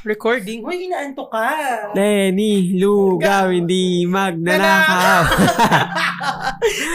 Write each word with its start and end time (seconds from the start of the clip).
Recording. 0.00 0.64
Uy, 0.64 0.88
inaanto 0.88 1.28
ka. 1.28 1.44
Lenny, 1.92 2.72
lugaw, 2.72 3.52
hindi 3.52 4.08
magnanakaw. 4.08 5.22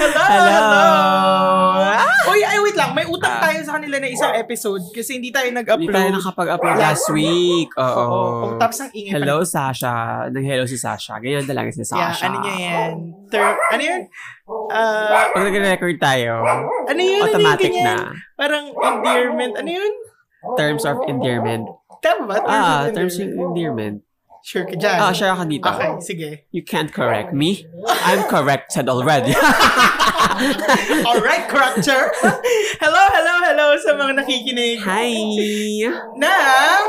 hello, 0.01 0.21
Hello. 0.25 0.57
hello. 1.77 2.33
Uy, 2.33 2.41
ay, 2.41 2.57
wait 2.57 2.73
lang. 2.73 2.97
May 2.97 3.05
utang 3.05 3.37
tayo 3.37 3.61
sa 3.61 3.77
kanila 3.77 4.01
na 4.01 4.09
isang 4.09 4.33
episode 4.33 4.81
kasi 4.89 5.21
hindi 5.21 5.29
tayo 5.29 5.53
Hindi 5.53 5.61
nag-upload. 5.61 5.93
tayo 5.93 6.09
nakapag-upload 6.17 6.77
last 6.81 7.05
week. 7.13 7.69
Oo. 7.77 7.93
Oo. 8.01 8.57
Tapos 8.57 8.81
ang 8.81 8.89
ingay 8.89 9.13
pa. 9.13 9.17
Hello, 9.21 9.37
Sasha. 9.45 9.93
Nag-hello 10.27 10.65
si 10.65 10.77
Sasha. 10.81 11.21
Ganyan 11.21 11.45
talaga 11.45 11.69
si 11.69 11.85
Yeah, 11.85 12.09
Sasha. 12.09 12.25
ano 12.25 12.37
niya 12.41 12.55
yan? 12.57 12.91
Ter- 13.29 13.61
ano 13.69 13.81
yun? 13.85 14.01
Ah, 14.73 15.29
Pag 15.29 15.45
nag-record 15.45 15.97
tayo, 16.01 16.41
ano 16.89 17.01
yun? 17.01 17.21
automatic 17.21 17.69
ano 17.69 17.77
yun, 17.77 17.85
na. 17.85 17.95
Parang 18.33 18.65
endearment. 18.73 19.53
Ano 19.55 19.69
yun? 19.69 19.93
Terms 20.57 20.85
of 20.85 21.05
endearment. 21.05 21.69
Tama 22.01 22.23
ba? 22.27 22.35
Ah, 22.45 22.87
of 22.87 22.95
terms 22.95 23.19
of 23.19 23.29
endearment. 23.29 24.01
Sure 24.45 24.61
ka 24.61 24.77
dyan. 24.77 24.97
Ah, 25.01 25.09
share 25.09 25.33
ka 25.33 25.41
dito. 25.41 25.65
Okay, 25.65 25.91
sige. 26.05 26.29
You 26.53 26.61
can't 26.61 26.93
correct 26.93 27.33
me. 27.33 27.65
I'm 28.05 28.29
corrected 28.29 28.85
already. 28.85 29.33
Alright, 31.09 31.49
corrector. 31.49 32.13
hello, 32.77 33.03
hello, 33.09 33.35
hello 33.41 33.67
sa 33.81 33.97
mga 33.97 34.21
nakikinig 34.21 34.85
Hi! 34.85 35.15
ng 35.89 36.81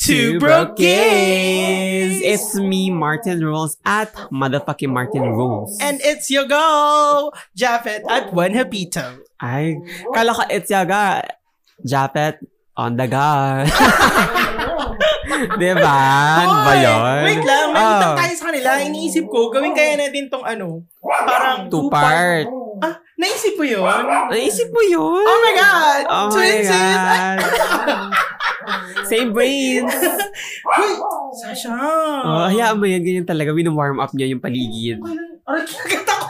Two 0.00 0.40
Broke 0.40 0.80
Gays. 0.80 2.24
It's 2.24 2.56
me, 2.56 2.88
Martin 2.88 3.44
Rules, 3.44 3.76
at 3.84 4.14
motherfucking 4.32 4.88
Martin 4.88 5.28
Rules. 5.36 5.76
And 5.84 6.00
it's 6.00 6.30
your 6.32 6.48
girl, 6.48 7.36
Japheth 7.52 8.08
at 8.08 8.32
Juan 8.32 8.56
Hapito. 8.56 9.20
Ay, 9.36 9.76
kala 10.16 10.32
ka 10.32 10.44
it's 10.48 10.72
yaga. 10.72 11.36
Japet, 11.84 12.42
on 12.78 12.94
the 12.94 13.10
guard. 13.10 13.66
diba? 15.58 15.98
Ano 16.38 16.54
ba 16.62 16.74
yun? 16.74 17.22
Wait 17.24 17.42
lang, 17.42 17.66
may 17.70 17.78
Ah. 17.78 17.92
utang 17.92 18.16
tayo 18.16 18.34
sa 18.34 18.44
kanila. 18.48 18.68
Iniisip 18.80 19.26
ko, 19.26 19.50
gawin 19.50 19.74
kaya 19.74 19.98
natin 19.98 20.30
tong 20.30 20.42
ano, 20.42 20.86
parang 21.02 21.66
Two 21.66 21.90
part. 21.90 22.46
Ah, 22.78 22.94
naisip 23.18 23.58
mo 23.58 23.66
yun? 23.66 23.82
Naisip 24.30 24.70
mo 24.70 24.78
yun? 24.80 25.18
Oh 25.20 25.38
my 25.42 25.52
God! 25.52 26.02
Oh 26.06 26.26
my 26.30 26.32
Twinsies! 26.32 26.70
God. 26.70 27.38
Same 29.10 29.32
brains. 29.32 29.88
Uy, 29.88 30.90
Sasha! 31.34 31.72
Oh, 32.20 32.46
hayaan 32.46 32.76
mo 32.76 32.84
yan. 32.84 33.00
Ganyan 33.00 33.24
talaga. 33.24 33.50
Wino-warm 33.50 33.98
up 33.98 34.12
niya 34.12 34.28
yung 34.28 34.38
paligid. 34.38 35.00
Aray, 35.48 35.64
kinagat 35.64 36.04
ako! 36.04 36.24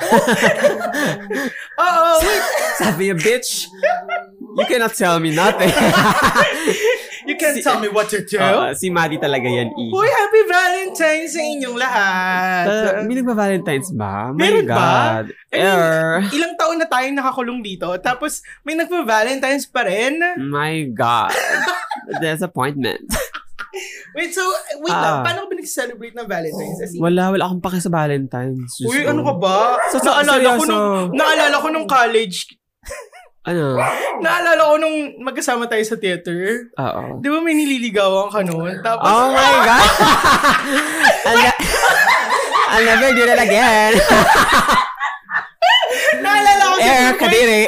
Oo. 1.82 2.10
Sabi 2.78 3.10
niya, 3.10 3.16
bitch, 3.18 3.66
you 4.54 4.64
cannot 4.64 4.94
tell 4.94 5.18
me 5.18 5.34
nothing. 5.34 5.74
You 7.28 7.36
can't 7.36 7.60
Si- 7.60 7.66
tell 7.66 7.76
me 7.76 7.92
what 7.92 8.08
to 8.08 8.24
do. 8.24 8.40
Oo, 8.40 8.72
si 8.72 8.88
Maddie 8.88 9.20
talaga 9.20 9.44
yan, 9.44 9.68
E. 9.76 9.92
Uy, 9.92 10.08
happy 10.08 10.48
Valentine's 10.48 11.36
sa 11.36 11.44
inyong 11.44 11.76
lahat! 11.76 12.64
Uh, 12.64 13.04
may 13.04 13.20
nagpa-Valentine's 13.20 13.92
ba? 13.92 14.32
My 14.32 14.48
Meron 14.48 14.64
ba? 14.64 14.72
God. 14.72 15.24
I 15.52 15.60
mean. 15.60 16.32
Ilang 16.32 16.54
taon 16.56 16.80
na 16.80 16.88
tayong 16.88 17.20
nakakulong 17.20 17.60
dito, 17.60 17.84
tapos 18.00 18.40
may 18.64 18.80
nagpa-Valentine's 18.80 19.68
pa 19.68 19.84
rin. 19.84 20.24
My 20.40 20.88
God. 20.88 21.36
Disappointment. 22.24 23.04
Wait, 24.16 24.32
so, 24.32 24.42
wait 24.80 24.90
Ah. 24.90 25.02
lang, 25.02 25.16
paano 25.22 25.38
ka 25.44 25.48
ba 25.48 25.56
nag-celebrate 25.56 26.14
ng 26.14 26.26
Valentine's? 26.26 26.80
As 26.80 26.90
in, 26.90 26.98
Wala, 26.98 27.30
wala 27.30 27.44
akong 27.44 27.60
pake 27.60 27.78
sa 27.78 27.90
Valentine's. 27.90 28.72
Diyos 28.74 28.88
Uy, 28.88 29.04
ano 29.04 29.20
ka 29.22 29.34
ba? 29.34 29.56
So, 29.88 29.96
so, 29.98 30.08
naalala, 30.10 30.56
ko 30.56 30.64
nung, 30.64 30.88
naalala 31.12 31.56
ko 31.58 31.68
nung 31.68 31.86
college, 31.86 32.48
Ano? 33.44 33.76
naalala 34.24 34.60
ko 34.62 34.74
nung 34.76 34.96
magkasama 35.18 35.64
tayo 35.64 35.80
sa 35.82 35.96
theater. 35.96 36.68
Oo. 36.74 37.16
Di 37.18 37.28
ba 37.28 37.38
may 37.38 37.54
nililigawan 37.54 38.28
ka 38.28 38.40
noon? 38.42 38.80
Tapos, 38.80 39.04
Oh 39.04 39.28
my 39.30 39.52
God! 39.62 39.88
I'll, 41.28 41.38
ne- 41.38 41.60
I'll 42.68 42.86
never 42.86 43.08
do 43.10 43.24
that 43.24 43.40
again. 43.40 43.92
naalala 46.18 46.62
ko 46.62 46.76
Eh, 46.78 46.88
Wait, 47.04 47.16
kadiri. 47.16 47.62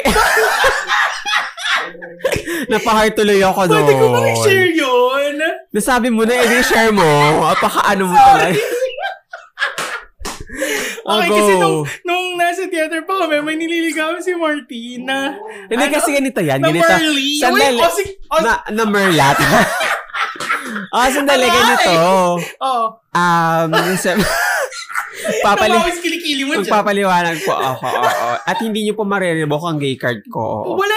Napahard 2.67 3.13
tuloy 3.13 3.39
ako 3.39 3.61
doon. 3.67 3.81
Pwede 3.81 3.93
ko 3.93 4.05
bang 4.09 4.27
i-share 4.31 4.69
yun? 4.71 5.35
Nasabi 5.71 6.07
mo 6.07 6.21
na, 6.23 6.33
eh, 6.35 6.61
share 6.61 6.91
mo. 6.91 7.05
Apaka 7.45 7.81
ano 7.87 8.09
mo 8.09 8.15
talaga. 8.15 8.55
Okay, 11.01 11.27
Ako. 11.27 11.33
kasi 11.33 11.53
nung, 11.57 11.77
nung 12.05 12.25
nasa 12.37 12.67
theater 12.67 13.01
pa 13.01 13.25
kami, 13.25 13.41
may 13.41 13.55
nililigawan 13.57 14.21
si 14.21 14.35
Martina. 14.35 15.33
Hindi 15.65 15.85
Ano? 15.87 15.95
kasi 15.97 16.13
ganito 16.13 16.37
yan. 16.37 16.61
Na 16.61 16.69
Ganito. 16.69 16.85
Marley. 16.85 17.41
Sandali. 17.41 17.73
Wait, 17.73 17.81
oh, 17.81 17.91
si, 17.91 18.03
oh, 18.29 18.39
Na, 18.43 18.51
na 18.69 18.83
merlat. 18.85 19.37
Ah, 20.91 21.07
sandali, 21.07 21.47
Aray! 21.47 21.55
ganito. 21.55 21.91
oh. 22.59 22.83
Um, 23.11 23.71
papali, 25.43 25.71
Napawis 25.71 25.99
kilikili 25.99 26.43
mo 26.43 26.51
dyan. 26.53 26.67
magpapaliwanag 26.67 27.39
po 27.43 27.55
ako. 27.55 27.87
oo. 27.87 28.29
At 28.37 28.57
hindi 28.59 28.83
nyo 28.83 28.93
po 28.95 29.03
marereboke 29.03 29.67
ang 29.67 29.79
gay 29.79 29.95
card 29.95 30.19
ko. 30.27 30.67
oo. 30.67 30.75
Wala. 30.75 30.95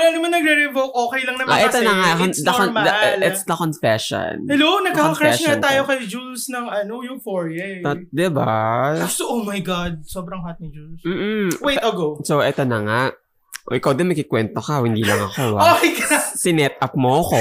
Wala 0.00 0.08
naman 0.10 0.32
nagre-revoke. 0.32 0.92
Okay 0.96 1.20
lang 1.22 1.36
naman 1.36 1.52
Ah, 1.52 1.60
ito 1.60 1.76
kasi. 1.76 1.84
na 1.84 1.92
nga. 1.92 2.10
It's 2.24 2.40
the, 2.40 2.48
con- 2.50 2.72
normal. 2.72 2.84
the- 2.88 3.20
it's 3.22 3.42
the 3.44 3.52
confession. 3.54 4.32
Hello, 4.48 4.80
nagkaka-crush 4.80 4.96
nga 5.44 5.52
confession 5.52 5.56
tayo 5.60 5.80
kay 5.84 6.00
Jules 6.02 6.48
ng 6.48 6.64
ano, 6.64 7.04
Euphoria 7.04 7.64
eh. 7.68 7.84
Tot, 7.84 8.00
diba? 8.08 8.56
So, 9.06 9.28
oh 9.30 9.42
my 9.42 9.60
God. 9.60 10.00
Sobrang 10.02 10.40
hot 10.40 10.56
ni 10.58 10.72
Jules. 10.72 11.04
Mm-mm. 11.04 11.52
Wait, 11.60 11.76
I'll 11.78 11.92
go. 11.92 12.16
So, 12.24 12.40
ito 12.40 12.64
na 12.64 12.80
nga. 12.80 13.00
O, 13.68 13.76
ikaw 13.76 13.92
din 13.92 14.08
makikwento 14.08 14.56
ka. 14.58 14.80
Hindi 14.80 15.04
lang 15.04 15.20
ako. 15.20 15.52
Oh 15.52 15.60
Ah. 15.60 15.76
my 15.76 15.90
God. 15.92 16.32
Sinet 16.32 16.80
up 16.80 16.96
mo 16.96 17.20
ko. 17.20 17.36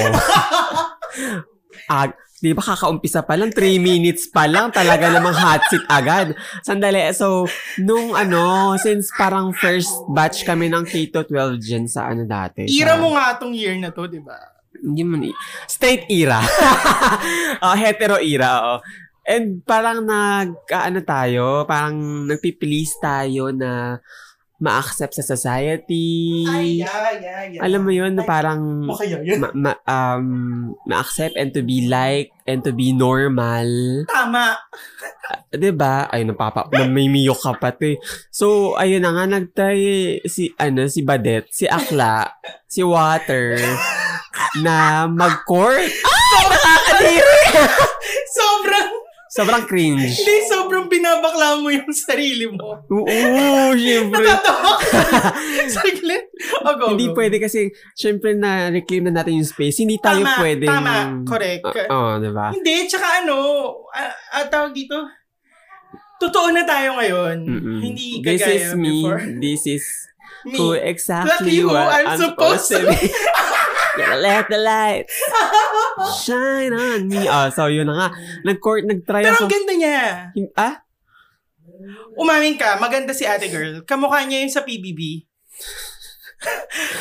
ah, 1.88 2.12
di 2.40 2.56
ba 2.56 2.64
kakaumpisa 2.64 3.22
pa 3.28 3.36
lang? 3.36 3.52
3 3.52 3.80
minutes 3.80 4.32
pa 4.32 4.48
lang. 4.48 4.72
Talaga 4.72 5.12
namang 5.12 5.36
hot 5.36 5.62
seat 5.68 5.84
agad. 5.92 6.34
Sandali. 6.64 7.04
So, 7.12 7.46
nung 7.84 8.16
ano, 8.16 8.74
since 8.80 9.12
parang 9.14 9.52
first 9.52 9.92
batch 10.12 10.48
kami 10.48 10.72
ng 10.72 10.88
K-12 10.88 11.60
dyan 11.60 11.86
sa 11.86 12.08
ano 12.08 12.24
dati. 12.24 12.66
Ira 12.72 12.96
sa- 12.96 13.02
mo 13.04 13.14
nga 13.14 13.36
tong 13.36 13.52
year 13.52 13.76
na 13.76 13.92
to, 13.92 14.08
di 14.08 14.24
ba? 14.24 14.40
Hindi 14.80 15.04
mo 15.04 15.20
ni... 15.20 15.30
Straight 15.68 16.08
era. 16.08 16.40
oh, 17.68 17.76
hetero 17.76 18.16
era, 18.24 18.76
oh. 18.76 18.80
And 19.30 19.62
parang 19.62 20.08
nag, 20.08 20.66
ano 20.72 21.00
tayo, 21.06 21.68
parang 21.70 22.26
nagpipilis 22.26 22.98
tayo 22.98 23.54
na 23.54 24.02
ma-accept 24.60 25.16
sa 25.16 25.24
society. 25.24 26.44
Ay, 26.44 26.84
yeah, 26.84 27.16
yeah, 27.16 27.42
yeah. 27.48 27.62
Alam 27.64 27.88
mo 27.88 27.92
yun, 27.96 28.12
na 28.14 28.28
parang 28.28 28.86
O 28.86 28.96
kaya 28.96 29.24
yun. 29.24 29.40
ma, 29.40 29.50
ma, 29.56 29.72
um, 29.88 30.28
ma-accept 30.84 31.40
and 31.40 31.56
to 31.56 31.64
be 31.64 31.88
like 31.88 32.36
and 32.44 32.60
to 32.64 32.76
be 32.76 32.92
normal. 32.92 34.04
Tama. 34.06 34.60
'Di 35.54 35.72
ba? 35.72 36.10
Ay, 36.10 36.26
napapa, 36.26 36.68
namimiyok 36.70 37.40
ka 37.40 37.54
pati. 37.56 37.96
So, 38.30 38.76
ayun 38.76 39.06
na 39.06 39.16
nga, 39.16 39.26
nagtry 39.30 40.20
si, 40.26 40.52
ano, 40.58 40.90
si 40.90 41.06
Badet, 41.06 41.48
si 41.54 41.64
Akla, 41.70 42.28
si 42.66 42.82
Water, 42.82 43.56
na 44.60 45.06
mag-court. 45.08 45.86
Ay, 45.86 46.42
nakakadiri! 46.50 47.42
Sobrang, 48.38 48.90
Sobrang 49.30 49.64
cringe. 49.64 50.10
hindi, 50.10 50.36
sobrang 50.44 50.90
binabakla 50.90 51.62
mo 51.62 51.70
yung 51.70 51.94
sarili 51.94 52.50
mo. 52.50 52.82
Oo, 52.84 53.14
syempre. 53.78 54.26
Natatawa 54.26 54.74
ka. 54.76 55.02
Saglit. 55.78 56.34
O, 56.60 56.74
go, 56.74 56.86
Hindi 56.90 57.08
go. 57.08 57.14
pwede 57.14 57.38
kasi, 57.38 57.70
syempre 57.94 58.34
na 58.34 58.74
reclaim 58.74 59.06
na 59.06 59.22
natin 59.22 59.38
yung 59.38 59.46
space. 59.46 59.80
Hindi 59.80 60.02
tayo 60.02 60.26
Tama, 60.26 60.34
pwede. 60.36 60.66
tama. 60.66 60.94
Correct. 61.24 61.62
Oo, 61.88 62.18
di 62.18 62.30
ba? 62.30 62.50
Hindi, 62.50 62.90
tsaka 62.90 63.22
ano, 63.22 63.36
ah, 63.90 64.10
ah, 64.34 64.46
tawag 64.50 64.74
dito, 64.74 64.98
totoo 66.18 66.50
na 66.50 66.66
tayo 66.66 66.98
ngayon. 66.98 67.38
Mm-mm. 67.40 67.80
Hindi 67.80 68.20
This 68.20 68.42
kagaya 68.42 68.56
is 68.56 68.74
me. 68.74 68.90
before. 69.00 69.20
This 69.38 69.62
is 69.70 69.86
Me. 70.42 70.56
who 70.56 70.72
exactly 70.72 71.30
Exactly 71.30 71.58
who 71.60 71.70
what 71.70 71.86
I'm 71.92 72.18
supposed 72.18 72.66
to 72.72 72.80
be. 72.82 72.98
Let 74.00 74.48
the 74.48 74.60
lights 74.60 75.16
shine 76.26 76.74
on 76.74 77.08
me. 77.12 77.28
Oh, 77.28 77.48
so 77.52 77.68
yun 77.68 77.88
na 77.92 77.96
nga. 77.96 78.10
Nag-court, 78.48 78.88
nag-try 78.88 79.24
Pero 79.28 79.38
ang 79.44 79.52
ganda 79.52 79.74
niya. 79.76 80.00
Ah? 80.56 80.84
Umamin 82.20 82.60
ka, 82.60 82.80
maganda 82.80 83.16
si 83.16 83.24
ate 83.24 83.48
girl. 83.48 83.84
Kamukha 83.84 84.24
niya 84.24 84.44
yung 84.44 84.54
sa 84.54 84.64
PBB. 84.64 85.24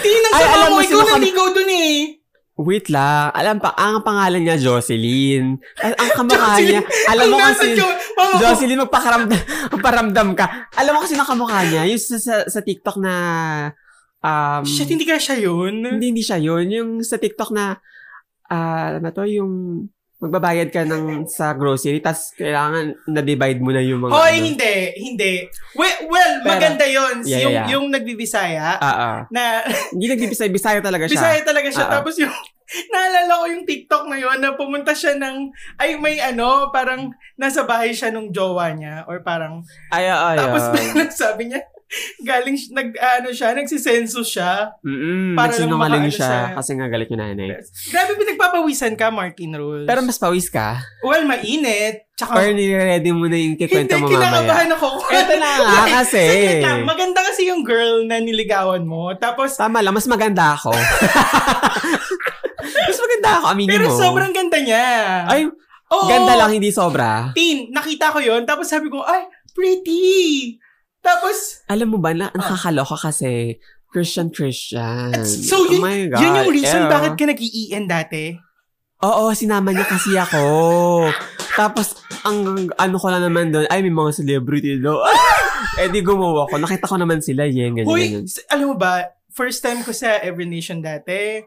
Tingnan 0.02 0.32
Ay, 0.34 0.42
sa 0.42 0.70
mo, 0.70 0.78
ikaw 0.82 1.02
naligaw 1.14 1.46
dun 1.54 1.70
eh. 1.70 2.18
Wait 2.58 2.90
lang. 2.90 3.30
Alam 3.38 3.62
pa, 3.62 3.70
ang 3.78 4.02
pangalan 4.02 4.42
niya, 4.42 4.58
Jocelyn. 4.58 5.62
At 5.78 5.94
ang 5.94 6.10
kamukha 6.10 6.58
niya, 6.58 6.82
alam 7.06 7.30
mo 7.30 7.38
kasi, 7.38 7.78
Jocelyn, 8.42 8.82
magpakaramdam, 8.82 9.40
magparamdam 9.78 10.28
ka. 10.34 10.46
Alam 10.74 10.98
mo 10.98 11.00
kasi 11.06 11.14
na 11.14 11.22
kamukha 11.22 11.62
niya, 11.70 11.86
yung 11.86 12.02
sa, 12.02 12.18
sa, 12.18 12.34
sa 12.50 12.60
TikTok 12.62 12.98
na, 12.98 13.14
um, 14.22 14.62
Shit, 14.66 14.90
hindi 14.90 15.06
ka 15.06 15.18
siya 15.18 15.36
yun. 15.50 15.84
hindi, 15.84 16.14
hindi 16.14 16.24
siya 16.24 16.38
yun. 16.38 16.66
Yung 16.70 16.90
sa 17.02 17.18
TikTok 17.18 17.50
na, 17.54 17.78
ah, 18.50 18.98
ano 18.98 19.08
to, 19.12 19.26
yung, 19.26 19.86
magbabayad 20.18 20.74
ka 20.74 20.82
ng 20.82 21.30
sa 21.30 21.54
grocery, 21.54 22.02
tas 22.02 22.34
kailangan 22.34 23.06
na-divide 23.06 23.62
mo 23.62 23.70
na 23.70 23.78
yung 23.78 24.02
mga, 24.02 24.18
Hoy, 24.18 24.42
ano. 24.42 24.46
hindi, 24.50 24.74
hindi. 24.98 25.32
Well, 25.78 26.10
well 26.10 26.34
Pero- 26.42 26.50
maganda 26.50 26.86
yun. 26.90 27.16
Yeah, 27.22 27.42
yung, 27.46 27.54
yeah. 27.54 27.66
yung 27.70 27.86
nagbibisaya, 27.94 28.82
ah. 28.82 29.30
na 29.30 29.62
Hindi 29.94 30.10
nagbibisay, 30.10 30.50
bisaya 30.50 30.82
talaga 30.82 31.06
siya. 31.06 31.22
Bisaya 31.22 31.40
talaga 31.46 31.68
siya. 31.70 31.86
Ah. 31.86 31.92
Tapos 32.02 32.18
yung, 32.18 32.34
naalala 32.92 33.32
ko 33.38 33.44
yung 33.46 33.64
TikTok 33.64 34.04
na 34.10 34.18
yun 34.18 34.38
na 34.42 34.58
pumunta 34.58 34.90
siya 34.90 35.14
ng, 35.14 35.54
ay 35.78 35.94
may 36.02 36.18
ano, 36.18 36.74
parang 36.74 37.14
nasa 37.38 37.62
bahay 37.62 37.94
siya 37.94 38.10
nung 38.10 38.34
jowa 38.34 38.74
niya 38.74 39.06
or 39.06 39.22
parang, 39.22 39.62
Ay, 39.94 40.10
ay, 40.10 40.34
tapos 40.34 40.66
ay. 40.66 40.82
biglang 40.82 41.14
sabi 41.22 41.42
niya, 41.46 41.62
galing, 42.22 42.52
nag, 42.70 42.88
ano 42.94 43.28
siya, 43.30 43.52
nagsisenso 43.52 44.20
siya. 44.20 44.76
Mm-mm, 44.80 45.32
Para 45.32 45.54
lang 45.54 45.72
makaano 45.72 46.06
siya 46.06 46.12
siya. 46.12 46.54
kasi 46.54 46.70
nga 46.74 46.86
galit 46.86 47.08
yung 47.08 47.18
nanay. 47.18 47.48
Grabe 47.88 48.12
pinagpapawisan 48.14 48.92
ka, 48.92 49.08
Martin 49.08 49.52
Rules. 49.52 49.84
Pero 49.84 50.00
mas 50.00 50.16
pawis 50.16 50.46
ka? 50.46 50.84
well, 51.00 51.24
mainit. 51.24 52.04
Tsaka, 52.12 52.34
Or 52.34 52.50
nire-ready 52.50 53.08
mo 53.10 53.24
na 53.24 53.38
yung 53.38 53.54
hindi, 53.54 53.62
kikwento 53.62 53.94
mo 53.96 54.04
mamaya? 54.04 54.18
kinakabahan 54.18 54.70
ako. 54.74 54.88
Ito 55.06 55.34
na 55.38 55.48
nga 55.56 55.64
Wait, 55.80 55.92
kasi. 55.94 56.22
saglit 56.24 56.60
lang. 56.60 56.80
Maganda 56.84 57.20
kasi 57.22 57.40
yung 57.46 57.62
girl 57.62 58.02
na 58.04 58.18
niligawan 58.18 58.82
mo. 58.82 59.14
Tapos, 59.14 59.54
Tama 59.54 59.78
lang, 59.78 59.94
mas 59.94 60.04
maganda 60.04 60.52
ako. 60.52 60.74
mas 62.88 62.98
maganda 62.98 63.30
ako, 63.38 63.44
aminin 63.48 63.70
pero 63.70 63.86
mo. 63.86 63.96
sobrang 63.96 64.32
ganda 64.32 64.58
niya. 64.58 64.86
Ay, 65.24 65.46
Oo. 65.88 66.06
ganda 66.06 66.34
lang, 66.36 66.50
hindi 66.52 66.68
sobra. 66.68 67.30
Tin, 67.32 67.70
nakita 67.70 68.10
ko 68.10 68.18
yon 68.18 68.44
Tapos 68.44 68.66
sabi 68.66 68.88
ko, 68.88 69.00
ay, 69.00 69.24
pretty. 69.52 70.58
Tapos, 71.00 71.62
Alam 71.68 71.94
mo 71.94 71.98
ba, 72.00 72.10
Ah. 72.12 72.16
na, 72.16 72.26
nakakaloka 72.32 72.96
kasi 72.98 73.56
Christian 73.88 74.28
Christian. 74.28 75.12
so 75.24 75.64
oh 75.64 75.72
yun, 75.72 75.80
my 75.80 75.98
God. 76.12 76.20
yun 76.20 76.32
yung 76.44 76.52
reason 76.52 76.82
ew. 76.84 76.92
bakit 76.92 77.12
ka 77.16 77.24
nag-i-EN 77.24 77.84
dati. 77.88 78.36
Oo, 78.98 79.30
sinama 79.32 79.70
niya 79.70 79.86
kasi 79.86 80.18
ako. 80.18 80.42
Tapos, 81.54 81.94
ang 82.26 82.66
ano 82.74 82.96
ko 82.98 83.06
lang 83.08 83.22
naman 83.22 83.54
doon, 83.54 83.64
ay, 83.70 83.80
may 83.80 83.94
mga 83.94 84.10
celebrity 84.18 84.76
doon. 84.82 85.00
eh, 85.80 85.86
di 85.88 86.02
gumawa 86.02 86.50
ko. 86.50 86.58
Nakita 86.58 86.90
ko 86.90 86.98
naman 86.98 87.22
sila, 87.22 87.46
yan, 87.46 87.78
ganyan, 87.78 87.86
Hoy, 87.86 88.10
ganyan. 88.10 88.26
alam 88.50 88.66
mo 88.74 88.76
ba, 88.76 89.06
first 89.30 89.62
time 89.62 89.86
ko 89.86 89.94
sa 89.94 90.18
Every 90.18 90.50
Nation 90.50 90.82
dati. 90.82 91.46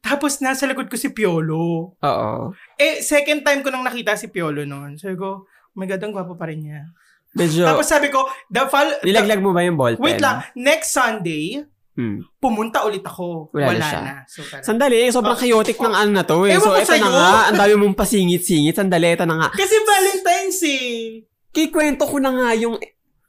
Tapos 0.00 0.40
nasa 0.40 0.64
likod 0.64 0.88
ko 0.88 0.96
si 0.96 1.12
Piolo. 1.12 1.92
Oo. 1.96 2.30
Eh, 2.76 3.04
second 3.04 3.44
time 3.44 3.60
ko 3.60 3.68
nang 3.68 3.84
nakita 3.84 4.16
si 4.16 4.32
Piolo 4.32 4.64
noon. 4.64 4.96
Sabi 4.96 5.16
ko, 5.16 5.44
oh 5.44 5.76
my 5.76 5.84
God, 5.84 6.00
ang 6.00 6.12
gwapo 6.12 6.36
pa 6.36 6.48
rin 6.48 6.64
niya. 6.64 6.88
Medyo, 7.30 7.62
Tapos 7.64 7.86
sabi 7.86 8.08
ko, 8.08 8.22
the 8.46 8.66
fall, 8.66 8.90
nilaglag 9.00 9.38
mo 9.38 9.50
ba 9.50 9.62
yung 9.62 9.74
ballpen? 9.74 10.00
wait 10.00 10.18
lang, 10.18 10.42
next 10.52 10.90
Sunday, 10.90 11.62
Hmm. 11.92 12.22
pumunta 12.36 12.80
ulit 12.80 13.02
ako. 13.02 13.50
Wala 13.52 13.66
Wala, 13.66 13.76
na 13.76 13.84
siya. 13.84 14.00
na. 14.00 14.14
So, 14.24 14.40
parang- 14.42 14.64
Sandali, 14.64 15.10
sobrang 15.10 15.34
Oh, 15.34 15.42
chaotic 15.42 15.76
ng 15.76 15.92
ano 15.92 16.10
na 16.12 16.22
to 16.22 16.42
eh. 16.42 16.54
Ewan 16.54 16.62
So, 16.62 16.70
ko 16.70 16.76
eto 16.76 16.86
sa'yo. 16.88 17.02
na 17.02 17.10
nga. 17.10 17.28
Ang 17.46 17.58
dami 17.60 17.74
mong 17.76 17.94
pasingit-singit. 17.94 18.72
Sandali, 18.72 19.06
eto 19.10 19.22
na 19.22 19.36
nga. 19.36 19.48
Kasi 19.52 19.74
Valentine's 19.76 20.60
eh. 20.64 21.22
Kikwento 21.50 22.02
ko 22.04 22.16
na 22.16 22.30
nga 22.30 22.48
yung... 22.56 22.78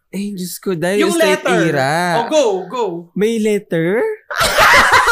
Eh, 0.07 0.31
Diyos 0.31 0.55
ko, 0.57 0.71
dahil 0.73 1.03
Yung 1.03 1.15
letter. 1.15 1.67
era. 1.67 1.91
Oh, 2.17 2.27
go, 2.27 2.43
go. 2.65 2.83
May 3.13 3.37
letter? 3.37 3.99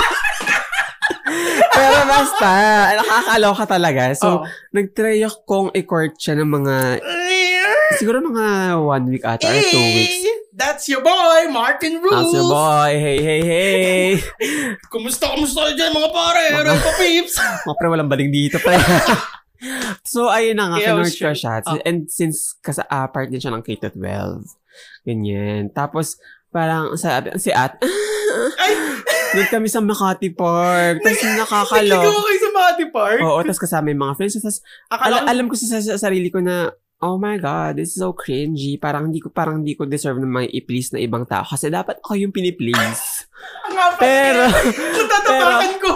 Pero 1.70 1.98
basta, 2.06 2.50
nakakaloka 2.96 3.64
talaga. 3.70 4.04
So, 4.14 4.28
Oh. 4.36 4.46
nag-try 4.72 5.22
akong 5.22 5.70
i-court 5.74 6.16
siya 6.16 6.36
ng 6.36 6.50
mga, 6.50 6.76
siguro 8.00 8.24
mga 8.24 8.46
one 8.80 9.06
week 9.12 9.24
ata 9.28 9.44
or 9.44 9.60
two 9.60 9.78
weeks. 9.78 10.24
That's 10.60 10.92
your 10.92 11.00
boy, 11.00 11.48
Martin 11.52 12.04
Rules. 12.04 12.32
That's 12.32 12.36
your 12.36 12.52
boy. 12.52 12.92
Hey, 13.00 13.20
hey, 13.24 13.42
hey. 13.48 14.08
Kumusta, 14.92 15.32
kumusta 15.32 15.72
dyan, 15.72 15.96
mga 15.96 16.12
pare? 16.12 16.44
Red 16.52 16.80
pa 16.84 16.92
peeps. 17.00 17.40
Mga 17.68 17.76
pre, 17.80 17.88
walang 17.88 18.12
baling 18.12 18.28
dito, 18.28 18.60
pre. 18.60 18.76
so, 20.12 20.28
ayun 20.28 20.60
na 20.60 20.76
nga, 20.76 20.78
Yeah, 20.84 21.00
ko 21.00 21.08
sure. 21.08 21.32
siya. 21.32 21.64
Oh. 21.64 21.80
And 21.88 22.12
since, 22.12 22.60
kasi 22.60 22.84
ah, 22.92 23.08
part 23.08 23.32
din 23.32 23.40
siya 23.40 23.56
ng 23.56 23.64
K-12. 23.64 24.04
Ganyan. 25.08 25.72
Tapos, 25.72 26.20
parang, 26.52 26.92
sa, 27.00 27.24
si 27.40 27.56
At, 27.56 27.80
Ay, 28.60 28.74
doon 29.40 29.48
kami 29.48 29.68
sa 29.72 29.80
Makati 29.80 30.36
Park. 30.36 31.00
Tapos, 31.00 31.24
nakakalo. 31.24 31.88
nagligaw 32.04 32.20
kayo 32.20 32.40
sa 32.40 32.52
Makati 32.52 32.86
Park. 32.92 33.20
Oo, 33.24 33.40
tapos 33.48 33.62
kasama 33.64 33.96
yung 33.96 34.04
mga 34.04 34.16
friends. 34.20 34.36
Tapos, 34.36 34.60
Akala 34.92 35.24
Al- 35.24 35.40
alam 35.40 35.48
ko 35.48 35.56
sa, 35.56 35.80
sa 35.80 35.96
sarili 35.96 36.28
ko 36.28 36.44
na, 36.44 36.68
oh 37.00 37.16
my 37.16 37.40
God, 37.40 37.80
this 37.80 37.96
is 37.96 38.04
so 38.04 38.12
cringy. 38.12 38.76
Parang 38.76 39.08
hindi 39.08 39.24
ko, 39.24 39.32
parang 39.32 39.64
hindi 39.64 39.74
ko 39.74 39.88
deserve 39.88 40.20
na 40.20 40.28
may 40.28 40.48
i-please 40.52 40.92
na 40.92 41.00
ibang 41.00 41.24
tao. 41.24 41.48
Kasi 41.48 41.72
dapat 41.72 42.04
ako 42.04 42.20
yung 42.20 42.36
piniplease. 42.36 43.28
pero, 44.04 44.44
Kung 44.76 45.08
tatapakan 45.08 45.74
ko. 45.80 45.92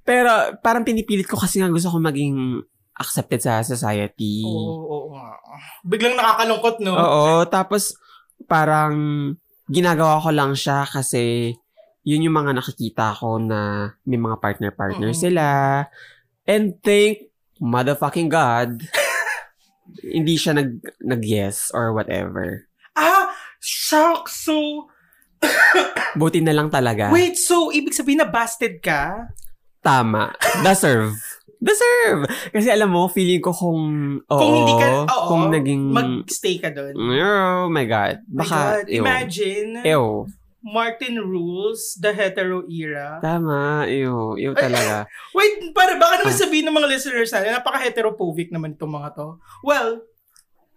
pero, 0.00 0.30
parang 0.64 0.88
pinipilit 0.88 1.28
ko 1.28 1.36
kasi 1.36 1.60
nga 1.60 1.68
gusto 1.68 1.92
ko 1.92 2.00
maging 2.00 2.64
accepted 2.96 3.44
sa 3.44 3.60
society. 3.60 4.42
Oo, 4.42 4.82
oo 4.82 5.08
nga. 5.14 5.36
Biglang 5.84 6.16
nakakalungkot, 6.16 6.80
no? 6.80 6.96
Oo, 6.96 7.44
tapos, 7.46 7.94
parang, 8.48 8.96
ginagawa 9.68 10.18
ko 10.18 10.32
lang 10.32 10.56
siya 10.56 10.88
kasi, 10.88 11.52
yun 12.08 12.24
yung 12.24 12.34
mga 12.34 12.56
nakikita 12.56 13.12
ko 13.20 13.36
na 13.36 13.92
may 14.08 14.16
mga 14.16 14.40
partner-partner 14.40 15.12
Mm. 15.12 15.18
sila. 15.18 15.46
And 16.48 16.80
thank 16.80 17.28
motherfucking 17.60 18.32
God, 18.32 18.80
hindi 19.98 20.34
siya 20.34 20.54
nag, 20.54 20.70
nag-yes 21.00 21.70
or 21.70 21.92
whatever. 21.92 22.66
Ah, 22.92 23.30
shucks. 23.58 24.38
So, 24.40 24.88
Buti 26.14 26.40
na 26.40 26.50
lang 26.50 26.66
talaga. 26.68 27.08
wait, 27.08 27.36
so, 27.36 27.70
ibig 27.70 27.92
sabihin 27.92 28.18
na 28.18 28.26
busted 28.26 28.80
ka? 28.80 29.30
Tama. 29.78 30.34
Deserve. 30.60 31.14
Deserve! 31.58 32.22
Kasi 32.50 32.70
alam 32.70 32.86
mo, 32.88 33.06
feeling 33.06 33.38
ko 33.38 33.50
kung, 33.50 33.82
oo, 34.20 34.38
Kung 34.38 34.54
hindi 34.56 34.74
ka- 34.78 35.06
oo, 35.06 35.26
kung 35.26 35.50
naging, 35.50 35.90
Mag-stay 35.90 36.58
ka 36.58 36.70
doon. 36.70 36.94
oh 36.94 37.66
my 37.66 37.82
God. 37.82 38.22
My 38.26 38.42
Baka, 38.42 38.58
God, 38.78 38.86
ew. 38.86 39.02
imagine, 39.02 39.68
Ew. 39.82 40.04
Martin 40.58 41.20
Rules, 41.20 41.94
the 41.96 42.10
hetero 42.10 42.66
era. 42.66 43.18
Tama, 43.18 43.86
ew. 43.86 44.34
Ew 44.34 44.52
talaga. 44.52 45.06
Wait, 45.38 45.70
para 45.70 45.94
baka 45.94 46.18
naman 46.18 46.34
Ah. 46.34 46.40
sabihin 46.40 46.66
ng 46.66 46.74
mga 46.74 46.88
listeners 46.88 47.30
natin, 47.30 47.54
napaka-heterophobic 47.54 48.50
naman 48.50 48.74
itong 48.74 48.90
mga 48.90 49.14
to. 49.14 49.28
Well, 49.62 50.02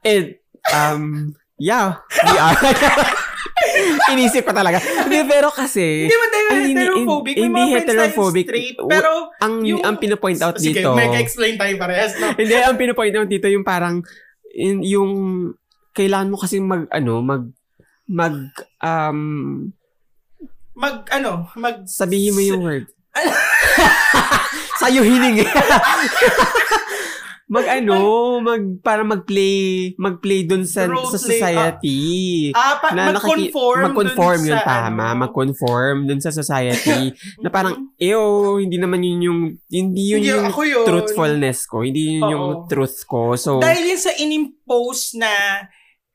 And, 0.02 0.34
um, 0.68 1.38
yeah, 1.58 2.02
we 2.26 2.34
are. 2.34 2.58
Inisip 4.12 4.42
ko 4.42 4.54
talaga. 4.54 4.82
Hindi, 4.82 5.30
pero 5.30 5.54
kasi, 5.54 6.10
hindi 6.10 6.16
man 6.16 6.30
tayo 6.30 6.46
hindi- 6.52 6.74
heterophobic. 6.74 7.36
Hindi 7.38 7.64
heterophobic. 7.70 8.46
straight. 8.50 8.78
Pero, 8.82 9.30
ang, 9.38 9.62
yung- 9.62 9.86
ang 9.86 10.02
pinopoint 10.02 10.42
out 10.42 10.58
sige, 10.58 10.82
dito, 10.82 10.98
may 10.98 11.22
explain 11.22 11.56
tayo 11.56 11.78
parehas, 11.78 12.18
no? 12.18 12.34
hindi, 12.42 12.58
ang 12.58 12.78
pinopoint 12.78 13.14
out 13.14 13.30
dito 13.30 13.46
yung 13.46 13.62
parang, 13.62 14.02
yung, 14.58 15.12
kailangan 15.94 16.34
mo 16.34 16.38
kasi 16.40 16.58
mag, 16.58 16.90
ano, 16.90 17.22
mag, 17.22 17.46
mag, 18.12 18.36
um, 18.84 19.72
Mag, 20.72 21.04
ano, 21.12 21.52
mag... 21.56 21.86
sabihin 21.86 22.34
mo 22.34 22.42
yung 22.42 22.64
word. 22.64 22.86
Sa'yo 24.82 25.04
hiningi. 25.06 25.46
mag 27.52 27.68
ano, 27.68 27.94
mag, 28.40 28.80
para 28.80 29.04
mag-play, 29.04 29.92
mag-play 30.00 30.48
dun 30.48 30.64
sa, 30.64 30.88
Role 30.88 31.12
sa 31.12 31.20
play, 31.20 31.38
society. 31.38 32.00
Ah, 32.56 32.80
pa, 32.80 32.96
na 32.96 33.12
mag-conform. 33.12 33.92
mag-conform 33.92 34.40
dun 34.42 34.50
yun, 34.50 34.58
sa, 34.58 34.66
tama. 34.66 35.06
ano. 35.12 35.20
Mag-conform 35.28 35.98
dun 36.08 36.22
sa 36.24 36.32
society. 36.32 37.12
na 37.44 37.52
parang, 37.52 37.92
ew, 38.02 38.58
hindi 38.58 38.80
naman 38.80 39.04
yun 39.04 39.20
yung, 39.22 39.40
hindi 39.68 40.16
yun 40.16 40.20
Hindi, 40.24 40.32
yung 40.32 40.46
ako 40.50 40.62
yun. 40.64 40.86
truthfulness 40.88 41.68
ko. 41.68 41.84
Hindi 41.84 42.16
yun 42.18 42.24
Oo. 42.24 42.32
yung 42.32 42.46
truth 42.72 43.04
ko. 43.06 43.36
So, 43.36 43.60
Dahil 43.60 43.86
yun 43.86 44.00
sa 44.00 44.16
inimpose 44.16 45.20
na 45.20 45.30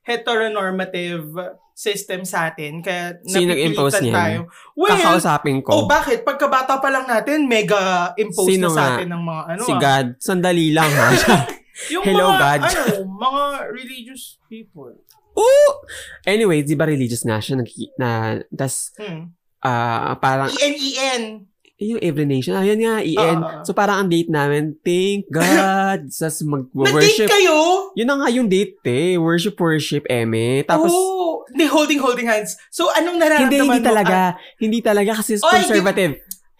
heteronormative 0.01 1.29
system 1.77 2.25
sa 2.25 2.49
atin, 2.49 2.81
kaya 2.81 3.21
Sino 3.21 3.53
nag-impose 3.53 4.01
niyan? 4.01 4.15
tayo. 4.17 4.39
Well, 4.73 4.97
kakausapin 4.97 5.61
oh 5.61 5.85
ko. 5.85 5.85
bakit? 5.85 6.25
Pagkabata 6.25 6.81
pa 6.81 6.89
lang 6.89 7.05
natin, 7.05 7.45
mega 7.45 8.17
impose 8.17 8.57
Sino 8.57 8.67
na 8.67 8.73
sa 8.73 8.83
atin 8.97 9.13
ng 9.13 9.21
mga 9.21 9.41
ano 9.45 9.61
si 9.61 9.71
ah. 9.71 9.79
God, 9.79 10.07
sandali 10.17 10.73
lang 10.73 10.89
ha. 10.89 11.09
Yung 11.93 12.01
Hello, 12.09 12.33
mga, 12.33 12.41
God. 12.41 12.61
ano, 12.65 12.81
mga 13.05 13.43
religious 13.69 14.41
people. 14.49 14.97
Ooh! 15.37 15.71
Anyway, 16.25 16.65
di 16.65 16.73
ba 16.73 16.89
religious 16.89 17.21
nga 17.21 17.37
siya? 17.37 17.61
Nag- 17.61 17.93
na, 17.95 18.09
tas, 18.49 18.89
Hmm. 18.97 19.29
ah 19.61 20.17
parang, 20.17 20.49
E-N-E-N. 20.49 21.45
Yung 21.77 22.01
every 22.01 22.25
nation, 22.25 22.57
ayan 22.57 22.81
nga, 22.81 23.05
EN. 23.05 23.37
Ah, 23.37 23.37
ah, 23.37 23.53
ah. 23.61 23.63
so, 23.63 23.69
parang 23.69 24.01
ang 24.01 24.09
date 24.09 24.33
namin, 24.33 24.73
thank 24.81 25.29
God, 25.33 26.09
sas 26.09 26.41
Nag-date 26.41 26.73
mag-worship. 26.73 27.29
kayo? 27.29 27.57
Yun 27.93 28.07
na 28.09 28.15
nga 28.17 28.29
yung 28.33 28.49
date 28.49 28.81
eh. 28.89 29.13
Worship, 29.21 29.53
worship, 29.61 30.09
eme. 30.09 30.65
Tapos, 30.65 30.89
oh, 30.89 31.45
hindi 31.53 31.69
holding, 31.69 32.01
holding 32.01 32.25
hands. 32.25 32.57
So, 32.73 32.89
anong 32.89 33.21
hindi, 33.21 33.29
nararamdaman 33.29 33.61
hindi 33.61 33.81
mo? 33.85 33.89
talaga. 33.93 34.17
Hindi 34.57 34.79
talaga 34.81 35.11
kasi 35.21 35.37
Oy, 35.37 35.53
conservative. 35.61 36.13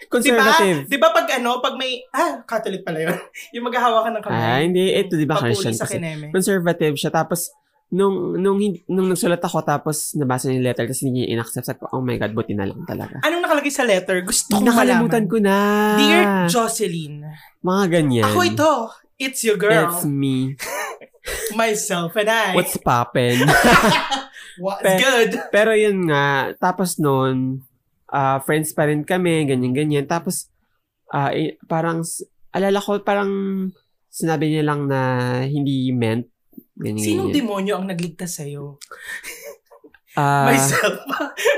Conservative. 0.05 0.85
Diba? 0.85 1.09
Diba 1.09 1.09
pag 1.09 1.27
ano, 1.33 1.57
pag 1.65 1.73
may, 1.81 2.05
ah, 2.13 2.45
Catholic 2.45 2.85
pala 2.85 3.01
yun. 3.01 3.17
yung 3.57 3.65
maghahawakan 3.65 4.21
ng 4.21 4.23
kamay. 4.23 4.37
Ah, 4.37 4.61
hindi. 4.61 4.93
Ito, 4.93 5.17
di 5.17 5.25
ba, 5.25 5.41
Papuli 5.41 5.57
Christian 5.57 5.73
sa 5.73 5.89
kasi. 5.89 5.97
kineme. 5.97 6.29
Conservative 6.29 6.93
siya. 6.93 7.09
Tapos, 7.09 7.49
nung, 7.89 8.35
nung, 8.35 8.59
hindi- 8.59 8.83
nung 8.85 9.07
nagsulat 9.07 9.39
ako, 9.39 9.63
tapos 9.63 10.11
nabasa 10.13 10.47
niya 10.47 10.55
yung 10.55 10.67
letter, 10.67 10.85
tapos 10.85 11.01
hindi 11.01 11.23
niya 11.23 11.27
in-accept. 11.33 11.65
Sabi 11.65 11.79
ko, 11.79 11.87
oh 11.91 12.03
my 12.03 12.15
God, 12.15 12.33
buti 12.33 12.51
na 12.51 12.67
lang 12.67 12.83
talaga. 12.83 13.23
Anong 13.23 13.43
nakalagay 13.43 13.71
sa 13.71 13.87
letter? 13.87 14.21
Gusto 14.21 14.53
kong 14.53 14.65
Nakalimutan 14.65 15.23
malaman. 15.23 15.31
ko 15.31 15.37
na. 15.39 15.55
Dear 15.95 16.23
Jocelyn, 16.47 17.23
Mga 17.61 17.83
ganyan. 17.87 18.25
ako 18.27 18.39
ito. 18.43 18.71
It's 19.17 19.41
your 19.41 19.57
girl. 19.57 19.89
It's 19.89 20.03
me. 20.03 20.53
myself 21.55 22.15
and 22.15 22.29
I. 22.29 22.53
What's 22.53 22.77
poppin'? 22.77 23.43
What's 24.63 24.81
Pe- 24.81 24.99
good? 24.99 25.31
Pero 25.49 25.71
yun 25.73 26.07
nga, 26.07 26.53
tapos 26.55 26.97
noon, 26.97 27.61
ah, 28.07 28.39
friends 28.41 28.73
pa 28.73 28.85
rin 28.85 29.03
kami, 29.03 29.45
ganyan-ganyan. 29.45 30.05
Tapos, 30.05 30.49
eh, 31.13 31.55
parang, 31.65 32.01
alala 32.51 32.79
ko, 32.79 32.99
parang 33.01 33.31
sinabi 34.07 34.49
niya 34.49 34.63
lang 34.65 34.89
na 34.89 34.99
hindi 35.43 35.93
meant. 35.93 36.25
Ganyan, 36.73 37.01
Sinong 37.01 37.29
ganyan. 37.29 37.37
demonyo 37.39 37.73
ang 37.75 37.87
nagligtas 37.87 38.37
sa'yo? 38.37 38.77
Ah, 40.13 40.45
Myself. 40.49 40.97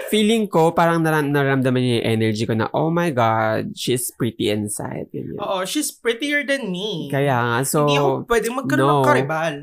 feeling 0.08 0.44
ko, 0.46 0.72
parang 0.72 1.00
naram- 1.00 1.28
naramdaman 1.28 1.80
niya 1.80 1.96
yung 1.98 2.08
energy 2.14 2.44
ko 2.44 2.54
na, 2.54 2.68
oh 2.72 2.88
my 2.88 3.08
God, 3.10 3.72
she's 3.74 4.12
pretty 4.12 4.48
inside. 4.48 5.08
Ganyan. 5.10 5.40
Oo, 5.40 5.64
she's 5.64 5.90
prettier 5.90 6.44
than 6.44 6.68
me. 6.68 7.08
Kaya 7.08 7.36
nga, 7.36 7.58
so, 7.64 7.88
Hindi 7.88 7.98
ako 7.98 8.12
pwedeng 8.26 8.56
magkaroon 8.56 8.84
ng 8.86 9.00
no. 9.00 9.06
karibal. 9.06 9.56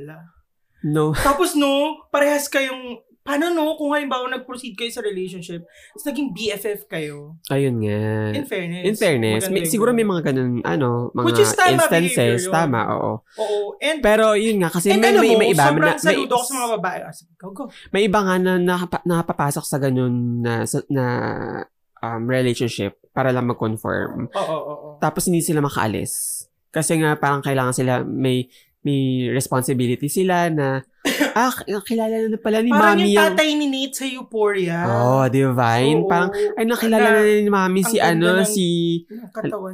no. 0.82 1.04
Tapos 1.12 1.52
no, 1.52 1.72
parehas 2.08 2.46
kayong, 2.46 3.00
paano 3.26 3.50
no, 3.50 3.74
kung 3.74 3.90
halimbawa 3.90 4.30
nag-proceed 4.30 4.78
kayo 4.78 4.88
sa 4.88 5.02
relationship, 5.02 5.66
tapos 5.66 6.06
naging 6.06 6.30
BFF 6.30 6.86
kayo. 6.86 7.34
Ayun 7.50 7.82
nga. 7.82 8.30
In 8.38 8.46
fairness. 8.46 8.84
In 8.86 8.94
fairness, 8.94 9.42
may, 9.50 9.66
siguro 9.66 9.90
may 9.90 10.06
mga 10.06 10.30
ganun, 10.30 10.62
ano, 10.62 11.10
mga 11.10 11.26
Which 11.26 11.42
is 11.42 11.50
tama 11.52 11.82
instances. 11.90 12.46
yun. 12.46 12.54
Tama, 12.54 12.80
oo. 12.94 13.12
Oo. 13.42 13.58
And, 13.82 13.98
Pero 13.98 14.38
yun 14.38 14.62
nga, 14.62 14.70
kasi 14.70 14.94
and 14.94 15.02
may, 15.02 15.18
may, 15.18 15.34
may 15.34 15.48
iba, 15.50 15.66
sobrang 15.66 15.90
na, 15.90 15.98
may, 15.98 16.06
saludo 16.14 16.32
ako 16.38 16.44
sa 16.46 16.54
mga 16.54 16.68
babae. 16.78 16.98
Ah, 17.02 17.14
Go, 17.36 17.46
go. 17.50 17.64
may 17.90 18.02
iba 18.06 18.20
nga 18.22 18.34
na, 18.38 18.52
nakapa, 18.62 18.98
nakapapasok 19.02 19.64
sa 19.66 19.76
ganun 19.82 20.46
na, 20.46 20.62
sa, 20.62 20.80
na 20.86 21.04
um, 21.98 22.22
relationship 22.30 22.94
para 23.10 23.34
lang 23.34 23.50
mag-confirm. 23.50 24.30
Oo, 24.30 24.44
oo, 24.46 24.62
oo. 24.62 24.88
Tapos 25.02 25.26
hindi 25.26 25.42
sila 25.42 25.58
makaalis. 25.58 26.44
Kasi 26.68 27.00
nga 27.00 27.16
parang 27.16 27.40
kailangan 27.40 27.72
sila, 27.72 28.04
may 28.04 28.52
may 28.86 29.02
responsibility 29.28 30.06
sila 30.06 30.46
na, 30.46 30.86
ah, 31.34 31.50
kilala 31.82 32.30
na 32.30 32.38
pala 32.38 32.62
ni 32.62 32.70
Parang 32.70 32.94
Mami 32.94 33.10
yung 33.10 33.18
yung... 33.18 33.26
tatay 33.34 33.48
ni 33.52 33.66
Nate 33.66 33.94
sa 33.94 34.06
Euphoria. 34.06 34.78
Oh, 34.86 35.26
divine. 35.26 36.02
Oo. 36.02 36.08
Parang, 36.08 36.30
ay, 36.30 36.62
nakilala 36.62 37.08
na 37.10 37.22
ni 37.26 37.50
Mami 37.50 37.82
si 37.82 37.98
ano, 37.98 38.38
ng- 38.38 38.46
si 38.46 38.66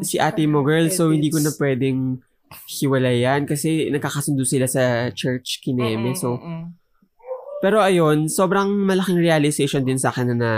si 0.00 0.16
ate 0.16 0.48
mo 0.48 0.64
girl. 0.64 0.88
So, 0.88 1.08
edits. 1.08 1.12
hindi 1.12 1.28
ko 1.28 1.38
na 1.38 1.52
pwedeng 1.52 1.98
hiwalayan 2.68 3.44
kasi 3.44 3.88
nakakasundo 3.88 4.44
sila 4.44 4.64
sa 4.64 5.12
church 5.12 5.60
kineme. 5.60 6.12
Mm-mm, 6.12 6.16
So, 6.16 6.36
mm-mm. 6.36 6.72
pero 7.60 7.80
ayun, 7.80 8.28
sobrang 8.28 8.68
malaking 8.68 9.16
realization 9.16 9.84
din 9.84 9.96
sa 9.96 10.08
akin 10.08 10.32
na, 10.32 10.36
na 10.36 10.50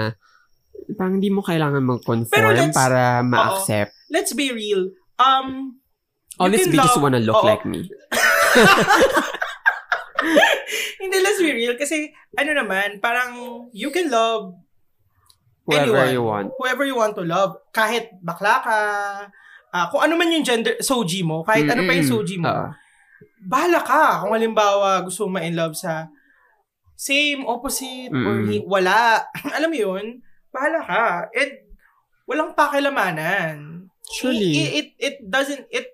parang 0.94 1.18
hindi 1.18 1.30
mo 1.30 1.42
kailangan 1.42 1.82
mag-conform 1.82 2.70
para 2.70 3.22
ma-accept. 3.22 3.94
let's 4.10 4.30
be 4.30 4.50
real. 4.50 4.90
Um, 5.18 5.78
Oh, 6.34 6.50
can 6.50 6.66
be 6.66 6.74
just 6.74 6.98
love- 6.98 7.02
wanna 7.06 7.22
look 7.22 7.38
Oo. 7.38 7.46
like 7.46 7.62
me. 7.62 7.86
hindi, 11.02 11.16
let's 11.20 11.40
be 11.40 11.52
real. 11.52 11.74
Kasi, 11.76 12.08
ano 12.38 12.50
naman, 12.54 13.02
parang, 13.02 13.34
you 13.74 13.90
can 13.90 14.08
love 14.08 14.54
Whoever 15.64 15.96
anyone. 15.96 16.12
you 16.12 16.22
want. 16.22 16.48
Whoever 16.60 16.84
you 16.84 16.96
want 16.96 17.14
to 17.16 17.24
love. 17.24 17.56
Kahit 17.72 18.12
bakla 18.20 18.60
ka, 18.60 18.78
ah, 19.72 19.86
kung 19.88 20.04
ano 20.04 20.14
man 20.14 20.28
yung 20.28 20.44
gender, 20.44 20.76
soji 20.80 21.24
mo, 21.24 21.40
kahit 21.40 21.64
ano 21.64 21.88
pa 21.88 21.96
yung 21.96 22.08
soji 22.08 22.36
mo, 22.36 22.52
Oo. 22.52 22.68
bahala 23.48 23.80
ka. 23.80 24.04
Kung 24.24 24.36
halimbawa, 24.36 25.00
gusto 25.00 25.24
mo 25.24 25.40
ma-in 25.40 25.56
love 25.56 25.72
sa 25.72 26.08
same, 26.94 27.42
opposite, 27.48 28.12
or 28.12 28.44
Mm-mm. 28.44 28.48
hi- 28.52 28.66
wala. 28.68 29.24
Alam 29.56 29.72
mo 29.72 29.76
yun? 29.76 30.04
Bahala 30.52 30.80
ka. 30.84 31.04
It, 31.32 31.64
walang 32.28 32.52
pakilamanan. 32.54 33.88
Surely. 34.04 34.52
It, 34.52 34.68
it, 34.68 34.88
it 35.00 35.14
doesn't, 35.24 35.64
it 35.72 35.93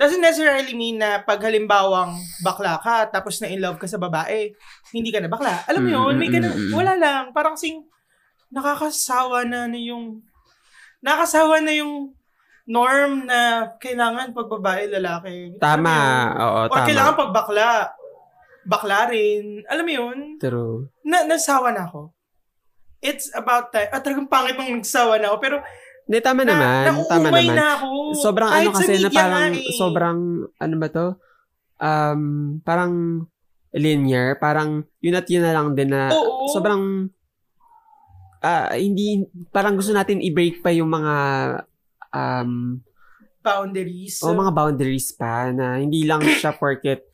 doesn't 0.00 0.24
necessarily 0.24 0.72
mean 0.72 0.96
na 0.96 1.20
pag 1.20 1.44
halimbawang 1.44 2.16
bakla 2.40 2.80
ka, 2.80 3.12
tapos 3.12 3.36
na 3.44 3.52
in 3.52 3.60
love 3.60 3.76
ka 3.76 3.84
sa 3.84 4.00
babae, 4.00 4.48
hindi 4.96 5.12
ka 5.12 5.20
na 5.20 5.28
bakla. 5.28 5.60
Alam 5.68 5.84
mo 5.84 5.90
yun? 5.92 6.16
May 6.16 6.32
ganun, 6.32 6.56
Mm-mm-mm. 6.56 6.72
wala 6.72 6.96
lang. 6.96 7.24
Parang 7.36 7.52
sing, 7.52 7.84
nakakasawa 8.48 9.44
na 9.44 9.68
na 9.68 9.76
yung, 9.76 10.24
nakakasawa 11.04 11.60
na 11.60 11.76
yung 11.76 12.16
norm 12.64 13.28
na 13.28 13.68
kailangan 13.76 14.32
pag 14.32 14.48
babae, 14.48 14.88
lalaki. 14.88 15.60
Tama. 15.60 15.96
Oo, 16.32 16.60
Or 16.72 16.78
tama. 16.80 16.86
kailangan 16.88 17.14
pag 17.20 17.32
bakla, 17.36 17.68
bakla 18.64 18.98
rin. 19.12 19.60
Alam 19.68 19.84
mo 19.84 19.92
yun? 19.92 20.18
True. 20.40 20.88
Na, 21.04 21.28
nasawa 21.28 21.76
na 21.76 21.84
ako. 21.84 22.08
It's 23.04 23.28
about 23.32 23.68
time. 23.68 23.92
At 23.92 24.00
talagang 24.00 24.32
pangit 24.32 24.56
nung 24.56 24.80
nagsawa 24.80 25.20
na 25.20 25.32
ako. 25.32 25.36
Pero, 25.44 25.56
Hindi, 26.10 26.26
tama 26.26 26.42
naman. 26.42 26.82
na, 26.90 27.06
tama 27.06 27.30
nauumay 27.30 27.46
naman. 27.46 27.54
na 27.54 27.66
ako. 27.78 27.88
sobrang 28.18 28.50
Kahit 28.50 28.66
ano 28.66 28.74
kasi 28.74 28.92
na 28.98 29.10
parang 29.14 29.54
eh. 29.54 29.74
sobrang 29.78 30.18
ano 30.58 30.74
ba 30.74 30.88
to? 30.90 31.06
Um 31.78 32.22
parang 32.66 32.92
linear, 33.70 34.34
parang 34.34 34.82
yun 34.98 35.14
at 35.14 35.30
yun 35.30 35.46
na 35.46 35.54
lang 35.54 35.78
din 35.78 35.94
na 35.94 36.10
Oo. 36.10 36.50
sobrang 36.50 37.06
ah 38.42 38.74
hindi 38.74 39.22
parang 39.54 39.78
gusto 39.78 39.94
natin 39.94 40.18
i-break 40.18 40.66
pa 40.66 40.74
yung 40.74 40.90
mga 40.90 41.14
um 42.10 42.82
boundaries. 43.38 44.18
o 44.26 44.34
mga 44.34 44.50
boundaries 44.50 45.14
pa 45.14 45.54
na 45.54 45.78
hindi 45.78 46.02
lang 46.02 46.26
siya 46.26 46.50
porket 46.58 47.06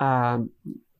um 0.00 0.48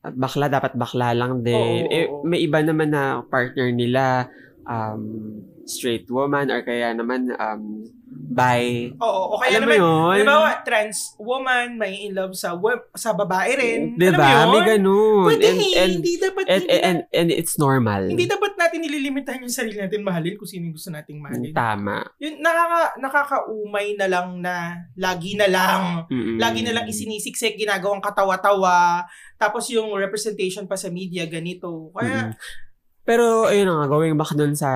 bakla 0.04 0.52
dapat 0.52 0.76
bakla 0.76 1.16
lang 1.16 1.40
din. 1.40 1.88
Oo, 1.88 1.88
eh, 1.88 2.06
oo. 2.12 2.28
may 2.28 2.44
iba 2.44 2.60
naman 2.60 2.92
na 2.92 3.24
partner 3.24 3.72
nila 3.72 4.28
um 4.68 5.40
straight 5.68 6.08
woman 6.08 6.48
or 6.48 6.64
kaya 6.64 6.96
naman 6.96 7.28
um 7.36 7.84
bi 8.08 8.88
Oo, 8.96 9.36
o 9.36 9.38
kaya 9.40 9.60
alam 9.60 9.68
mo 9.68 9.72
naman, 9.72 9.80
yun? 9.80 10.08
halimbawa, 10.24 10.50
trans 10.64 10.98
woman, 11.20 11.76
may 11.76 12.08
in 12.08 12.16
love 12.16 12.32
sa 12.32 12.56
wo- 12.56 12.88
sa 12.96 13.12
babae 13.12 13.50
rin. 13.56 13.80
Diba? 13.96 14.20
Alam 14.20 14.48
mo 14.48 14.52
May 14.52 14.60
yun? 14.60 14.68
ganun. 14.68 15.26
Pwede 15.28 15.44
and, 15.44 15.60
eh. 15.60 15.72
and, 15.76 15.92
hindi 16.00 16.14
dapat, 16.16 16.44
and, 16.44 16.62
hindi, 16.64 16.72
and, 16.72 16.82
and, 16.84 16.98
and 17.12 17.28
it's 17.32 17.56
normal. 17.60 18.02
hindi 18.08 18.24
dapat 18.24 18.52
natin 18.56 18.78
nililimitahan 18.84 19.44
yung 19.44 19.52
sarili 19.52 19.76
natin 19.76 20.00
mahalin 20.00 20.40
kung 20.40 20.48
sino 20.48 20.68
yung 20.68 20.76
gusto 20.76 20.88
nating 20.88 21.18
mahalin. 21.20 21.52
Tama. 21.52 21.96
Yun, 22.16 22.34
nakaka, 22.40 22.80
nakakaumay 22.96 23.88
na 23.96 24.06
lang 24.08 24.28
na 24.40 24.54
lagi 24.96 25.36
na 25.36 25.48
lang 25.48 25.80
Mm-mm. 26.08 26.36
Lagi 26.40 26.60
na 26.64 26.72
lang 26.72 26.88
isinisiksik, 26.88 27.60
ginagawang 27.60 28.00
katawa-tawa. 28.00 29.04
Tapos 29.36 29.68
yung 29.68 29.92
representation 29.96 30.64
pa 30.64 30.80
sa 30.80 30.88
media, 30.88 31.28
ganito. 31.28 31.92
Kaya, 31.92 32.32
Mm-mm. 32.32 32.66
Pero, 33.08 33.48
ayun 33.48 33.64
na 33.64 33.74
nga, 33.80 33.88
going 33.88 34.12
back 34.20 34.36
dun 34.36 34.52
sa 34.52 34.68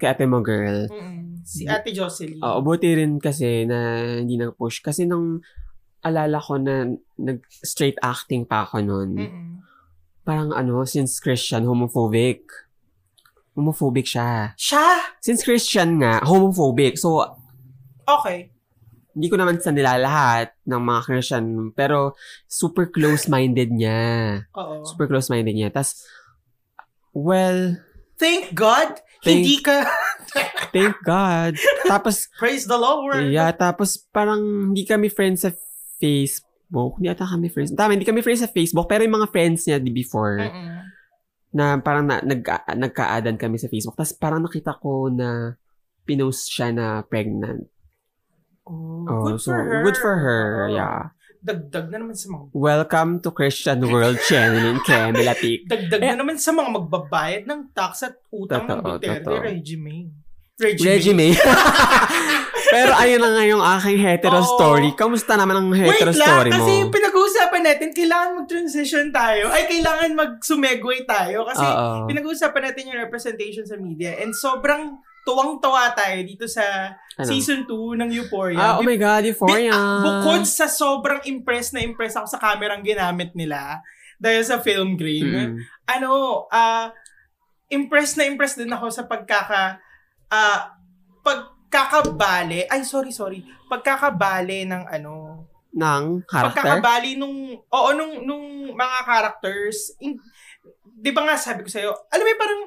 kay 0.00 0.08
ate 0.08 0.24
mo, 0.24 0.40
girl. 0.40 0.88
mm, 0.88 1.44
si 1.44 1.68
Ate 1.68 1.92
Jocelyn. 1.92 2.40
Oo, 2.40 2.64
buti 2.64 2.96
rin 2.96 3.20
kasi 3.20 3.68
na 3.68 4.00
hindi 4.22 4.40
nag-push. 4.40 4.80
Kasi 4.80 5.04
nung 5.04 5.44
alala 6.00 6.40
ko 6.40 6.56
na 6.56 6.88
nag-straight 7.20 8.00
acting 8.00 8.48
pa 8.48 8.64
ako 8.64 8.80
Mm-mm. 8.80 9.60
parang 10.24 10.56
ano, 10.56 10.80
since 10.88 11.20
Christian, 11.20 11.68
homophobic. 11.68 12.48
Homophobic 13.52 14.08
siya. 14.08 14.56
Siya? 14.56 15.18
Since 15.20 15.44
Christian 15.44 16.00
nga, 16.00 16.24
homophobic. 16.24 16.96
So, 16.96 17.20
Okay. 18.08 18.48
hindi 19.10 19.26
ko 19.26 19.36
naman 19.36 19.58
sa 19.58 19.74
nila 19.74 19.98
lahat 19.98 20.54
ng 20.64 20.80
mga 20.80 21.00
Christian, 21.04 21.44
pero 21.74 22.14
super 22.46 22.88
close-minded 22.88 23.68
niya. 23.74 24.00
Oo. 24.54 24.86
Super 24.86 25.10
close-minded 25.10 25.52
niya. 25.52 25.68
Tapos, 25.74 26.06
well, 27.12 27.76
Thank 28.16 28.52
God, 28.52 29.00
Thank- 29.20 29.44
hindi 29.44 29.56
ka, 29.60 29.76
thank 30.74 30.96
God. 31.02 31.52
Tapos, 31.84 32.24
praise 32.36 32.64
the 32.64 32.76
Lord. 32.76 33.28
yeah, 33.28 33.50
tapos 33.50 34.00
parang 34.08 34.40
hindi 34.70 34.84
kami 34.84 35.08
friends 35.08 35.44
sa 35.44 35.52
Facebook. 36.00 36.96
Hindi 36.96 37.08
ata 37.08 37.26
kami 37.26 37.48
friends. 37.48 37.72
Tama, 37.72 37.92
hindi 37.92 38.08
kami 38.08 38.20
friends 38.20 38.40
sa 38.40 38.48
Facebook, 38.48 38.88
pero 38.88 39.04
yung 39.04 39.16
mga 39.16 39.28
friends 39.28 39.66
niya 39.66 39.76
di 39.76 39.90
before, 39.90 40.40
Mm-mm. 40.40 40.80
na 41.52 41.76
parang 41.78 42.06
na, 42.06 42.22
nag, 42.22 42.40
nagka-addan 42.70 43.36
kami 43.36 43.58
sa 43.58 43.66
Facebook. 43.66 43.94
Tapos 43.94 44.14
parang 44.14 44.40
nakita 44.40 44.72
ko 44.78 45.10
na 45.10 45.58
pinost 46.02 46.48
siya 46.48 46.72
na 46.72 46.86
pregnant. 47.02 47.68
Oh, 48.64 49.04
Oh, 49.04 49.24
good 49.26 49.40
so, 49.40 49.50
for 49.50 49.60
her. 49.60 49.82
good 49.82 49.98
for 49.98 50.14
her, 50.16 50.42
yeah. 50.70 51.10
Dagdag 51.40 51.88
na 51.88 51.96
naman 51.96 52.12
sa 52.12 52.28
mga 52.28 52.52
Welcome 52.52 53.24
to 53.24 53.32
Christian 53.32 53.80
World 53.82 54.20
Channel 54.20 54.60
in 54.66 54.78
Camila 54.84 55.32
Pic. 55.32 55.64
dagdag 55.64 55.96
Eh. 55.98 56.12
na 56.12 56.20
naman 56.20 56.36
sa 56.36 56.52
mga 56.52 56.68
magbabayad 56.68 57.48
ng 57.48 57.72
tax 57.72 58.04
at 58.04 58.20
utang 58.28 58.68
ng 58.68 58.76
Totoo, 58.76 59.00
Duterte 59.00 59.24
totoo. 59.24 59.40
regime. 59.40 60.12
Regime. 60.60 60.84
Regime. 60.86 61.26
Pero 62.70 62.92
ayun 62.92 63.24
na 63.24 63.32
nga 63.32 63.44
yung 63.48 63.64
aking 63.64 63.98
hetero 63.98 64.36
Oo. 64.36 64.52
story. 64.52 64.92
Kamusta 64.92 65.32
naman 65.34 65.56
ang 65.56 65.68
Wait 65.72 65.80
hetero 65.90 66.12
lang, 66.12 66.20
story 66.20 66.50
mo? 66.50 66.56
kasi 66.60 66.72
pinag-uusapan 66.92 67.62
natin, 67.64 67.88
kailangan 67.90 68.30
mag-transition 68.36 69.06
tayo. 69.08 69.48
Ay, 69.48 69.64
kailangan 69.66 70.12
mag-sumegway 70.12 71.02
tayo. 71.02 71.48
Kasi 71.48 71.64
Oo. 71.64 72.04
pinag-uusapan 72.04 72.62
natin 72.62 72.92
yung 72.92 73.00
representation 73.00 73.64
sa 73.64 73.74
media. 73.74 74.12
And 74.14 74.36
sobrang 74.36 75.00
tuwang-tawa 75.20 75.96
tayo 75.96 76.20
dito 76.20 76.44
sa 76.44 76.92
Ano? 77.20 77.28
season 77.28 77.60
2 77.64 77.96
ng 77.96 78.10
Euphoria. 78.14 78.58
Ah, 78.58 78.74
oh 78.76 78.82
my 78.82 78.96
God, 78.96 79.22
Euphoria. 79.24 79.70
Bi- 79.70 80.02
bukod 80.02 80.42
sa 80.44 80.66
sobrang 80.66 81.20
impress 81.24 81.70
na 81.70 81.80
impress 81.80 82.14
ako 82.14 82.26
sa 82.26 82.38
kamerang 82.38 82.80
ginamit 82.80 83.32
nila 83.32 83.78
dahil 84.16 84.42
sa 84.42 84.58
film 84.58 84.94
grain, 84.94 85.24
Mm. 85.24 85.56
ano, 85.90 86.10
ah, 86.48 86.92
impress 87.68 88.14
na 88.14 88.24
impress 88.24 88.54
din 88.54 88.68
ako 88.68 88.88
sa 88.88 89.04
pagkaka, 89.04 89.80
ah, 90.28 90.60
pagkakabale, 91.22 92.66
ay 92.66 92.82
sorry, 92.82 93.10
sorry, 93.10 93.40
pagkakabale 93.66 94.64
ng 94.64 94.84
ano, 94.86 95.46
Ng 95.70 96.26
character? 96.26 96.50
pagkakabali 96.58 97.14
nung, 97.14 97.36
oo, 97.56 97.88
nung, 97.94 98.26
nung 98.26 98.46
mga 98.70 98.98
characters, 99.02 99.94
in, 99.98 100.18
di 100.84 101.10
ba 101.10 101.24
nga 101.24 101.38
sabi 101.38 101.62
ko 101.62 101.70
sa'yo, 101.70 101.94
alam 102.10 102.20
mo 102.20 102.32
parang, 102.36 102.62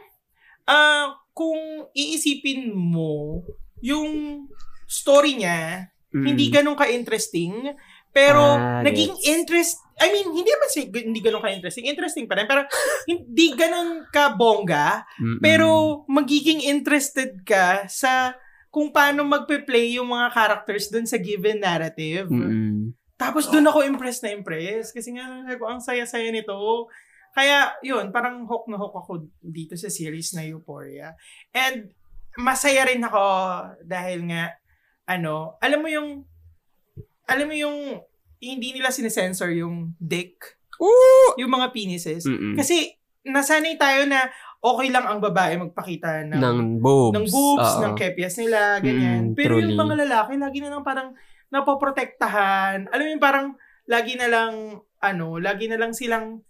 ah, 0.65 1.05
kung 1.31 1.59
iisipin 1.91 2.71
mo, 2.71 3.43
yung 3.83 4.47
story 4.87 5.35
niya, 5.35 5.91
Mm. 6.13 6.25
hindi 6.29 6.45
ganun 6.47 6.77
ka-interesting, 6.77 7.73
pero 8.13 8.55
Ah, 8.55 8.85
naging 8.85 9.17
gets. 9.17 9.25
interest, 9.25 9.73
I 9.97 10.13
mean, 10.13 10.29
hindi 10.29 10.45
naman 10.45 10.69
si, 10.69 10.85
hindi 10.85 11.19
ganun 11.19 11.41
ka-interesting, 11.41 11.89
interesting 11.89 12.29
pa 12.29 12.37
rin, 12.37 12.45
pero 12.45 12.63
hindi 13.09 13.57
ganun 13.57 14.05
ka-bongga, 14.07 15.03
Mm-mm. 15.17 15.41
pero 15.41 15.67
magiging 16.05 16.61
interested 16.63 17.41
ka 17.41 17.89
sa 17.89 18.37
kung 18.69 18.89
paano 18.89 19.21
magpe-play 19.21 19.97
yung 19.97 20.09
mga 20.09 20.33
characters 20.33 20.89
dun 20.89 21.05
sa 21.05 21.17
given 21.17 21.61
narrative. 21.61 22.29
Mm-mm. 22.29 22.93
Tapos 23.13 23.45
doon 23.45 23.69
ako 23.69 23.85
impressed 23.85 24.25
na 24.25 24.33
impressed. 24.33 24.91
Kasi 24.91 25.13
nga, 25.13 25.45
ang 25.45 25.77
saya-saya 25.77 26.33
nito. 26.33 26.57
Kaya, 27.37 27.77
yun, 27.85 28.09
parang 28.09 28.43
hook 28.49 28.65
na 28.67 28.81
hook 28.81 28.93
ako 28.93 29.29
dito 29.39 29.77
sa 29.77 29.93
series 29.93 30.33
na 30.33 30.41
Euphoria. 30.43 31.13
And, 31.53 31.93
masaya 32.37 32.87
rin 32.89 33.03
ako 33.03 33.25
dahil 33.85 34.25
nga, 34.29 34.53
ano, 35.05 35.59
alam 35.59 35.79
mo 35.83 35.89
yung, 35.89 36.23
alam 37.29 37.47
mo 37.47 37.55
yung, 37.55 38.01
hindi 38.43 38.75
nila 38.75 38.91
sinesensor 38.91 39.55
yung 39.55 39.95
dick, 39.95 40.59
Ooh! 40.83 41.39
yung 41.39 41.51
mga 41.53 41.71
penises. 41.71 42.27
Mm-mm. 42.27 42.59
Kasi, 42.59 42.91
nasanay 43.23 43.79
tayo 43.79 44.03
na 44.03 44.27
okay 44.59 44.91
lang 44.91 45.07
ang 45.07 45.19
babae 45.23 45.55
magpakita 45.55 46.27
ng, 46.27 46.39
ng 46.43 46.59
boobs. 46.83 47.15
ng 47.15 47.27
boobs, 47.31 47.71
Oo. 47.79 47.81
ng 47.87 47.93
kepias 47.95 48.35
nila, 48.39 48.79
ganyan. 48.83 49.31
Mm, 49.31 49.35
Pero 49.35 49.59
truly. 49.59 49.71
yung 49.71 49.79
mga 49.79 49.95
lalaki, 50.07 50.31
lagi 50.39 50.59
na 50.59 50.69
lang 50.71 50.83
parang 50.83 51.09
napoprotektahan. 51.51 52.91
Alam 52.91 53.03
mo 53.03 53.11
yung 53.15 53.23
parang, 53.23 53.47
lagi 53.87 54.15
na 54.15 54.27
lang, 54.31 54.79
ano, 55.03 55.27
lagi 55.39 55.67
na 55.67 55.79
lang 55.79 55.91
silang, 55.91 56.43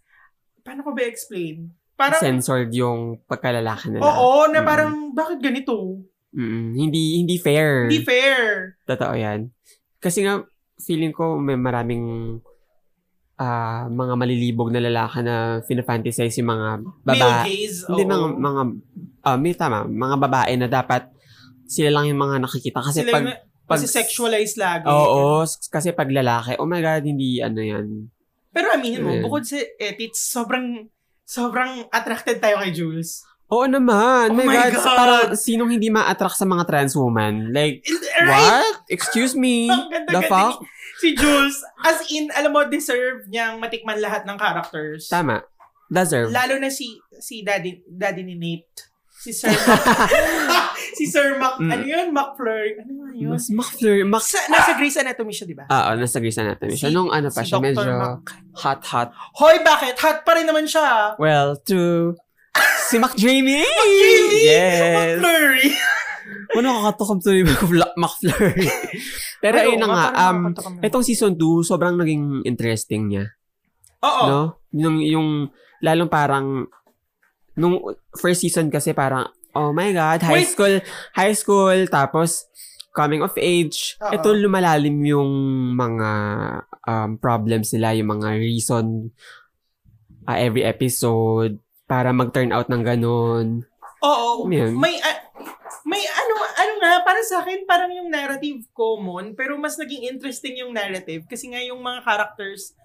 paano 0.62 0.86
ko 0.86 0.94
ba 0.94 1.06
explain? 1.06 1.70
Parang, 1.94 2.18
Censored 2.18 2.70
yung 2.70 3.22
pagkalalaki 3.24 3.88
nila. 3.88 4.02
oo, 4.02 4.46
na 4.48 4.60
Mm. 4.60 4.66
parang, 4.66 4.92
bakit 5.12 5.38
ganito? 5.38 6.02
Mm-mm. 6.34 6.74
Hindi 6.74 7.16
hindi 7.16 7.38
fair. 7.38 7.86
Hindi 7.86 8.02
fair. 8.02 8.74
Totoo 8.82 9.14
yan. 9.14 9.54
Kasi 9.98 10.22
nga, 10.22 10.42
feeling 10.76 11.10
ko 11.10 11.38
may 11.38 11.54
maraming 11.54 12.02
ah, 13.34 13.86
mga 13.86 14.14
malilibog 14.14 14.70
na 14.70 14.78
lalaki 14.80 15.18
na 15.20 15.36
finafantasize 15.60 16.38
yung 16.38 16.50
mga 16.50 16.68
babae. 17.04 17.50
Hindi 17.66 18.02
oo. 18.02 18.08
mga, 18.08 18.26
mga, 18.32 18.62
ah, 19.22 19.34
may 19.36 19.54
tama, 19.54 19.78
mga 19.84 20.16
babae 20.20 20.52
na 20.54 20.68
dapat 20.68 21.10
sila 21.64 21.90
lang 21.92 22.10
yung 22.10 22.20
mga 22.20 22.38
nakikita. 22.40 22.78
Kasi 22.80 23.02
Sila 23.02 23.10
pag, 23.10 23.24
yung- 23.24 23.40
pag, 23.64 23.74
kasi 23.76 23.86
sexualize 23.88 24.54
lagi. 24.54 24.86
oo, 24.86 25.42
s- 25.42 25.58
kasi 25.64 25.90
pag 25.90 26.06
lalaki, 26.08 26.54
oh 26.56 26.68
my 26.68 26.78
God, 26.78 27.02
hindi 27.02 27.38
ano 27.40 27.58
yan. 27.58 27.86
Pero 28.50 28.70
aminin 28.70 29.02
mo, 29.02 29.10
Ayan. 29.10 29.22
bukod 29.24 29.42
sa 29.42 29.58
ethics, 29.76 30.30
sobrang, 30.30 30.86
sobrang 31.24 31.88
attracted 31.88 32.38
tayo 32.38 32.60
kay 32.60 32.72
Jules. 32.72 33.24
Oo 33.52 33.68
naman. 33.68 34.32
Oh 34.32 34.36
my, 34.36 34.46
my 34.48 34.56
God. 34.72 34.72
God. 34.80 34.96
Parang 34.96 35.24
sinong 35.36 35.68
hindi 35.68 35.92
ma-attract 35.92 36.40
sa 36.40 36.48
mga 36.48 36.64
trans 36.64 36.96
woman? 36.96 37.52
Like, 37.52 37.84
Right? 38.24 38.64
what? 38.64 38.88
Excuse 38.88 39.36
me? 39.36 39.68
Ang 39.72 40.08
The 40.08 40.22
fuck? 40.24 40.64
Si 41.02 41.12
Jules, 41.12 41.60
as 41.84 42.00
in, 42.08 42.32
alam 42.32 42.54
mo, 42.54 42.64
deserve 42.64 43.28
niyang 43.28 43.60
matikman 43.60 44.00
lahat 44.00 44.24
ng 44.24 44.38
characters. 44.38 45.10
Tama. 45.10 45.44
Deserve. 45.92 46.32
Lalo 46.32 46.56
na 46.56 46.72
si 46.72 46.96
si 47.20 47.44
daddy 47.44 47.84
daddy 47.84 48.24
ni 48.24 48.34
Nate. 48.34 48.93
Si 49.24 49.32
Sir 49.32 49.48
Mac. 49.56 49.80
si 51.00 51.04
Sir 51.08 51.40
Mac. 51.40 51.56
Mm. 51.56 51.70
Ano 51.72 51.84
yun? 51.88 52.06
McFlurry. 52.12 52.70
Ano 52.76 52.92
nga 53.00 53.10
yun? 53.16 53.30
Mas 53.32 53.48
McFlurry. 53.48 54.04
Mac 54.04 54.20
Sa, 54.20 54.36
nasa 54.52 54.76
Grey's 54.76 55.00
Anatomy 55.00 55.32
siya, 55.32 55.46
di 55.48 55.56
ba? 55.56 55.64
Ah, 55.72 55.90
oh, 55.90 55.96
nasa 55.96 56.20
Grey's 56.20 56.36
Anatomy 56.36 56.76
siya. 56.76 56.92
Si- 56.92 56.94
Nung 56.94 57.08
ano 57.08 57.32
pa 57.32 57.40
si 57.40 57.48
siya, 57.48 57.56
Dr. 57.56 57.64
medyo 57.64 57.90
Mac. 57.96 58.20
hot, 58.60 58.80
hot. 58.84 59.08
Hoy, 59.40 59.64
bakit? 59.64 59.96
Hot 60.04 60.20
pa 60.28 60.36
rin 60.36 60.44
naman 60.44 60.68
siya. 60.68 61.16
Well, 61.16 61.56
to 61.64 62.12
si 62.86 63.00
Mac 63.00 63.16
Jamie! 63.16 63.64
Jamie! 63.80 64.44
Yes! 64.44 65.16
McFlurry. 65.18 65.68
Ano 66.54 66.66
nakakatukam 66.68 67.18
to 67.24 67.30
ni 67.32 67.42
Mac- 67.48 67.96
McFlurry? 67.96 68.68
Pero 69.40 69.56
Ay, 69.56 69.64
ayun 69.72 69.80
oo 69.80 69.88
na 69.88 69.88
nga, 69.88 70.06
um, 70.28 70.38
itong 70.84 71.04
season 71.04 71.32
2, 71.36 71.64
sobrang 71.64 71.96
naging 71.96 72.44
interesting 72.44 73.08
niya. 73.08 73.24
Oo. 74.04 74.24
No? 74.28 74.40
Yung, 74.72 74.96
yung, 75.00 75.28
lalong 75.80 76.12
parang, 76.12 76.68
nung 77.54 77.80
first 78.18 78.42
season 78.42 78.70
kasi 78.70 78.94
parang, 78.94 79.30
oh 79.54 79.70
my 79.70 79.90
God, 79.94 80.22
high 80.22 80.42
Wait. 80.42 80.50
school, 80.50 80.74
high 81.14 81.34
school, 81.34 81.86
tapos, 81.86 82.50
coming 82.94 83.20
of 83.20 83.34
age. 83.36 83.98
Oo. 83.98 84.14
Ito 84.14 84.28
lumalalim 84.38 85.02
yung 85.02 85.30
mga 85.74 86.10
um, 86.86 87.10
problems 87.18 87.74
nila, 87.74 87.98
yung 87.98 88.14
mga 88.14 88.38
reason 88.38 89.10
uh, 90.30 90.38
every 90.38 90.62
episode 90.62 91.58
para 91.90 92.14
mag-turn 92.14 92.54
out 92.54 92.70
ng 92.70 92.82
ganun. 92.86 93.66
Oo. 94.00 94.46
Yun? 94.46 94.78
May, 94.78 94.94
ah, 95.02 95.18
may 95.84 96.00
ano, 96.06 96.34
ano 96.54 96.72
nga, 96.80 96.92
para 97.02 97.20
sa 97.26 97.42
akin, 97.42 97.66
parang 97.66 97.90
yung 97.92 98.08
narrative 98.08 98.62
common, 98.70 99.34
pero 99.34 99.58
mas 99.58 99.74
naging 99.74 100.14
interesting 100.14 100.62
yung 100.62 100.72
narrative 100.72 101.26
kasi 101.26 101.50
nga 101.50 101.60
yung 101.60 101.82
mga 101.82 102.06
characters 102.06 102.78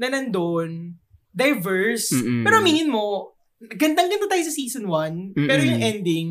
na 0.00 0.08
nandun, 0.08 0.96
diverse. 1.30 2.16
Mm-mm. 2.16 2.42
Pero 2.48 2.58
aminin 2.58 2.88
mo, 2.88 3.36
gandang-ganda 3.60 4.26
tayo 4.26 4.42
sa 4.48 4.54
season 4.54 4.88
1, 4.88 5.36
pero 5.36 5.60
yung 5.60 5.80
ending, 5.80 6.30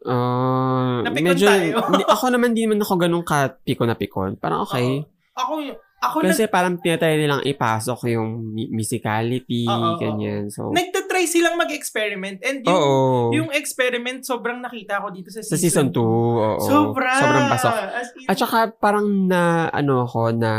Uh, 0.00 1.04
Napikon 1.04 1.36
medyo, 1.36 1.44
tayo. 1.44 1.76
ako 2.16 2.32
naman 2.32 2.56
di 2.56 2.64
naman 2.64 2.80
ako 2.80 2.96
ganun 2.96 3.20
ka 3.20 3.52
piko 3.60 3.84
na 3.84 3.92
pikon. 3.92 4.40
Parang 4.40 4.64
okay. 4.64 5.04
ako, 5.36 5.76
ako 6.00 6.16
Kasi 6.24 6.48
parang 6.48 6.80
tinatry 6.80 7.20
nilang 7.20 7.44
ipasok 7.44 8.08
yung 8.16 8.56
musicality, 8.72 9.68
ganyan. 10.00 10.48
So, 10.48 10.72
nag, 10.72 10.88
nagtatry 11.20 11.26
silang 11.28 11.60
mag-experiment 11.60 12.40
and 12.46 12.64
yung, 12.64 12.72
oo. 12.72 13.34
yung 13.34 13.50
experiment 13.52 14.24
sobrang 14.24 14.62
nakita 14.62 15.02
ko 15.02 15.12
dito 15.12 15.28
sa 15.28 15.44
season, 15.44 15.52
sa 15.52 15.58
season 15.60 15.86
2, 15.92 16.00
oo. 16.00 16.64
Sobra. 16.64 17.12
Sobrang 17.20 17.46
pasok. 17.50 17.72
As 17.92 18.08
in, 18.16 18.26
At 18.30 18.36
saka 18.38 18.58
parang 18.72 19.28
na, 19.28 19.68
ano 19.68 20.06
ako, 20.08 20.32
na 20.32 20.52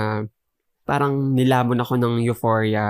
parang 0.85 1.33
nilamon 1.33 1.79
ako 1.79 1.97
ng 1.97 2.13
Euphoria 2.21 2.85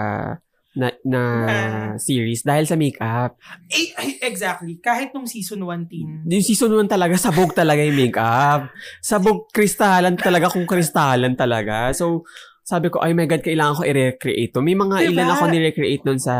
na, 0.71 0.87
na 1.03 1.21
Na- 1.21 1.93
series 1.99 2.41
dahil 2.41 2.63
sa 2.63 2.79
makeup. 2.79 3.35
eh, 3.67 3.91
eh, 3.91 4.23
exactly. 4.23 4.79
Kahit 4.79 5.11
nung 5.11 5.27
season 5.27 5.67
1 5.67 5.83
teen. 5.85 6.23
Yung 6.23 6.45
season 6.45 6.71
1 6.71 6.87
talaga, 6.87 7.19
sabog 7.19 7.51
talaga 7.51 7.83
yung 7.83 7.99
makeup. 7.99 8.71
Sabog 8.99 9.51
kristalan 9.51 10.15
talaga 10.15 10.47
kung 10.47 10.63
kristalan 10.63 11.35
talaga. 11.35 11.91
So, 11.91 12.23
sabi 12.71 12.87
ko, 12.87 13.03
ay 13.03 13.11
my 13.11 13.27
God, 13.27 13.43
kailangan 13.43 13.75
ko 13.75 13.83
i-recreate 13.83 14.55
to. 14.55 14.63
May 14.63 14.73
mga 14.73 14.95
Diba? 15.03 15.11
ilan 15.11 15.27
ako 15.29 15.43
ni-recreate 15.51 16.03
nun 16.07 16.15
sa 16.17 16.35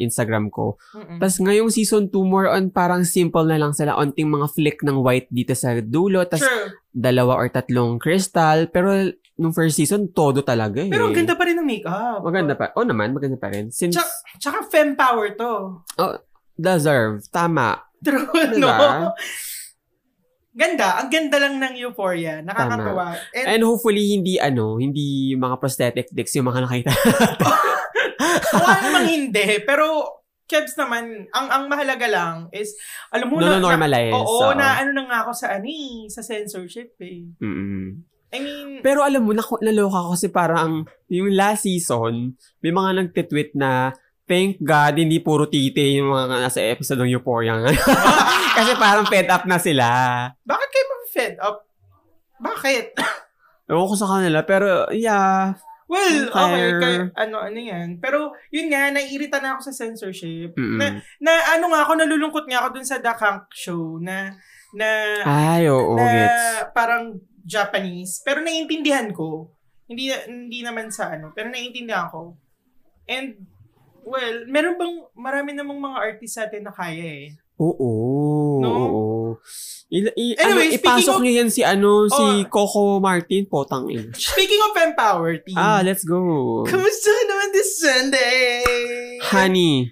Instagram 0.00 0.48
ko. 0.48 0.80
Mm-mm. 0.96 1.20
Tapos 1.20 1.36
ngayong 1.36 1.68
season 1.68 2.08
2, 2.08 2.16
more 2.24 2.48
on 2.48 2.72
parang 2.72 3.04
simple 3.04 3.44
na 3.44 3.60
lang 3.60 3.76
sila. 3.76 3.92
Onting 3.94 4.32
mga 4.32 4.48
flick 4.48 4.80
ng 4.80 5.04
white 5.04 5.28
dito 5.28 5.52
sa 5.52 5.76
dulo. 5.76 6.24
Tapos 6.24 6.48
dalawa 6.88 7.36
or 7.36 7.52
tatlong 7.52 8.00
crystal. 8.00 8.64
Pero 8.72 9.12
nung 9.36 9.52
first 9.52 9.76
season, 9.76 10.08
todo 10.08 10.40
talaga 10.40 10.80
eh. 10.80 10.88
Pero 10.88 11.10
ang 11.10 11.14
ganda 11.14 11.36
pa 11.36 11.44
rin 11.44 11.60
ng 11.60 11.66
makeup. 11.68 12.24
Maganda 12.24 12.56
pa. 12.56 12.72
Oh 12.72 12.86
naman, 12.86 13.12
maganda 13.12 13.36
pa 13.36 13.52
rin. 13.52 13.68
Since 13.68 14.00
Tsaka, 14.00 14.08
tsaka 14.40 14.58
fem 14.72 14.96
power 14.96 15.36
to. 15.36 15.84
deserve, 16.54 17.20
tama. 17.28 17.82
True, 18.00 18.30
Diba? 18.32 19.10
no? 19.10 19.12
Ganda. 20.54 21.02
Ang 21.02 21.10
ganda 21.10 21.36
lang 21.42 21.58
ng 21.58 21.74
Euphoria. 21.82 22.38
Nakakatawa. 22.38 23.18
And, 23.34 23.46
And 23.58 23.62
hopefully, 23.66 24.14
hindi 24.14 24.38
ano, 24.38 24.78
hindi 24.78 25.34
mga 25.34 25.58
prosthetic 25.58 26.06
dicks 26.14 26.38
yung 26.38 26.46
mga 26.46 26.62
nakita. 26.62 26.94
Mukha 28.54 28.74
namang 28.86 29.10
hindi. 29.10 29.58
Pero, 29.66 30.06
Kebs 30.44 30.76
naman, 30.76 31.24
ang 31.32 31.48
ang 31.48 31.64
mahalaga 31.72 32.04
lang 32.04 32.52
is, 32.52 32.76
alam 33.08 33.32
mo 33.32 33.40
na, 33.40 33.56
na, 33.56 33.64
normalize 33.64 34.12
oo, 34.12 34.52
na 34.52 34.76
ano 34.76 34.92
na 34.92 35.08
nga 35.08 35.18
ako 35.24 35.32
sa 35.32 35.56
ano 35.56 35.64
eh, 35.64 36.04
sa 36.12 36.20
censorship 36.20 37.00
eh. 37.00 37.32
Mm-mm. 37.40 38.04
I 38.34 38.38
mean, 38.44 38.68
Pero 38.84 39.00
alam 39.00 39.24
mo, 39.24 39.32
naku- 39.32 39.62
naloka 39.64 40.04
ako 40.04 40.08
kasi 40.18 40.28
parang 40.28 40.84
yung 41.08 41.32
last 41.32 41.64
season, 41.64 42.36
may 42.60 42.76
mga 42.76 42.90
nagtitweet 43.00 43.56
na 43.56 43.96
thank 44.24 44.60
God, 44.60 44.96
hindi 44.96 45.20
puro 45.20 45.48
titi 45.48 46.00
yung 46.00 46.12
mga 46.12 46.48
nasa 46.48 46.60
episode 46.64 47.04
ng 47.04 47.12
Euphoria. 47.12 47.60
kasi 48.58 48.72
parang 48.76 49.04
fed 49.08 49.28
up 49.28 49.44
na 49.44 49.60
sila. 49.60 49.86
bakit 50.44 50.68
kayo 50.72 50.84
ma-fed 50.88 51.34
up? 51.40 51.56
Bakit? 52.40 52.86
Ewan 53.70 53.88
ko 53.88 53.96
sa 53.96 54.08
kanila, 54.08 54.44
pero 54.44 54.88
yeah. 54.92 55.56
Well, 55.84 56.32
okay, 56.32 56.68
kay, 56.80 56.96
ano, 57.12 57.44
ano 57.44 57.58
yan. 57.60 58.00
Pero, 58.00 58.32
yun 58.48 58.72
nga, 58.72 58.88
naiirita 58.88 59.36
na 59.44 59.54
ako 59.54 59.68
sa 59.68 59.84
censorship. 59.84 60.56
Mm-mm. 60.56 60.80
Na, 60.80 60.96
na, 61.20 61.32
ano 61.54 61.68
nga 61.70 61.84
ako, 61.84 61.92
nalulungkot 62.00 62.48
nga 62.48 62.64
ako 62.64 62.68
dun 62.80 62.88
sa 62.88 63.04
The 63.04 63.12
Kank 63.12 63.52
Show 63.52 64.00
na, 64.00 64.32
na, 64.72 64.88
Ay, 65.28 65.68
oo, 65.68 65.92
na 65.92 66.08
gets. 66.08 66.72
parang 66.72 67.20
Japanese. 67.44 68.24
Pero 68.24 68.40
naiintindihan 68.40 69.12
ko. 69.12 69.52
Hindi, 69.84 70.08
hindi 70.24 70.64
naman 70.64 70.88
sa 70.88 71.12
ano, 71.12 71.36
pero 71.36 71.52
naiintindihan 71.52 72.08
ko. 72.08 72.40
And, 73.04 73.44
well, 74.04 74.36
meron 74.46 74.76
bang, 74.76 74.94
marami 75.14 75.50
namang 75.52 75.80
mga 75.80 75.98
artist 75.98 76.34
sa 76.34 76.44
atin 76.44 76.62
na 76.62 76.70
kaya 76.70 77.02
eh. 77.24 77.28
Oo, 77.56 77.90
No? 78.60 78.68
oo. 78.68 78.92
Il, 79.88 80.10
i, 80.12 80.34
Anyway, 80.34 80.68
ano, 80.68 80.76
ipasok 80.76 81.16
of- 81.16 81.22
niyo 81.22 81.32
yan 81.38 81.50
si 81.50 81.62
ano, 81.62 82.10
si 82.10 82.18
Oh. 82.18 82.42
Coco 82.46 82.98
Martin, 82.98 83.46
potang 83.46 83.86
in. 83.86 84.10
Speaking 84.12 84.58
of 84.60 84.74
empower, 84.76 85.38
team. 85.38 85.54
Ah, 85.54 85.78
let's 85.78 86.02
go. 86.02 86.18
Kamusta 86.64 87.08
ka 87.08 87.22
naman 87.24 87.48
this 87.50 87.78
Sunday? 87.78 88.62
Honey, 89.22 89.90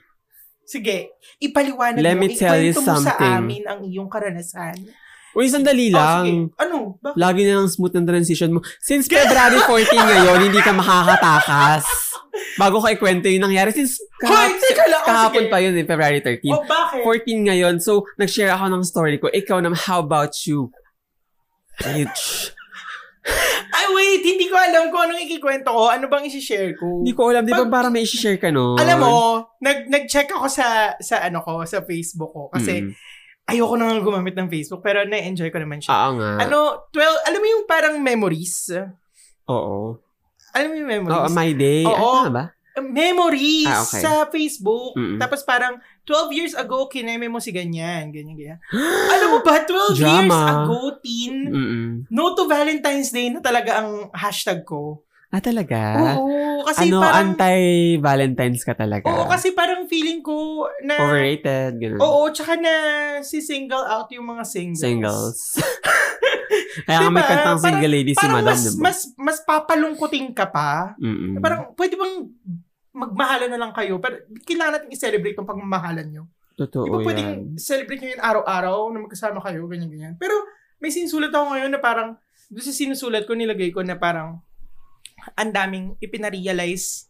Sige, 0.63 1.13
ipaliwanag 1.37 2.01
Let 2.01 2.17
mo, 2.17 2.25
me 2.25 2.33
tell 2.33 2.57
you 2.57 2.73
mo 2.73 2.81
sa 2.81 2.97
something. 2.97 3.21
amin 3.21 3.63
ang 3.63 3.85
iyong 3.85 4.09
karanasan 4.09 4.73
Uy, 5.33 5.49
sandali 5.49 5.89
Oh, 5.89 5.97
lang. 5.97 6.25
sige. 6.25 6.41
Ano? 6.59 6.77
Bakit? 6.99 7.17
Lagi 7.17 7.41
na 7.43 7.53
lang 7.57 7.69
smooth 7.69 7.95
ng 7.95 8.07
transition 8.07 8.51
mo. 8.51 8.61
Since 8.79 9.07
February 9.07 9.59
14 9.65 9.89
ngayon, 9.91 10.39
hindi 10.45 10.61
ka 10.61 10.73
makakatakas. 10.73 11.85
Bago 12.55 12.79
ko 12.79 12.87
ikwento 12.87 13.27
yung 13.27 13.43
nangyari. 13.43 13.73
Since 13.73 13.97
Hoy, 14.21 14.53
teka 14.59 14.85
lang. 14.87 15.01
Oh, 15.01 15.09
kahapon 15.09 15.45
sige. 15.45 15.51
pa 15.51 15.59
yun 15.59 15.73
eh, 15.75 15.85
February 15.85 16.21
13. 16.21 16.49
Oh, 16.49 16.63
bakit? 16.63 17.01
14 17.01 17.49
ngayon. 17.49 17.75
So, 17.79 18.05
nag-share 18.15 18.51
ako 18.51 18.65
ng 18.71 18.83
story 18.83 19.17
ko. 19.17 19.27
Ikaw 19.27 19.59
naman, 19.59 19.77
how 19.79 20.01
about 20.01 20.37
you? 20.45 20.69
Bitch. 21.79 22.53
Ay, 23.73 23.87
wait. 23.89 24.21
Hindi 24.21 24.47
ko 24.47 24.57
alam 24.59 24.91
kung 24.91 25.03
anong 25.03 25.23
ikikwento 25.23 25.71
ko. 25.71 25.89
Ano 25.89 26.07
bang 26.07 26.27
isi-share 26.27 26.75
ko? 26.75 27.01
Hindi 27.01 27.15
ko 27.15 27.31
alam. 27.31 27.43
Di 27.43 27.55
ba 27.55 27.65
Pag- 27.65 27.73
para 27.73 27.89
may 27.89 28.03
isi-share 28.03 28.37
ka 28.37 28.51
no? 28.51 28.77
Alam 28.77 28.99
mo, 28.99 29.15
nag, 29.59 29.89
nag-check 29.89 30.29
ako 30.29 30.47
sa, 30.47 30.93
sa 30.99 31.23
ano 31.23 31.41
ko, 31.41 31.63
sa 31.65 31.81
Facebook 31.81 32.31
ko. 32.31 32.43
Kasi, 32.51 32.85
Mm. 32.85 32.93
Ayoko 33.47 33.75
na 33.75 33.91
nga 33.91 34.01
gumamit 34.01 34.35
ng 34.35 34.49
Facebook, 34.49 34.81
pero 34.81 35.03
na-enjoy 35.03 35.51
ko 35.51 35.59
naman 35.59 35.83
siya. 35.83 35.93
Oo 35.93 36.11
nga. 36.19 36.31
Ano, 36.43 36.59
12, 36.91 37.29
alam 37.29 37.41
mo 37.41 37.49
yung 37.49 37.65
parang 37.67 37.95
memories? 37.99 38.71
Oo. 39.47 39.99
Alam 40.53 40.69
mo 40.69 40.75
yung 40.77 40.89
Oo, 40.89 40.97
memories? 41.09 41.33
my 41.33 41.51
day. 41.53 41.83
Oo. 41.85 42.27
Ano 42.27 42.33
ba? 42.33 42.47
memories 42.81 43.69
Ah, 43.69 43.85
okay. 43.85 44.01
sa 44.01 44.11
Facebook. 44.33 44.97
Mm-mm. 44.97 45.21
Tapos 45.21 45.45
parang, 45.45 45.77
12 46.09 46.33
years 46.33 46.55
ago, 46.57 46.89
kineme 46.89 47.29
mo 47.29 47.37
si 47.37 47.53
ganyan, 47.53 48.09
ganyan, 48.09 48.33
ganyan. 48.33 48.59
alam 49.13 49.29
mo 49.29 49.39
ba, 49.45 49.61
12 49.61 49.93
years 49.93 50.01
Drama. 50.01 50.65
ago, 50.65 50.97
teen, 51.05 51.53
Mm-mm. 51.53 51.87
no 52.09 52.33
to 52.33 52.49
Valentine's 52.49 53.13
Day 53.13 53.29
na 53.29 53.45
talaga 53.45 53.85
ang 53.85 54.09
hashtag 54.17 54.65
ko. 54.65 55.05
Ah, 55.33 55.41
talaga? 55.41 55.81
Oo, 56.13 56.61
kasi 56.63 56.87
ano, 56.87 57.01
parang, 57.01 57.33
anti-Valentine's 57.33 58.63
ka 58.63 58.77
talaga? 58.77 59.09
oo, 59.09 59.25
kasi 59.25 59.51
parang 59.51 59.89
feeling 59.89 60.21
ko 60.21 60.69
na, 60.83 61.01
Overrated, 61.01 61.81
gano'n. 61.81 61.97
oo, 61.99 62.29
tsaka 62.29 62.55
na 62.55 62.73
si 63.19 63.41
single 63.41 63.81
out 63.83 64.13
yung 64.13 64.29
mga 64.29 64.45
singles. 64.45 64.85
Singles. 64.85 65.39
Kaya 66.87 66.99
nga 67.01 67.09
may 67.09 67.21
Diba? 67.21 67.31
kantang 67.33 67.49
Parang- 67.49 67.65
single 67.65 67.93
lady 67.93 68.13
si 68.13 68.21
Parang 68.21 68.37
Madam, 68.39 68.53
mas, 68.53 68.63
diba? 68.63 68.81
mas, 68.83 68.99
mas 69.17 69.39
papalungkutin 69.41 70.27
ka 70.31 70.47
pa. 70.47 70.93
Mm-mm. 70.97 71.41
Parang, 71.41 71.73
pwede 71.73 71.97
bang 71.97 72.15
magmahalan 72.93 73.49
na 73.49 73.57
lang 73.59 73.73
kayo? 73.73 73.97
Pero 73.97 74.15
kailangan 74.45 74.73
natin 74.79 74.93
i-celebrate 74.93 75.33
yung 75.35 75.49
pagmamahalan 75.49 76.07
nyo. 76.07 76.25
Totoo 76.55 76.85
Di 76.85 76.91
ba 76.91 76.99
yan. 76.99 77.07
pwedeng 77.09 77.31
celebrate 77.57 78.01
nyo 78.01 78.11
yun 78.13 78.23
araw-araw 78.23 78.79
na 78.93 79.01
magkasama 79.01 79.41
kayo, 79.41 79.65
ganyan-ganyan. 79.65 80.21
Pero 80.21 80.37
may 80.77 80.93
sinusulat 80.93 81.33
ako 81.33 81.57
ngayon 81.57 81.73
na 81.73 81.81
parang, 81.81 82.21
doon 82.49 82.61
sa 82.63 82.75
sinusulat 82.75 83.25
ko, 83.25 83.33
nilagay 83.33 83.73
ko 83.73 83.81
na 83.81 83.97
parang, 83.97 84.45
ang 85.39 85.51
daming 85.55 85.87
ipinarealize 86.03 87.09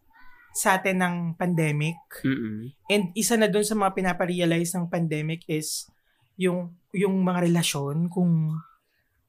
sa 0.53 0.77
atin 0.77 1.01
ng 1.01 1.16
pandemic. 1.40 1.96
Mm-mm. 2.22 2.70
And 2.92 3.05
isa 3.16 3.40
na 3.40 3.48
doon 3.48 3.64
sa 3.64 3.72
mga 3.72 3.96
pinaparealize 3.96 4.77
ng 4.77 4.87
pandemic 4.92 5.48
is 5.48 5.88
yung 6.37 6.77
yung 6.92 7.25
mga 7.25 7.48
relasyon, 7.48 8.12
kung 8.12 8.61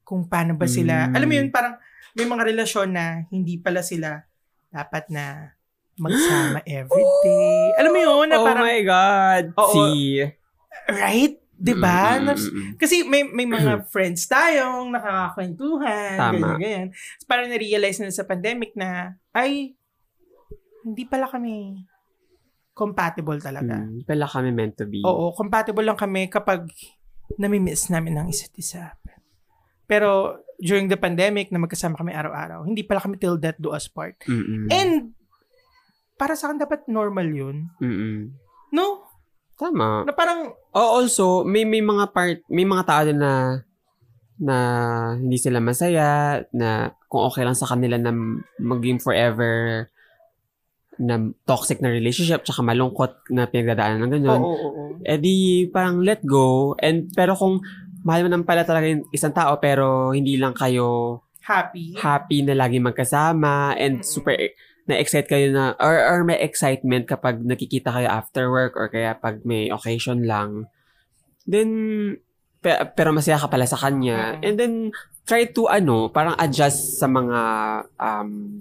kung 0.04 0.28
paano 0.28 0.52
ba 0.54 0.68
sila. 0.68 1.08
Mm. 1.08 1.14
Alam 1.16 1.28
mo 1.28 1.34
yun, 1.40 1.48
parang 1.48 1.74
may 2.12 2.28
mga 2.28 2.44
relasyon 2.52 2.88
na 2.92 3.24
hindi 3.32 3.56
pala 3.56 3.80
sila 3.80 4.20
dapat 4.68 5.08
na 5.08 5.56
magsama 5.96 6.60
everyday. 6.68 7.72
Alam 7.80 7.90
mo 7.90 8.00
yun, 8.04 8.26
na 8.28 8.36
oh 8.36 8.44
parang, 8.44 8.64
my 8.68 8.80
God. 8.84 9.44
Oo. 9.56 9.72
See? 9.72 10.28
right? 10.90 11.40
'Di 11.54 11.74
ba? 11.78 12.18
Mm-mm, 12.18 12.24
Na- 12.26 12.34
mm-mm. 12.36 12.68
Kasi 12.76 13.06
may 13.06 13.22
may 13.24 13.46
mga 13.46 13.86
friends 13.92 14.26
tayong 14.26 14.90
nakakakwentuhan, 14.90 16.16
ganyan, 16.34 16.58
ganyan. 16.58 16.86
Parang 17.24 17.46
na-realize 17.48 18.02
na 18.02 18.10
sa 18.10 18.26
pandemic 18.26 18.74
na, 18.74 19.14
ay, 19.32 19.74
hindi 20.84 21.04
pala 21.08 21.30
kami 21.30 21.80
compatible 22.74 23.38
talaga. 23.38 23.80
Mm, 23.80 24.02
pala 24.02 24.26
kami 24.26 24.50
meant 24.50 24.74
to 24.74 24.84
be. 24.84 25.00
Oo, 25.06 25.30
compatible 25.32 25.86
lang 25.86 25.96
kami 25.96 26.26
kapag 26.26 26.66
namimiss 27.38 27.88
namin 27.88 28.18
ng 28.18 28.26
isa't 28.28 28.52
isa. 28.58 28.98
Pero 29.86 30.42
during 30.58 30.90
the 30.90 30.98
pandemic 30.98 31.54
na 31.54 31.62
magkasama 31.62 31.94
kami 31.94 32.10
araw-araw, 32.12 32.66
hindi 32.66 32.82
pala 32.82 32.98
kami 32.98 33.16
till 33.16 33.38
death 33.38 33.56
do 33.62 33.70
us 33.70 33.86
part. 33.86 34.18
Mm-mm. 34.26 34.68
And 34.74 35.14
para 36.18 36.34
sa 36.34 36.50
akin 36.50 36.58
dapat 36.62 36.90
normal 36.90 37.30
yun. 37.30 37.70
Mm-mm. 37.78 38.34
No? 38.74 39.06
Tama. 39.54 40.04
Na 40.04 40.12
parang, 40.12 40.52
Oh, 40.74 40.98
also, 40.98 41.46
may 41.46 41.62
may 41.62 41.78
mga 41.78 42.10
part, 42.10 42.42
may 42.50 42.66
mga 42.66 42.82
tao 42.82 43.06
na 43.14 43.62
na 44.34 44.56
hindi 45.14 45.38
sila 45.38 45.62
masaya, 45.62 46.42
na 46.50 46.90
kung 47.06 47.22
okay 47.30 47.46
lang 47.46 47.54
sa 47.54 47.70
kanila 47.70 47.94
na 47.94 48.10
maging 48.58 48.98
forever 48.98 49.86
na 50.98 51.18
toxic 51.46 51.78
na 51.78 51.90
relationship, 51.90 52.42
tsaka 52.42 52.62
malungkot 52.62 53.30
na 53.30 53.46
pinagdadaanan 53.46 54.02
ng 54.02 54.10
oo, 54.10 54.14
ganyan. 54.14 54.40
oo, 54.42 54.68
oo. 54.74 54.82
Eh 55.02 55.18
di, 55.18 55.66
parang 55.70 56.02
let 56.02 56.22
go. 56.26 56.74
And, 56.78 57.10
pero 57.14 57.34
kung 57.34 57.62
mahal 58.02 58.26
mo 58.26 58.30
naman 58.30 58.46
pala 58.46 58.66
talaga 58.66 58.90
yung 58.90 59.06
isang 59.10 59.34
tao, 59.34 59.58
pero 59.58 60.10
hindi 60.10 60.34
lang 60.38 60.54
kayo 60.54 61.18
Happy. 61.44 61.92
happy 61.94 62.40
na 62.42 62.56
lagi 62.56 62.80
magkasama 62.80 63.76
and 63.76 64.00
Mm-mm. 64.00 64.06
super 64.06 64.32
na-excite 64.84 65.26
kayo 65.26 65.48
na 65.48 65.72
or, 65.78 65.96
or 65.96 66.20
may 66.22 66.36
excitement 66.36 67.04
kapag 67.04 67.40
nakikita 67.40 67.88
kayo 67.88 68.04
after 68.06 68.48
work 68.48 68.76
or 68.76 68.86
kaya 68.86 69.16
pag 69.16 69.40
may 69.42 69.68
occasion 69.68 70.24
lang 70.24 70.68
then 71.44 71.68
pe- 72.60 72.92
pero 72.92 73.08
masaya 73.10 73.36
ka 73.36 73.48
pala 73.48 73.64
sa 73.64 73.76
kanya 73.76 74.36
Mm-mm. 74.36 74.44
and 74.44 74.54
then 74.56 74.74
try 75.24 75.44
to 75.44 75.64
ano 75.66 76.08
parang 76.08 76.36
adjust 76.36 77.00
sa 77.00 77.08
mga 77.08 77.40
um 77.96 78.60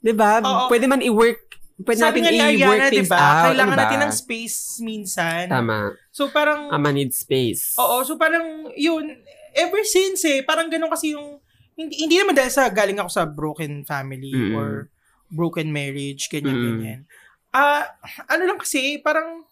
'di 0.00 0.12
ba 0.12 0.40
pwede 0.68 0.88
man 0.88 1.04
i-work 1.04 1.44
pwede 1.80 2.00
Sabi 2.00 2.20
nga 2.20 2.28
natin 2.28 2.40
ni 2.48 2.56
i-work 2.56 2.80
Ariana, 2.80 2.92
things 2.92 3.08
ba? 3.08 3.20
out 3.20 3.44
Kailangan 3.48 3.68
ano 3.68 3.76
ba? 3.76 3.82
natin 3.84 3.98
ng 4.00 4.12
space 4.12 4.58
minsan. 4.80 5.44
tama 5.48 5.96
So 6.08 6.28
parang, 6.28 6.68
ama 6.68 6.88
need 6.88 7.12
space 7.12 7.76
oo, 7.76 8.00
so 8.00 8.16
parang 8.16 8.68
yun, 8.74 9.12
ever 9.52 9.80
since 9.84 10.24
eh, 10.24 10.40
parang 10.40 10.68
ganun 10.68 10.88
kasi 10.88 11.12
yung, 11.12 11.40
hindi, 11.72 11.96
hindi 11.98 12.16
naman 12.16 12.32
dahil 12.32 12.48
sa 12.48 12.68
galing 12.68 12.96
ako 12.96 13.08
sa 13.08 13.24
broken 13.24 13.84
family 13.84 14.28
Mm-mm. 14.28 14.56
or 14.56 14.68
broken 15.30 15.70
marriage, 15.70 16.26
Mm. 16.26 16.32
ganyan-ganyan. 16.34 17.00
Ah, 17.50 17.86
ano 18.26 18.42
lang 18.44 18.58
kasi, 18.58 18.98
parang, 18.98 19.42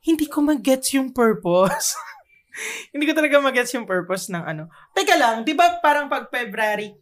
hindi 0.00 0.28
ko 0.28 0.40
mag-gets 0.40 0.92
yung 0.92 1.10
purpose. 1.10 1.96
hindi 2.92 3.04
ko 3.04 3.12
talaga 3.12 3.40
mag-gets 3.40 3.72
yung 3.72 3.88
purpose 3.88 4.28
ng 4.28 4.44
ano. 4.44 4.68
Teka 4.92 5.16
lang, 5.16 5.42
di 5.42 5.52
ba 5.52 5.80
parang 5.80 6.06
pag 6.06 6.28
February, 6.28 6.92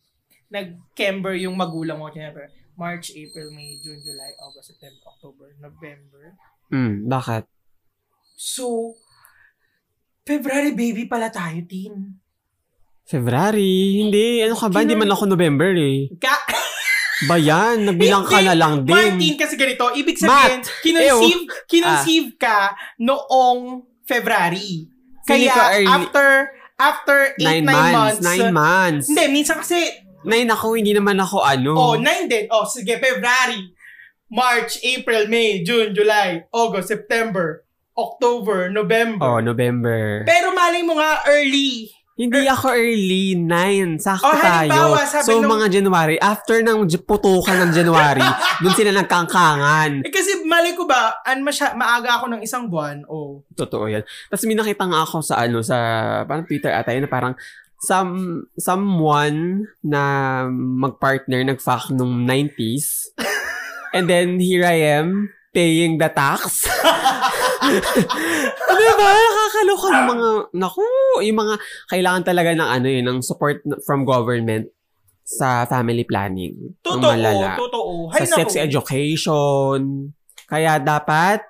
nag-Kember 0.49 1.35
yung 1.37 1.55
magulang 1.55 1.99
mo, 1.99 2.09
Kember, 2.09 2.47
March, 2.73 3.11
April, 3.13 3.51
May, 3.51 3.77
June, 3.79 3.99
July, 3.99 4.33
August, 4.41 4.71
September, 4.71 5.03
October, 5.09 5.47
November. 5.59 6.39
mm, 6.71 7.05
bakit 7.05 7.45
So, 8.35 8.97
February 10.23 10.73
baby 10.73 11.07
pala 11.07 11.29
tayo, 11.29 11.59
Tin. 11.63 12.19
February 13.03 13.99
hindi 13.99 14.41
ano 14.41 14.55
ka 14.55 14.71
ba 14.71 14.81
hindi 14.81 14.95
man 14.95 15.11
ako 15.11 15.27
November 15.27 15.75
eh 15.75 16.07
Ka 16.17 16.33
ba 17.29 17.37
yan 17.39 17.87
nagbilang 17.87 18.25
ka 18.27 18.43
na 18.43 18.55
lang 18.55 18.83
din 18.83 18.95
Martin, 18.95 19.35
kasi 19.39 19.55
ganito, 19.55 19.91
ibig 19.95 20.19
sabihin, 20.19 20.61
kinunceive, 20.83 21.43
kinunceive 21.71 22.29
ka 22.39 22.75
noong 22.99 23.87
February. 24.03 24.87
Kaya, 25.23 25.55
early. 25.79 25.87
after, 25.87 26.27
after 26.75 27.17
8, 27.39 27.63
9 27.63 27.63
Nine 27.63 27.65
months, 27.65 27.95
months. 27.95 28.23
Nine 28.27 28.51
months. 28.53 29.07
Hindi, 29.07 29.25
minsan 29.31 29.57
kasi, 29.63 29.79
Nine 30.23 30.51
ako, 30.55 30.79
hindi 30.79 30.95
naman 30.95 31.19
ako 31.19 31.43
ano. 31.43 31.75
oh, 31.75 31.95
9 31.99 32.31
din. 32.31 32.47
Oh, 32.51 32.67
sige, 32.67 32.99
February, 32.99 33.75
March, 34.31 34.79
April, 34.83 35.27
May, 35.27 35.63
June, 35.63 35.95
July, 35.95 36.47
August, 36.55 36.89
September, 36.89 37.63
October, 37.99 38.71
November. 38.71 39.27
Oh, 39.29 39.41
November. 39.43 40.25
Pero 40.25 40.55
malay 40.55 40.83
mo 40.83 40.97
nga, 40.97 41.23
early. 41.29 41.91
Hindi 42.23 42.47
ako 42.47 42.67
early. 42.71 43.35
Nine. 43.35 43.99
Sakto 43.99 44.31
Oh, 44.31 44.39
tayo. 44.39 44.95
So, 45.27 45.43
nung- 45.43 45.51
mga 45.51 45.75
January. 45.75 46.17
After 46.23 46.63
ng 46.63 46.87
putukan 47.03 47.59
ng 47.59 47.73
January, 47.75 48.23
dun 48.63 48.75
sila 48.79 48.95
nagkangkangan. 48.95 50.07
Eh, 50.07 50.13
kasi 50.15 50.47
malay 50.47 50.79
ko 50.79 50.87
ba, 50.87 51.19
an 51.27 51.43
masya, 51.43 51.75
maaga 51.75 52.23
ako 52.23 52.31
ng 52.31 52.41
isang 52.47 52.71
buwan, 52.71 53.03
oh. 53.11 53.43
Totoo 53.53 53.91
yan. 53.91 54.07
Tapos 54.31 54.47
may 54.47 54.55
nakita 54.55 54.87
nga 54.87 55.03
ako 55.03 55.19
sa 55.19 55.43
ano, 55.43 55.59
sa 55.61 55.77
parang 56.23 56.47
Twitter 56.47 56.71
ata 56.71 56.95
yun, 56.95 57.05
na 57.05 57.11
parang 57.11 57.35
some, 57.83 58.47
someone 58.55 59.67
na 59.83 60.03
magpartner, 60.49 61.43
nag-fuck 61.43 61.91
nung 61.91 62.23
90s. 62.23 63.11
And 63.99 64.07
then, 64.07 64.39
here 64.39 64.63
I 64.63 64.97
am, 64.97 65.29
paying 65.53 65.99
the 65.99 66.09
tax. 66.09 66.65
diba? 68.77 69.09
Nakakaloka 69.13 69.87
yung 69.93 70.11
mga, 70.13 70.29
naku, 70.57 70.85
yung 71.25 71.39
mga, 71.39 71.55
kailangan 71.89 72.23
talaga 72.23 72.51
ng 72.57 72.69
ano 72.69 72.87
yun, 72.89 73.05
ng 73.09 73.19
support 73.21 73.61
from 73.85 74.05
government 74.05 74.69
sa 75.23 75.65
family 75.65 76.05
planning. 76.05 76.77
Totoo, 76.83 77.15
malala. 77.15 77.55
totoo. 77.57 78.11
Sa 78.13 78.25
Hay, 78.25 78.29
sex 78.29 78.49
naku. 78.59 78.65
education. 78.67 79.81
Kaya 80.51 80.83
dapat, 80.83 81.41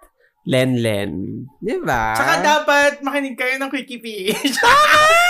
len-len. 0.46 1.44
Diba? 1.62 2.18
Tsaka 2.18 2.42
dapat 2.42 2.92
makinig 3.02 3.38
kayo 3.38 3.58
ng 3.62 3.70
Quickie 3.70 4.02
PH. 4.02 4.58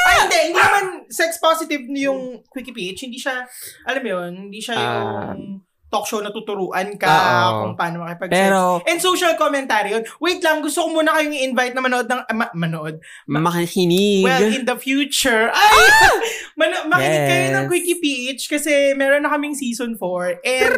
Ay, 0.08 0.16
hindi. 0.24 0.40
Hindi 0.52 0.60
naman 0.60 0.84
sex 1.12 1.36
positive 1.36 1.84
yung 1.92 2.40
Quickie 2.48 2.72
PH. 2.72 3.08
Hindi 3.08 3.20
siya, 3.20 3.44
alam 3.84 4.00
mo 4.00 4.08
yun, 4.08 4.32
hindi 4.48 4.60
siya 4.60 4.74
yung 4.76 5.60
talk 5.92 6.08
show 6.08 6.24
na 6.24 6.32
tuturuan 6.32 6.96
ka 6.96 7.12
Oo. 7.12 7.68
kung 7.68 7.74
paano 7.76 8.00
makipag 8.00 8.32
Pero, 8.32 8.80
And 8.88 8.96
social 8.96 9.36
commentary 9.36 9.92
yun. 9.92 10.08
Wait 10.16 10.40
lang, 10.40 10.64
gusto 10.64 10.88
ko 10.88 10.88
muna 10.88 11.12
kayong 11.12 11.36
i-invite 11.36 11.76
na 11.76 11.84
manood 11.84 12.08
ng, 12.08 12.22
ah, 12.24 12.32
ma- 12.32 12.54
manood. 12.56 12.96
makikinig. 13.28 14.24
Well, 14.24 14.48
in 14.48 14.64
the 14.64 14.80
future. 14.80 15.52
Ay! 15.52 15.76
Man- 16.58 16.88
makinig 16.88 17.22
kayo 17.28 17.46
ng 17.52 17.64
Yes. 17.64 17.70
Quickie 17.70 18.00
PH 18.00 18.42
kasi 18.48 18.72
meron 18.96 19.28
na 19.28 19.30
kaming 19.30 19.52
season 19.52 20.00
4. 20.00 20.40
And, 20.40 20.72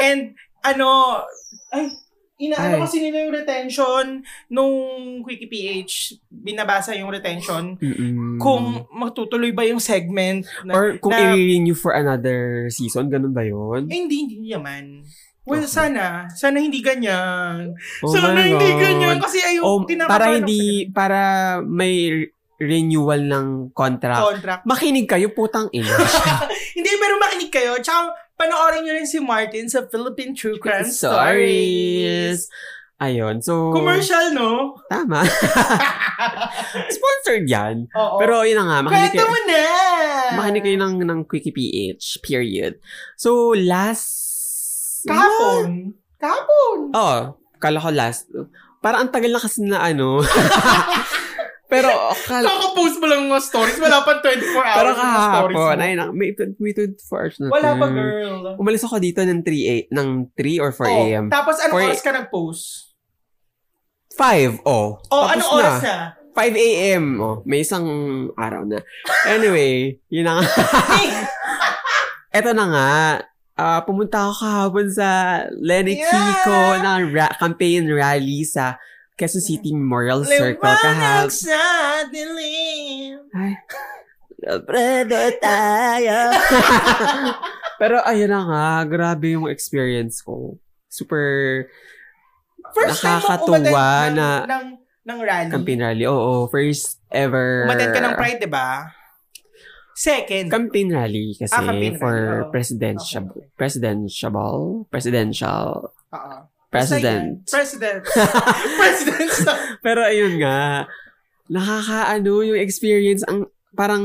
and, 0.00 0.22
ano, 0.64 1.20
ay, 1.70 1.92
inaano 2.36 2.76
Ay. 2.76 2.82
kasi 2.84 2.96
nila 3.00 3.24
yung 3.24 3.34
retention 3.34 4.04
nung 4.46 4.74
Quickie 5.20 5.48
PH. 5.48 5.92
Binabasa 6.26 6.92
yung 6.92 7.08
retention. 7.08 7.76
Mm-mm. 7.76 8.36
Kung 8.36 8.84
matutuloy 8.90 9.50
ba 9.50 9.64
yung 9.64 9.80
segment. 9.80 10.44
Na, 10.62 10.72
Or 10.72 10.84
kung 10.96 11.10
na, 11.10 11.32
i-renew 11.32 11.72
for 11.72 11.92
another 11.92 12.68
season, 12.68 13.08
ganun 13.08 13.32
ba 13.32 13.40
yun? 13.40 13.86
eh, 13.86 13.96
hindi, 13.98 14.28
hindi 14.28 14.50
naman. 14.50 15.00
Well, 15.42 15.62
Okay. 15.62 15.70
sana. 15.72 16.26
Sana 16.28 16.58
hindi 16.58 16.82
ganyan. 16.82 17.72
Oh 18.02 18.10
sana 18.10 18.34
hindi 18.36 18.66
God. 18.66 18.80
ganyan. 18.82 19.16
Kasi 19.16 19.38
ayun, 19.38 19.62
Oh, 19.62 19.78
para 20.04 20.34
hindi, 20.34 20.90
para 20.90 21.20
may 21.62 21.94
re- 22.10 22.30
renewal 22.58 23.22
ng 23.22 23.46
contract. 23.70 24.18
contract. 24.18 24.62
Makinig 24.64 25.06
kayo, 25.06 25.30
putang 25.30 25.68
ina. 25.70 25.86
Hindi, 26.76 26.92
pero 26.96 27.16
makinig 27.16 27.48
kayo. 27.48 27.72
Tsaka, 27.78 28.12
panoorin 28.36 28.84
nyo 28.84 28.92
rin 28.94 29.08
si 29.08 29.18
Martin 29.18 29.66
sa 29.66 29.88
Philippine 29.88 30.36
True 30.36 30.60
Crime 30.60 30.86
Stories. 30.86 32.46
Stories. 32.46 32.52
Ayun, 32.96 33.44
so... 33.44 33.76
Commercial, 33.76 34.32
no? 34.32 34.80
Tama. 34.88 35.20
Sponsored 36.96 37.44
yan. 37.44 37.92
Oo. 37.92 38.16
Pero 38.16 38.40
yun 38.48 38.56
na 38.56 38.64
nga, 38.64 38.78
makinig 38.88 39.12
kayo, 39.12 39.28
mo 39.28 39.40
na! 39.44 39.64
makinig 40.40 40.64
kayo 40.64 40.78
ng, 40.80 40.96
ng 41.04 41.20
Quickie 41.28 41.52
PH, 41.52 42.24
period. 42.24 42.80
So, 43.20 43.52
last... 43.52 45.04
Kahapon. 45.04 45.92
Kahapon. 46.16 46.78
Oo, 46.96 47.18
kala 47.60 47.84
ko 47.84 47.92
last. 47.92 48.32
Parang 48.80 49.06
ang 49.06 49.12
tagal 49.12 49.28
na 49.28 49.44
kasi 49.44 49.60
na 49.60 49.84
ano. 49.84 50.24
Pero, 51.66 51.90
kala, 52.30 52.46
Kakapost 52.46 52.96
mo 52.96 53.06
lang 53.06 53.26
mga 53.26 53.42
stories. 53.42 53.78
Wala 53.78 54.06
pa 54.06 54.22
24 54.22 54.30
hours 54.54 54.76
pero 54.76 54.90
kahapon, 54.94 55.76
ay, 55.82 55.92
na, 55.98 56.14
may, 56.14 56.30
may 56.58 56.72
24 56.72 56.94
hours 57.10 57.36
na. 57.42 57.46
Wala 57.50 57.70
pa, 57.74 57.86
to. 57.86 57.94
girl. 57.94 58.36
Umalis 58.56 58.86
ako 58.86 58.96
dito 58.98 59.20
ng 59.20 59.42
3 59.42 59.50
a, 59.66 59.76
ng 59.90 60.08
3 60.32 60.62
or 60.62 60.70
4 60.70 60.86
Oh, 60.86 60.94
a.m. 61.02 61.24
Tapos, 61.26 61.56
anong 61.58 61.82
4 61.82 61.88
oras 61.90 62.02
ka 62.02 62.10
nag-post? 62.14 62.64
5, 64.14 64.62
oh. 64.64 64.96
Oh, 65.10 65.26
Tapos 65.26 65.32
anong 65.34 65.50
oras 65.52 65.76
na? 65.82 65.96
5 66.32 66.52
a.m. 66.54 67.04
Oh, 67.16 67.36
may 67.42 67.64
isang 67.64 67.86
araw 68.36 68.62
na. 68.62 68.84
Anyway, 69.24 69.96
yun 70.12 70.24
na 70.24 70.38
nga. 70.38 70.44
Eto 72.36 72.52
na 72.52 72.66
nga. 72.68 72.90
Ah, 73.56 73.80
pumunta 73.80 74.20
ako 74.20 74.44
kahapon 74.44 74.86
sa 74.92 75.08
Lenny 75.56 75.96
Yeah! 75.96 76.12
Kiko 76.12 76.56
na 76.76 77.00
ra- 77.00 77.36
campaign 77.40 77.88
rally 77.88 78.44
sa 78.44 78.76
Quezon 79.16 79.40
City 79.40 79.72
Memorial 79.72 80.22
Circle 80.22 80.60
Liwanag 80.60 80.84
kahapon. 80.84 81.32
sa 81.32 81.62
dilim. 82.06 83.16
Ay. 83.32 83.52
Tayo. 85.40 86.18
Pero 87.80 87.96
ayun 88.04 88.28
na 88.28 88.40
nga, 88.44 88.66
grabe 88.84 89.32
yung 89.32 89.48
experience 89.48 90.20
ko. 90.20 90.60
Super 90.86 91.64
First 92.72 93.00
time 93.00 93.20
Nakakatuwa 93.20 93.88
ng, 94.10 94.16
na- 94.16 94.44
ng, 94.44 94.64
ng 95.06 95.18
rally. 95.22 95.50
campaign 95.50 95.80
rally. 95.80 96.04
Oo, 96.04 96.44
first 96.46 97.00
ever. 97.08 97.64
Umattend 97.64 97.94
ka 97.94 98.00
ng 98.02 98.14
Pride, 98.18 98.40
di 98.42 98.50
ba? 98.50 98.90
Second. 99.96 100.52
Campaign 100.52 100.92
rally 100.92 101.32
kasi 101.32 101.56
Ah, 101.56 101.64
campaign 101.64 101.96
for 101.96 102.12
rally, 102.12 102.44
oo. 102.44 102.50
presidential 102.52 103.24
okay. 103.32 103.48
presidential 103.56 104.84
presidential 104.92 105.88
Oo. 106.12 106.36
President. 106.76 107.24
Basta. 107.42 107.52
President. 107.56 108.02
President. 108.76 109.30
Pero 109.80 110.00
ayun 110.04 110.34
nga, 110.42 110.84
nakakaano 111.48 112.42
yung 112.42 112.58
experience 112.58 113.22
ang 113.24 113.46
parang 113.72 114.04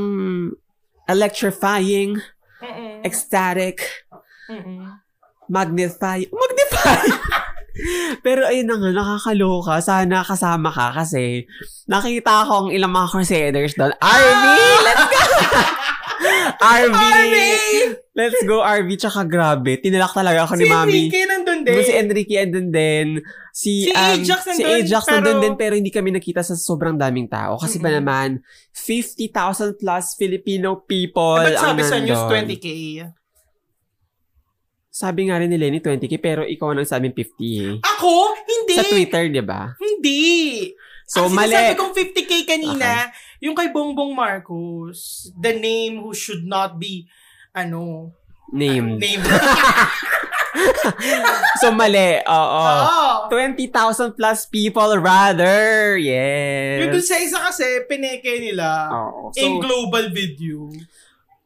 electrifying, 1.08 2.20
Mm-mm. 2.62 3.02
ecstatic, 3.02 3.82
Mm-mm. 4.48 4.86
magnify, 5.50 6.22
magnify. 6.30 7.04
Pero 8.26 8.44
ayun 8.44 8.68
na 8.68 8.76
nga, 8.76 8.90
nakakaloka. 8.92 9.80
Sana 9.80 10.20
kasama 10.20 10.68
ka 10.68 10.92
kasi 10.92 11.48
nakita 11.88 12.44
ko 12.44 12.66
ang 12.66 12.68
ilang 12.70 12.92
mga 12.92 13.08
crusaders 13.10 13.74
doon. 13.74 13.96
RV! 13.96 14.44
Let's 14.84 15.06
go! 15.08 15.22
RV! 16.56 16.94
RV! 16.94 17.34
Let's 18.12 18.40
go, 18.42 18.60
RV. 18.60 18.88
Tsaka 18.96 19.24
grabe, 19.24 19.76
tinalak 19.76 20.12
talaga 20.12 20.44
ako 20.44 20.54
Si 20.54 20.60
ni 20.60 20.68
Mami. 20.68 20.90
Enrique 21.08 21.20
nandun 21.24 21.60
din. 21.62 21.76
Si 21.80 21.92
Enrique 21.92 22.36
andun 22.38 22.68
din. 22.68 23.08
Si, 23.50 23.72
Si 23.82 23.90
um, 23.90 23.98
Ajax 24.14 24.40
si 24.44 24.60
nandun, 24.60 24.72
Ajax 24.78 25.02
pero- 25.02 25.14
nandun 25.16 25.36
din, 25.38 25.54
pero 25.56 25.72
hindi 25.72 25.88
kami 25.88 26.10
nakita 26.10 26.40
sa 26.40 26.52
sobrang 26.52 26.94
daming 26.94 27.26
tao. 27.26 27.56
Kasi 27.56 27.76
ba 27.76 27.88
Mm-mm. 27.88 27.98
naman, 27.98 28.28
50,000 28.70 29.32
plus 29.74 30.04
Filipino 30.14 30.80
people 30.80 31.40
Eh, 31.40 31.52
ang 31.52 31.72
sabi 31.72 31.82
sa 31.82 31.96
news 31.98 32.20
nandun. 32.20 32.52
20k? 32.52 32.66
Sabi 34.88 35.20
nga 35.24 35.40
rin 35.40 35.48
ni 35.48 35.56
Lenny 35.56 35.80
20k, 35.80 36.20
pero 36.20 36.44
ikaw 36.44 36.68
ang 36.70 36.78
nagsabing 36.78 37.16
50 37.16 37.32
eh. 37.56 37.74
Ako? 37.80 38.12
Hindi. 38.44 38.74
Sa 38.76 38.84
Twitter, 38.84 39.22
di 39.26 39.40
ba? 39.40 39.72
Hindi. 39.74 40.20
So, 41.08 41.26
Ang 41.26 41.32
mali. 41.34 41.48
sinasabi 41.48 41.72
kong 41.74 41.92
50k 41.94 42.32
kanina, 42.46 43.08
yung 43.42 43.52
kay 43.52 43.68
Bongbong 43.68 44.14
Marcos, 44.14 45.28
the 45.34 45.50
name 45.50 45.98
who 45.98 46.14
should 46.14 46.42
not 46.42 46.78
be, 46.78 47.04
ano, 47.50 48.14
Name. 48.48 49.00
name. 49.00 49.18
so, 51.60 51.72
mali. 51.72 52.20
Oo. 52.22 52.62
Oo. 52.62 53.00
20,000 53.28 54.12
plus 54.12 54.44
people 54.44 54.92
rather. 55.00 55.96
Yes. 55.96 56.84
Yung 56.84 56.92
dun 56.92 57.02
sa 57.02 57.16
isa 57.16 57.38
kasi, 57.40 57.64
pineke 57.88 58.38
nila 58.38 58.92
Oo. 58.92 59.32
in 59.34 59.56
So, 59.56 59.58
global 59.58 60.12
video. 60.12 60.68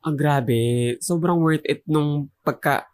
ang 0.03 0.15
grabe. 0.15 0.95
Sobrang 0.99 1.39
worth 1.39 1.65
it 1.65 1.83
nung 1.85 2.31
pagka, 2.43 2.87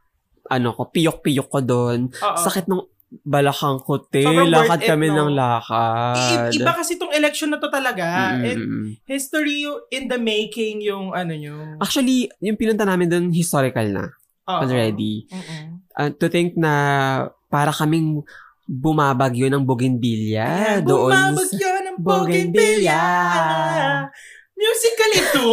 ano 0.49 0.73
ko, 0.73 0.89
piyok-piyok 0.89 1.49
ko 1.49 1.61
doon. 1.61 1.99
Oo. 2.09 2.39
Sakit 2.39 2.69
nung 2.69 2.89
balakang 3.21 3.85
ko, 3.85 4.01
te. 4.01 4.25
Sobrang 4.25 4.49
Lakad 4.49 4.81
it, 4.81 4.89
kami 4.89 5.13
no? 5.13 5.29
ng 5.29 5.31
I- 5.31 5.37
lakad. 5.37 6.49
iba 6.57 6.73
kasi 6.73 6.97
tong 6.97 7.13
election 7.13 7.53
na 7.53 7.61
to 7.61 7.69
talaga. 7.69 8.33
Mm, 8.33 8.43
And 8.43 8.59
mm, 8.59 8.73
mm. 8.73 8.89
history 9.05 9.69
in 9.93 10.09
the 10.09 10.17
making 10.17 10.81
yung 10.81 11.13
ano 11.13 11.37
nyo. 11.37 11.77
Actually, 11.77 12.33
yung 12.41 12.57
pinunta 12.57 12.89
namin 12.89 13.13
doon, 13.13 13.29
historical 13.29 13.85
na. 13.85 14.09
Oo. 14.49 14.65
Already. 14.65 15.29
Mm-mm. 15.29 15.65
Uh, 15.93 16.09
to 16.11 16.27
think 16.27 16.57
na 16.57 16.73
para 17.47 17.69
kaming 17.69 18.25
bumabagyo 18.65 19.53
ng 19.53 19.61
bougainvillea 19.61 20.81
Ayan, 20.81 20.89
doon. 20.89 21.13
Bumabagyo 21.13 21.71
ng 21.85 21.97
Bougainvillea. 22.01 22.97
bougainvillea. 22.97 24.09
Musical 24.63 25.11
ito. 25.19 25.47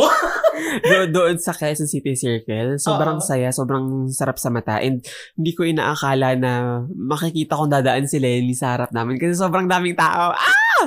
do- 0.93 1.09
doon 1.09 1.35
sa 1.41 1.49
Quezon 1.49 1.89
City 1.89 2.13
Circle. 2.13 2.77
Sobrang 2.77 3.17
Oo. 3.17 3.25
saya, 3.25 3.49
sobrang 3.49 4.05
sarap 4.07 4.37
sa 4.37 4.53
mata. 4.53 4.77
And 4.77 5.01
hindi 5.33 5.51
ko 5.57 5.65
inaakala 5.65 6.37
na 6.37 6.51
makikita 6.85 7.57
kong 7.57 7.73
dadaan 7.73 8.05
si 8.05 8.21
Lenny 8.21 8.53
sa 8.53 8.77
harap 8.77 8.93
namin 8.93 9.17
kasi 9.17 9.33
sobrang 9.33 9.65
daming 9.65 9.97
tao. 9.97 10.37
Ah! 10.37 10.85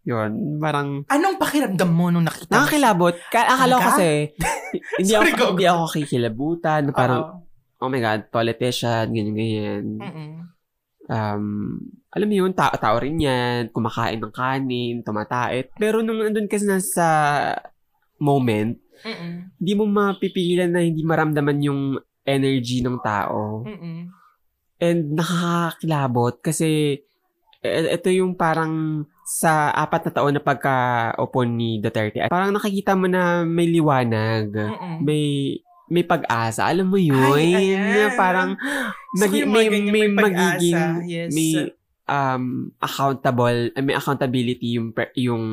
Yun, 0.00 0.56
parang 0.56 1.04
Anong 1.08 1.36
pakiramdam 1.36 1.88
mo 1.88 2.08
nung 2.08 2.24
nakita 2.24 2.48
mo 2.48 2.54
nakakilabot. 2.60 3.14
Ka- 3.28 3.48
akala 3.48 3.72
ko 3.76 3.82
kasi 3.88 4.08
hindi 5.00 5.12
ako, 5.12 5.24
Sorry, 5.24 5.32
go, 5.32 5.44
hindi 5.52 5.66
ako 5.68 5.82
kikilabutan. 5.96 6.82
Parang, 6.92 7.20
Oo. 7.20 7.84
oh 7.84 7.88
my 7.88 8.00
God, 8.00 8.20
politician, 8.28 9.12
ganyan-ganyan. 9.12 9.84
Mm-mm. 9.96 10.32
Um, 11.10 11.74
alam 12.14 12.26
mo 12.30 12.34
yun, 12.38 12.54
tao, 12.54 12.70
tao 12.78 12.94
rin 13.02 13.18
yan, 13.18 13.74
kumakain 13.74 14.22
ng 14.22 14.30
kanin, 14.30 15.02
tumatait. 15.02 15.74
Pero 15.74 16.06
nung 16.06 16.22
nandun 16.22 16.46
kasi 16.46 16.62
na 16.62 16.78
sa 16.78 17.08
moment, 18.22 18.78
Mm-mm. 19.02 19.50
hindi 19.58 19.72
mo 19.74 19.90
mapipigilan 19.90 20.70
na 20.70 20.86
hindi 20.86 21.02
maramdaman 21.02 21.66
yung 21.66 21.82
energy 22.22 22.78
ng 22.78 23.02
tao. 23.02 23.66
Mm-mm. 23.66 24.06
And 24.80 25.00
nakakakilabot 25.18 26.38
kasi 26.40 27.02
e- 27.60 27.90
ito 27.90 28.08
yung 28.14 28.38
parang 28.38 29.04
sa 29.26 29.70
apat 29.74 30.08
na 30.08 30.12
taon 30.14 30.34
na 30.38 30.42
pagka-upo 30.42 31.42
ni 31.42 31.82
Duterte. 31.82 32.26
Parang 32.30 32.54
nakikita 32.54 32.94
mo 32.94 33.10
na 33.10 33.42
may 33.42 33.66
liwanag, 33.66 34.50
Mm-mm. 34.54 34.96
may 35.02 35.54
may 35.90 36.06
pag-asa. 36.06 36.70
Alam 36.70 36.86
mo 36.88 36.96
yun? 36.96 37.18
Ay, 37.34 37.74
ayan. 37.74 38.14
Parang 38.14 38.50
yung 39.18 39.50
mga 39.50 39.50
may, 39.50 39.66
may, 39.68 39.82
may 39.90 40.06
magiging 40.06 40.82
Yes. 41.04 41.34
may 41.34 41.74
um 42.10 42.74
accountable 42.82 43.70
uh, 43.70 43.82
may 43.86 43.94
accountability 43.94 44.74
yung 44.74 44.90
yung 45.14 45.44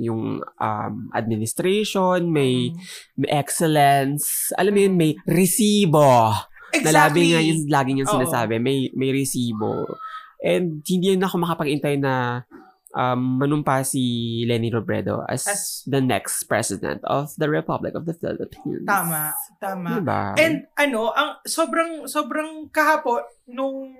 yung 0.00 0.22
um 0.40 0.94
administration 1.12 2.32
may 2.32 2.72
Mm. 2.72 2.80
may 3.20 3.30
excellence 3.36 4.48
alam 4.56 4.72
mo 4.72 4.80
yun 4.88 4.96
may 4.96 5.12
resibo 5.28 6.32
Nalabi 6.68 7.32
nga 7.32 7.40
yung 7.40 7.64
lagi 7.68 7.96
niyang 7.96 8.12
sinasabi, 8.12 8.60
may, 8.60 8.92
may 8.92 9.08
resibo. 9.08 9.88
And 10.38 10.84
hindi 10.84 11.16
na 11.16 11.26
ako 11.26 11.40
makapag-intay 11.40 11.96
na 11.98 12.44
um, 12.96 13.40
manumpa 13.42 13.84
si 13.84 14.44
Lenny 14.48 14.72
Robredo 14.72 15.24
as, 15.28 15.44
As- 15.48 15.82
the 15.84 16.00
next 16.00 16.44
president 16.48 17.02
of 17.04 17.32
the 17.36 17.48
Republic 17.50 17.92
of 17.92 18.08
the 18.08 18.14
Philippines. 18.16 18.86
Tama, 18.86 19.34
tama. 19.60 20.00
Diba? 20.00 20.22
And 20.38 20.64
ano, 20.78 21.12
ang 21.12 21.42
sobrang 21.44 22.08
sobrang 22.08 22.72
kahapon 22.72 23.24
nung 23.50 23.92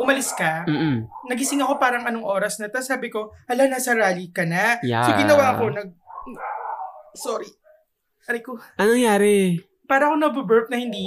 umalis 0.00 0.34
ka, 0.34 0.66
Mm-mm. 0.66 1.06
nagising 1.30 1.62
ako 1.62 1.78
parang 1.78 2.06
anong 2.08 2.26
oras 2.26 2.58
na. 2.58 2.70
Tapos 2.72 2.88
sabi 2.90 3.12
ko, 3.12 3.30
hala, 3.46 3.68
nasa 3.68 3.94
rally 3.94 4.32
ka 4.32 4.42
na. 4.42 4.80
Yeah. 4.82 5.06
So 5.06 5.14
ginawa 5.14 5.58
ko, 5.60 5.70
nag... 5.70 5.90
Sorry. 7.14 7.46
Aray 8.26 8.42
ko. 8.42 8.56
Anong 8.80 8.98
nangyari? 8.98 9.60
Para 9.84 10.08
ako 10.10 10.14
nabuburp 10.16 10.66
na 10.72 10.80
hindi, 10.80 11.04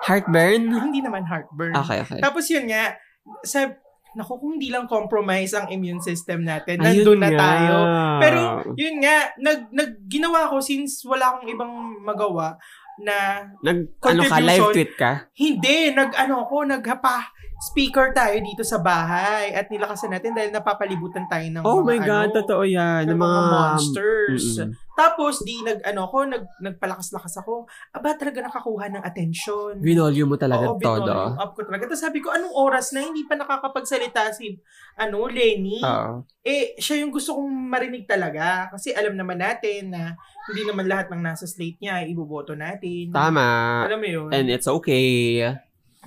Heartburn? 0.00 0.72
hindi 0.72 1.04
naman 1.04 1.28
heartburn. 1.28 1.76
Okay, 1.84 2.00
okay. 2.00 2.20
Tapos 2.24 2.48
yun 2.48 2.64
nga, 2.72 2.96
sab 3.44 3.76
Naku, 4.10 4.32
kung 4.36 4.52
hindi 4.58 4.68
lang 4.68 4.86
compromise 4.86 5.54
ang 5.54 5.70
immune 5.70 6.02
system 6.02 6.42
natin, 6.42 6.82
Ayun 6.82 7.06
nandun 7.06 7.20
na 7.22 7.30
nga. 7.30 7.38
tayo. 7.38 7.74
Pero, 8.18 8.40
yun 8.74 8.98
nga, 8.98 9.16
nag, 9.38 9.70
nag, 9.70 9.90
ginawa 10.06 10.50
ko 10.50 10.58
since 10.58 11.06
wala 11.06 11.30
akong 11.30 11.46
ibang 11.46 11.70
magawa 12.02 12.58
na 12.98 13.46
Nag, 13.62 13.78
ano 14.02 14.20
ka, 14.20 14.36
contribution. 14.36 14.44
live 14.44 14.66
tweet 14.74 14.92
ka? 14.94 15.12
Hindi, 15.32 15.94
nag 15.94 16.10
ano 16.12 16.44
ako, 16.44 16.66
naghapa 16.66 17.30
speaker 17.60 18.16
tayo 18.16 18.40
dito 18.40 18.64
sa 18.64 18.80
bahay 18.80 19.52
at 19.52 19.68
nilakasan 19.68 20.16
natin 20.16 20.32
dahil 20.32 20.48
napapalibutan 20.48 21.28
tayo 21.28 21.44
ng 21.44 21.60
Oh 21.60 21.84
mga 21.84 21.88
my 21.92 21.98
God, 22.00 22.28
ano, 22.32 22.36
totoo 22.40 22.62
yan. 22.64 23.04
ng 23.04 23.20
mga, 23.20 23.36
mga, 23.36 23.50
monsters. 23.52 24.46
Mm-mm. 24.56 24.72
Tapos 24.96 25.44
di 25.44 25.60
nag 25.64 25.80
ano 25.84 26.08
ko, 26.12 26.28
nag 26.28 26.44
nagpalakas-lakas 26.60 27.40
ako. 27.40 27.64
Aba 27.92 28.16
talaga 28.20 28.44
nakakuha 28.44 28.92
ng 28.92 29.02
attention. 29.04 29.80
Vinolyo 29.80 30.28
mo 30.28 30.36
talaga 30.36 30.72
Oo, 30.72 30.80
todo. 30.80 31.12
up 31.40 31.52
ko 31.56 31.64
talaga. 31.64 31.88
Tapos 31.88 32.00
sabi 32.04 32.20
ko, 32.20 32.32
anong 32.32 32.52
oras 32.52 32.92
na 32.96 33.04
hindi 33.04 33.24
pa 33.24 33.36
nakakapagsalita 33.36 34.32
si 34.32 34.56
ano, 35.00 35.24
Lenny? 35.28 35.80
Oo. 35.84 36.24
Eh, 36.44 36.76
siya 36.80 37.00
yung 37.04 37.12
gusto 37.12 37.36
kong 37.36 37.48
marinig 37.48 38.04
talaga. 38.04 38.68
Kasi 38.72 38.92
alam 38.92 39.16
naman 39.16 39.40
natin 39.40 39.92
na 39.92 40.16
hindi 40.52 40.68
naman 40.68 40.84
lahat 40.88 41.08
ng 41.12 41.20
nasa 41.20 41.48
slate 41.48 41.80
niya 41.80 42.04
ay 42.04 42.12
iboboto 42.12 42.52
natin. 42.52 43.08
Tama. 43.12 43.84
Alam 43.88 44.00
mo 44.00 44.08
yun? 44.08 44.28
And 44.32 44.48
it's 44.52 44.68
okay. 44.68 45.44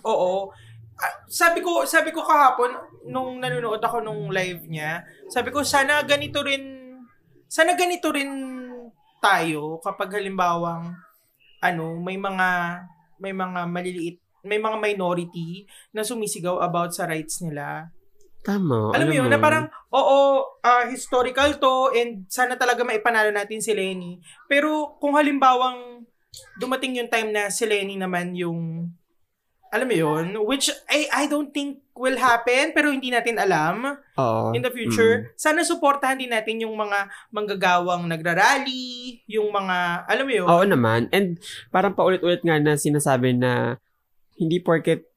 Oo. 0.06 0.54
Sabi 1.28 1.60
ko, 1.66 1.84
sabi 1.84 2.14
ko 2.14 2.22
kahapon, 2.22 2.72
nung 3.10 3.42
nanonood 3.42 3.82
ako 3.82 4.00
nung 4.00 4.30
live 4.30 4.70
niya, 4.70 5.04
sabi 5.28 5.50
ko, 5.50 5.66
sana 5.66 6.02
ganito 6.06 6.46
rin, 6.46 6.96
sana 7.50 7.74
ganito 7.74 8.14
rin 8.14 8.32
tayo 9.24 9.80
kapag 9.82 10.20
halimbawang, 10.20 10.94
ano, 11.64 11.86
may 12.04 12.20
mga, 12.20 12.50
may 13.24 13.34
mga 13.34 13.62
maliliit, 13.68 14.18
may 14.44 14.60
mga 14.60 14.78
minority 14.78 15.64
na 15.96 16.04
sumisigaw 16.04 16.60
about 16.60 16.92
sa 16.92 17.08
rights 17.08 17.40
nila. 17.40 17.88
Tama. 18.44 18.92
Alam 18.92 19.08
mo 19.08 19.16
yun, 19.16 19.32
na 19.32 19.40
parang, 19.40 19.72
oo, 19.88 20.20
ah, 20.60 20.84
historical 20.92 21.56
to, 21.56 21.96
and 21.96 22.28
sana 22.28 22.60
talaga 22.60 22.84
maipanalo 22.84 23.32
natin 23.32 23.64
si 23.64 23.72
Lenny. 23.72 24.20
Pero 24.52 25.00
kung 25.00 25.16
halimbawang 25.16 26.04
dumating 26.60 27.00
yung 27.00 27.08
time 27.08 27.32
na 27.32 27.48
si 27.48 27.64
Lenny 27.64 27.96
naman 27.96 28.36
yung, 28.36 28.92
alam 29.74 29.90
mo 29.90 29.96
yun, 29.98 30.38
which 30.46 30.70
I, 30.86 31.10
I 31.10 31.24
don't 31.26 31.50
think 31.50 31.82
will 31.98 32.18
happen, 32.18 32.78
pero 32.78 32.94
hindi 32.94 33.10
natin 33.10 33.42
alam 33.42 33.98
Oo. 34.22 34.54
in 34.54 34.62
the 34.62 34.70
future. 34.70 35.34
Sana 35.34 35.66
suportahan 35.66 36.22
din 36.22 36.30
natin 36.30 36.62
yung 36.62 36.78
mga 36.78 37.10
manggagawang 37.34 38.06
nagrarally, 38.06 39.26
yung 39.26 39.50
mga, 39.50 40.06
alam 40.06 40.26
mo 40.30 40.34
yun, 40.34 40.46
Oo 40.46 40.66
naman. 40.70 41.10
And 41.10 41.42
parang 41.74 41.98
paulit-ulit 41.98 42.46
nga 42.46 42.62
na 42.62 42.78
sinasabi 42.78 43.34
na 43.34 43.82
hindi 44.38 44.62
porket 44.62 45.10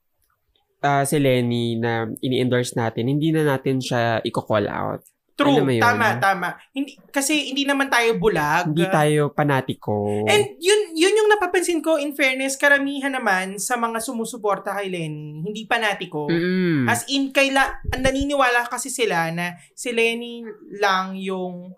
ah, 0.80 1.04
si 1.04 1.20
Lenny 1.20 1.76
na 1.76 2.08
ini-endorse 2.24 2.76
natin, 2.80 3.12
hindi 3.12 3.36
na 3.36 3.44
natin 3.44 3.80
siya 3.80 4.24
i-call 4.24 4.68
out. 4.72 5.04
True, 5.36 5.68
yun? 5.68 5.78
tama, 5.84 6.16
tama. 6.16 6.48
Hindi, 6.72 6.96
kasi 7.12 7.52
hindi 7.52 7.68
naman 7.68 7.92
tayo 7.92 8.16
bulag. 8.16 8.72
Hindi 8.72 8.88
tayo 8.88 9.30
panatiko. 9.36 10.24
And 10.24 10.56
yun, 10.56 10.96
yun 10.96 11.12
yung 11.12 11.28
napapansin 11.30 11.84
ko, 11.84 12.00
in 12.00 12.16
fairness, 12.16 12.56
karamihan 12.56 13.12
naman 13.12 13.60
sa 13.60 13.76
mga 13.76 14.00
sumusuporta 14.00 14.72
kay 14.72 14.88
Lenny, 14.88 15.44
hindi 15.44 15.68
panatiko. 15.68 16.32
Mm-mm. 16.32 16.88
As 16.88 17.04
in, 17.12 17.30
kaila, 17.30 17.84
naniniwala 18.00 18.64
kasi 18.66 18.88
sila 18.88 19.28
na 19.30 19.60
si 19.76 19.92
Lenny 19.92 20.42
lang 20.80 21.14
yung 21.20 21.76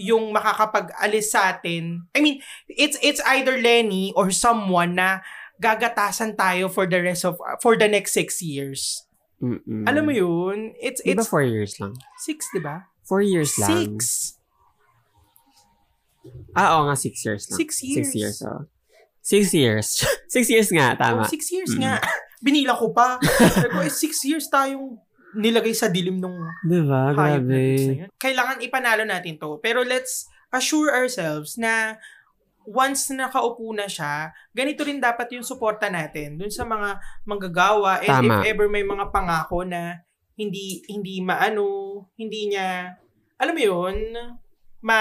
yung 0.00 0.32
makakapag-alis 0.32 1.36
sa 1.36 1.52
atin. 1.52 2.08
I 2.16 2.24
mean, 2.24 2.40
it's 2.70 2.96
it's 3.04 3.20
either 3.28 3.60
Lenny 3.60 4.14
or 4.16 4.32
someone 4.32 4.96
na 4.96 5.20
gagatasan 5.60 6.34
tayo 6.34 6.72
for 6.72 6.88
the 6.88 6.98
rest 7.02 7.28
of 7.28 7.36
for 7.60 7.76
the 7.76 7.86
next 7.86 8.16
six 8.16 8.40
years. 8.40 9.04
Mm-mm. 9.42 9.84
Alam 9.90 10.06
mo 10.06 10.12
yun? 10.14 10.72
It's 10.78 11.02
it's 11.02 11.26
four 11.26 11.42
years 11.42 11.76
lang? 11.82 11.98
six, 12.14 12.46
di 12.54 12.62
ba? 12.62 12.91
Four 13.12 13.20
years 13.20 13.52
lang. 13.60 14.00
Six. 14.00 14.40
Ah, 16.56 16.80
oo 16.80 16.88
nga, 16.88 16.96
six 16.96 17.20
years 17.28 17.44
lang. 17.52 17.58
Six 17.60 17.70
years. 17.84 18.08
Six 18.08 18.08
years, 18.16 18.36
oh. 18.48 18.60
Six 19.20 19.44
years. 19.52 19.88
six 20.34 20.44
years 20.48 20.68
nga, 20.72 20.96
tama. 20.96 21.24
Oh, 21.24 21.28
six 21.28 21.52
years 21.52 21.76
Mm. 21.76 21.84
nga. 21.84 21.94
Binila 22.44 22.72
ko 22.72 22.90
pa. 22.96 23.20
Ko, 23.68 23.84
eh, 23.84 23.92
six 23.92 24.24
years 24.24 24.48
tayong 24.48 24.96
nilagay 25.36 25.76
sa 25.76 25.92
dilim 25.92 26.16
nung 26.18 26.40
Di 26.64 26.80
ba? 26.82 27.12
hayop 27.12 27.44
na 27.44 27.52
Grabe. 27.52 27.62
Kailangan 28.16 28.64
ipanalo 28.64 29.04
natin 29.04 29.36
to. 29.36 29.60
Pero 29.60 29.84
let's 29.84 30.24
assure 30.48 30.88
ourselves 30.88 31.60
na 31.60 32.00
once 32.64 33.10
na 33.10 33.26
nakaupo 33.28 33.72
na 33.74 33.88
siya, 33.90 34.30
ganito 34.52 34.82
rin 34.86 35.02
dapat 35.02 35.30
yung 35.34 35.42
suporta 35.42 35.90
natin 35.90 36.38
dun 36.38 36.52
sa 36.52 36.62
mga 36.64 36.96
manggagawa 37.26 38.00
and 38.00 38.22
Tama. 38.22 38.40
if 38.40 38.54
ever 38.54 38.70
may 38.70 38.86
mga 38.86 39.10
pangako 39.10 39.66
na 39.66 40.00
hindi 40.38 40.82
hindi 40.86 41.18
maano, 41.22 41.66
hindi 42.14 42.52
niya 42.54 43.01
alam 43.42 43.54
mo 43.58 43.62
yun, 43.62 43.96
ma 44.86 45.00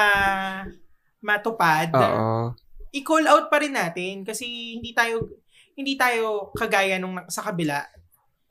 matupad, 1.22 1.94
Oo. 1.94 2.58
i-call 2.90 3.30
out 3.30 3.46
pa 3.54 3.62
rin 3.62 3.78
natin 3.78 4.26
kasi 4.26 4.78
hindi 4.82 4.90
tayo 4.98 5.30
hindi 5.78 5.94
tayo 5.94 6.50
kagaya 6.58 6.98
nung 6.98 7.22
sa 7.30 7.46
kabila. 7.46 7.86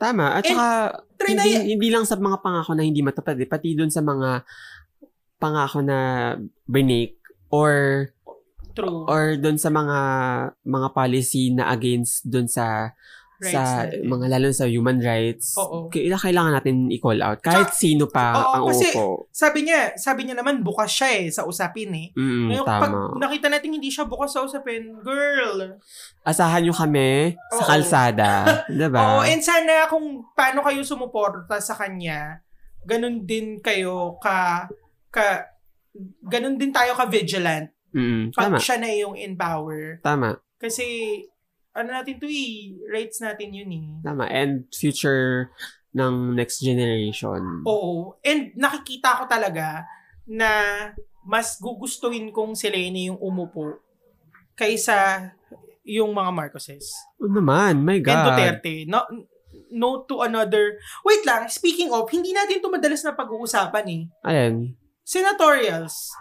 Tama. 0.00 0.38
At 0.38 0.46
And 0.46 0.56
saka, 0.56 0.66
try 1.20 1.34
na 1.36 1.42
hindi, 1.44 1.76
hindi 1.76 1.88
lang 1.92 2.08
sa 2.08 2.16
mga 2.16 2.40
pangako 2.40 2.72
na 2.72 2.86
hindi 2.86 3.04
matupad, 3.04 3.36
eh, 3.36 3.50
pati 3.50 3.76
dun 3.76 3.92
sa 3.92 4.00
mga 4.00 4.46
pangako 5.36 5.84
na 5.84 5.98
break 6.64 7.20
or 7.52 8.06
True. 8.72 9.04
or 9.10 9.36
dun 9.36 9.58
sa 9.58 9.68
mga 9.68 9.98
mga 10.62 10.88
policy 10.94 11.52
na 11.52 11.68
against 11.74 12.24
dun 12.24 12.46
sa 12.46 12.94
Rights 13.40 13.56
sa 13.56 13.88
natin. 13.88 14.04
mga 14.04 14.26
lalo 14.28 14.48
sa 14.52 14.64
human 14.64 15.00
rights. 15.00 15.56
Oo. 15.56 15.88
Kailangan, 15.88 16.22
kailangan 16.22 16.52
natin 16.54 16.76
i-call 16.88 17.20
out. 17.20 17.40
Kahit 17.40 17.72
sino 17.72 18.04
pa 18.04 18.36
Oo, 18.36 18.52
ang 18.52 18.64
kasi- 18.68 18.92
upo. 18.92 19.24
Sabi 19.30 19.64
niya, 19.64 19.96
sabi 19.96 20.20
niya 20.22 20.36
naman 20.36 20.60
bukas 20.60 20.92
siya 20.92 21.10
eh 21.16 21.26
sa 21.28 21.42
usapin 21.42 21.88
eh. 21.90 22.12
Mm, 22.12 22.52
Ngayon, 22.52 22.64
pag 22.64 22.84
tama. 22.86 23.16
nakita 23.16 23.48
natin 23.48 23.72
hindi 23.72 23.88
siya 23.88 24.04
bukas 24.04 24.30
sa 24.30 24.44
usapin, 24.44 24.92
girl. 25.00 25.80
Asahan 26.20 26.62
nyo 26.62 26.72
kami 26.72 27.32
sa 27.50 27.56
Oo. 27.56 27.66
kalsada. 27.66 28.30
diba? 28.70 29.00
Oo, 29.00 29.24
and 29.24 29.40
sana 29.40 29.88
kung 29.88 30.04
paano 30.30 30.60
kayo 30.60 30.84
sumuporta 30.84 31.56
sa 31.58 31.72
kanya, 31.72 32.44
ganun 32.82 33.24
din 33.24 33.56
kayo 33.58 34.20
ka, 34.20 34.68
ka 35.08 35.48
ganun 36.22 36.54
din 36.54 36.70
tayo 36.70 36.94
ka-vigilant 36.94 37.72
Mm, 37.90 38.30
pag 38.30 38.54
tama. 38.54 38.62
siya 38.62 38.76
na 38.76 38.86
yung 38.88 39.18
in 39.18 39.34
power. 39.34 39.98
Tama. 39.98 40.38
Kasi, 40.54 40.84
ano 41.74 41.88
natin 41.94 42.18
to 42.18 42.26
eh, 42.26 42.74
rights 42.90 43.22
natin 43.22 43.54
yun 43.54 43.70
eh. 43.70 43.88
Tama. 44.02 44.26
And 44.26 44.66
future 44.74 45.54
ng 45.94 46.34
next 46.34 46.62
generation. 46.62 47.62
Oo. 47.66 48.18
And 48.22 48.54
nakikita 48.54 49.22
ko 49.22 49.24
talaga 49.26 49.86
na 50.26 50.50
mas 51.26 51.58
gugustuhin 51.58 52.30
kong 52.30 52.54
si 52.54 52.70
Lenny 52.70 53.10
yung 53.10 53.18
umupo 53.18 53.82
kaysa 54.54 55.30
yung 55.86 56.14
mga 56.14 56.30
Marcoses. 56.30 56.90
Oo 57.18 57.30
naman. 57.30 57.82
My 57.82 57.98
God. 57.98 58.14
And 58.14 58.26
Duterte. 58.30 58.74
No, 58.86 59.06
no 59.74 60.06
to 60.06 60.22
another... 60.22 60.78
Wait 61.02 61.22
lang, 61.26 61.50
speaking 61.50 61.90
of, 61.90 62.06
hindi 62.10 62.30
natin 62.30 62.62
ito 62.62 62.70
madalas 62.70 63.02
na 63.02 63.16
pag-uusapan 63.16 63.86
eh. 63.90 64.02
Ayan. 64.26 64.54
Senatorials. 65.02 66.14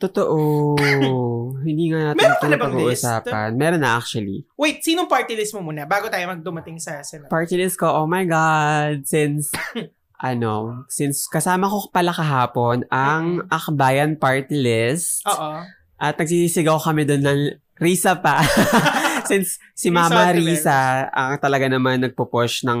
Totoo. 0.00 0.80
Hindi 1.68 1.92
nga 1.92 2.10
natin 2.10 2.24
Meron 2.24 2.40
ka 2.40 2.48
na 2.48 2.56
bang 2.56 2.64
pag-uusapan. 2.72 3.50
Meron 3.52 3.82
na 3.84 4.00
actually. 4.00 4.48
Wait, 4.56 4.80
sinong 4.80 5.04
party 5.04 5.36
list 5.36 5.52
mo 5.52 5.60
muna 5.60 5.84
bago 5.84 6.08
tayo 6.08 6.24
magdumating 6.32 6.80
sa 6.80 7.04
Senate? 7.04 7.28
Party 7.28 7.60
list 7.60 7.76
ko, 7.76 7.92
oh 7.92 8.08
my 8.08 8.24
God. 8.24 9.04
Since, 9.04 9.52
ano, 10.32 10.84
since 10.88 11.28
kasama 11.28 11.68
ko 11.68 11.92
pala 11.92 12.16
kahapon 12.16 12.88
ang 12.88 13.44
Akbayan 13.52 14.16
Party 14.16 14.56
List. 14.56 15.20
Oo. 15.28 15.60
At 16.00 16.16
nagsisigaw 16.16 16.80
kami 16.80 17.04
doon 17.04 17.22
ng 17.28 17.40
Risa 17.76 18.16
pa. 18.16 18.40
since 19.30 19.60
si 19.76 19.92
Mama. 19.92 20.32
Risa 20.32 21.12
ang 21.12 21.36
talaga 21.36 21.68
naman 21.68 22.00
nagpo-push 22.08 22.64
ng 22.64 22.80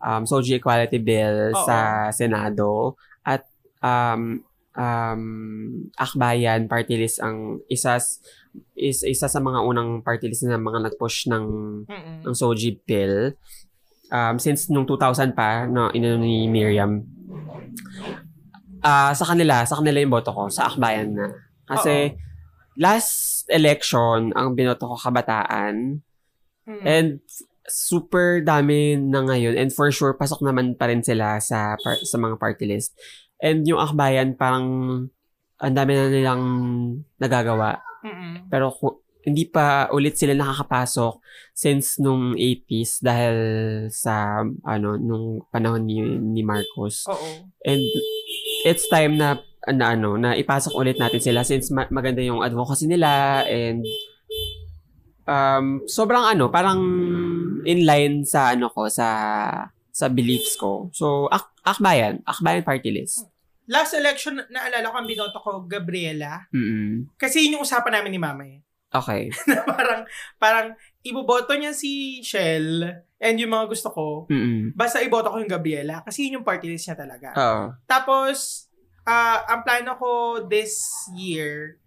um, 0.00 0.22
Soji 0.24 0.56
Equality 0.56 1.00
Bill 1.00 1.52
Oo. 1.52 1.64
sa 1.68 2.08
Senado. 2.12 2.96
At 3.24 3.44
um, 3.84 4.40
um, 4.74 5.22
Akbayan 5.94 6.66
Party 6.66 6.94
List 6.96 7.18
ang 7.18 7.58
isa 7.66 7.98
is 8.74 8.98
isa 9.02 9.26
sa 9.26 9.38
mga 9.38 9.62
unang 9.62 10.02
party 10.02 10.26
list 10.26 10.42
na 10.42 10.58
mga 10.58 10.90
nag-push 10.90 11.30
ng 11.30 11.44
Mm-mm. 11.86 12.16
ng 12.26 12.34
Soji 12.34 12.82
Bill. 12.82 13.38
Um, 14.10 14.42
since 14.42 14.66
nung 14.66 14.90
2000 14.90 15.38
pa, 15.38 15.70
no, 15.70 15.86
inano 15.94 16.18
ni 16.18 16.50
Miriam. 16.50 16.98
ah 18.80 19.12
sa 19.12 19.22
kanila, 19.22 19.62
sa 19.62 19.78
kanila 19.78 20.02
yung 20.02 20.10
boto 20.10 20.34
ko, 20.34 20.50
sa 20.50 20.66
akbayan 20.66 21.14
na. 21.14 21.30
Kasi, 21.62 22.18
last 22.74 23.46
election, 23.46 24.34
ang 24.34 24.58
binoto 24.58 24.90
ko 24.90 24.96
kabataan, 24.98 26.02
Mm. 26.66 26.82
and 26.82 27.10
super 27.66 28.42
dami 28.42 28.94
na 28.94 29.22
ngayon, 29.22 29.54
and 29.54 29.70
for 29.70 29.90
sure, 29.90 30.14
pasok 30.14 30.42
naman 30.42 30.74
pa 30.74 30.90
rin 30.90 31.02
sila 31.02 31.38
sa, 31.38 31.78
par- 31.78 32.02
sa 32.02 32.18
mga 32.18 32.34
party 32.34 32.66
list. 32.66 32.94
And 33.40 33.64
yung 33.64 33.80
akbayan, 33.80 34.36
parang, 34.36 34.66
ang 35.60 35.74
dami 35.76 35.92
na 35.96 36.08
nilang 36.08 36.44
nagagawa. 37.20 37.80
Mm-mm. 38.04 38.48
Pero 38.48 38.72
ku- 38.72 39.04
hindi 39.20 39.44
pa 39.44 39.88
ulit 39.92 40.16
sila 40.16 40.32
nakakapasok 40.32 41.20
since 41.52 42.00
nung 42.00 42.32
80s 42.32 43.04
dahil 43.04 43.36
sa 43.92 44.40
ano 44.64 44.96
nung 44.96 45.44
panahon 45.52 45.84
ni, 45.84 46.00
ni 46.00 46.40
Marcos. 46.40 47.04
Oo. 47.08 47.52
And 47.64 47.84
it's 48.64 48.88
time 48.88 49.20
na 49.20 49.36
na 49.68 49.92
ano 49.92 50.16
na 50.16 50.32
ipasok 50.40 50.72
ulit 50.72 50.96
natin 50.96 51.20
sila 51.20 51.44
since 51.44 51.68
ma- 51.68 51.90
maganda 51.92 52.24
yung 52.24 52.40
advocacy 52.40 52.88
nila 52.88 53.44
and 53.44 53.84
um 55.28 55.84
sobrang 55.84 56.24
ano 56.24 56.48
parang 56.48 56.80
in 57.68 57.84
line 57.84 58.24
sa 58.24 58.56
ano 58.56 58.72
ko 58.72 58.88
sa 58.88 59.06
sa 60.00 60.08
beliefs 60.08 60.56
ko. 60.56 60.88
So 60.96 61.28
ak- 61.28 61.60
akbayan, 61.60 62.24
akbayan 62.24 62.64
party 62.64 62.88
list. 62.88 63.28
Last 63.68 63.92
election, 63.92 64.40
naalala 64.48 64.88
ko 64.88 64.96
ang 64.96 65.06
binoto 65.06 65.38
ko, 65.38 65.62
Gabriela. 65.68 66.48
Mm. 66.50 67.12
Kasi 67.20 67.44
yun 67.44 67.60
yung 67.60 67.64
usapan 67.68 68.00
namin 68.00 68.16
ni 68.16 68.18
Mama 68.18 68.42
eh. 68.48 68.64
Okay. 68.90 69.30
na 69.52 69.62
parang, 69.62 70.02
parang, 70.40 70.66
iboboto 71.06 71.54
niya 71.54 71.70
si 71.70 72.18
Shell 72.24 72.82
and 73.22 73.36
yung 73.38 73.52
mga 73.54 73.70
gusto 73.70 73.92
ko, 73.94 74.06
Mm. 74.26 74.74
basta 74.74 74.98
iboto 75.04 75.30
ko 75.30 75.38
yung 75.38 75.52
Gabriela 75.52 76.02
kasi 76.02 76.26
yun 76.26 76.40
yung 76.40 76.48
party 76.48 76.66
list 76.66 76.88
niya 76.90 76.98
talaga. 76.98 77.28
Oo. 77.36 77.64
Tapos, 77.86 78.66
ah 79.06 79.46
ang 79.48 79.62
plano 79.62 79.94
ko 79.96 80.10
this 80.50 80.82
year, 81.14 81.78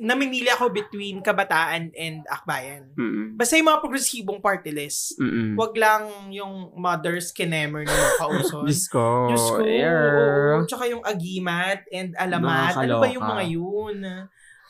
namimili 0.00 0.48
ako 0.48 0.72
between 0.72 1.20
Kabataan 1.20 1.92
and 1.92 2.24
Akbayan. 2.26 2.90
Mm. 2.96 3.36
Basta 3.36 3.60
yung 3.60 3.68
mga 3.68 3.80
progresibong 3.84 4.40
party 4.40 4.72
list. 4.72 5.20
Mm. 5.20 5.54
Wag 5.54 5.72
lang 5.76 6.02
yung 6.32 6.72
mothers 6.74 7.30
kinemer 7.30 7.84
na 7.84 7.92
mga 7.92 8.16
kauson. 8.16 8.66
Diyos 8.68 8.84
ko. 8.88 9.28
Diyos 9.28 9.46
ko. 9.52 9.62
yeah. 9.68 10.56
oo. 10.56 10.64
Tsaka 10.64 10.88
yung 10.88 11.04
agimat 11.04 11.84
and 11.92 12.16
alamat. 12.16 12.74
Ano 12.80 13.04
ba 13.04 13.08
yung 13.12 13.26
mga 13.28 13.44
yun? 13.46 13.96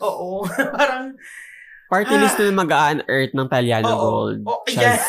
Oo. 0.03 0.45
Parang, 0.77 1.15
Party 1.91 2.15
list 2.23 2.39
na 2.39 2.55
mag-a-unearth 2.55 3.35
ng 3.35 3.49
Taliano 3.51 3.91
oo. 3.91 3.99
Gold. 3.99 4.39
Oh, 4.47 4.63
Chaz. 4.63 4.79
yeah. 4.79 5.03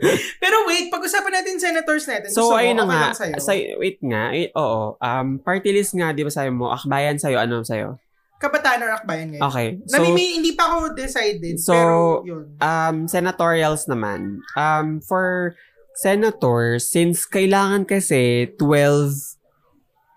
Pero 0.42 0.64
wait, 0.68 0.88
pag-usapan 0.92 1.40
natin 1.40 1.60
senators 1.60 2.04
natin. 2.08 2.28
So, 2.32 2.48
Gusto 2.48 2.56
ayun 2.60 2.80
na 2.80 2.84
nga. 2.88 3.04
Say, 3.40 3.76
wait 3.76 4.00
nga. 4.00 4.32
Eh, 4.32 4.52
oo. 4.56 4.96
Um, 5.00 5.40
party 5.40 5.72
list 5.72 5.96
nga, 5.96 6.12
di 6.12 6.24
ba 6.24 6.32
sabi 6.32 6.52
mo? 6.52 6.72
Akbayan 6.72 7.20
sa'yo, 7.20 7.40
ano 7.40 7.64
sa'yo? 7.64 8.00
Kabataan 8.36 8.78
or 8.80 8.90
Akbayan 8.92 9.32
ngayon? 9.32 9.42
Okay. 9.48 9.68
So, 9.88 9.96
Namimi, 9.96 10.36
hindi 10.36 10.52
pa 10.52 10.68
ako 10.68 10.92
decided. 10.92 11.56
So, 11.56 11.72
pero 11.72 11.96
yun. 12.22 12.44
um, 12.58 12.96
senatorials 13.06 13.88
naman. 13.88 14.44
Um, 14.52 15.00
for 15.00 15.56
senator, 15.94 16.76
since 16.76 17.24
kailangan 17.24 17.84
kasi 17.84 18.52
12... 18.60 19.40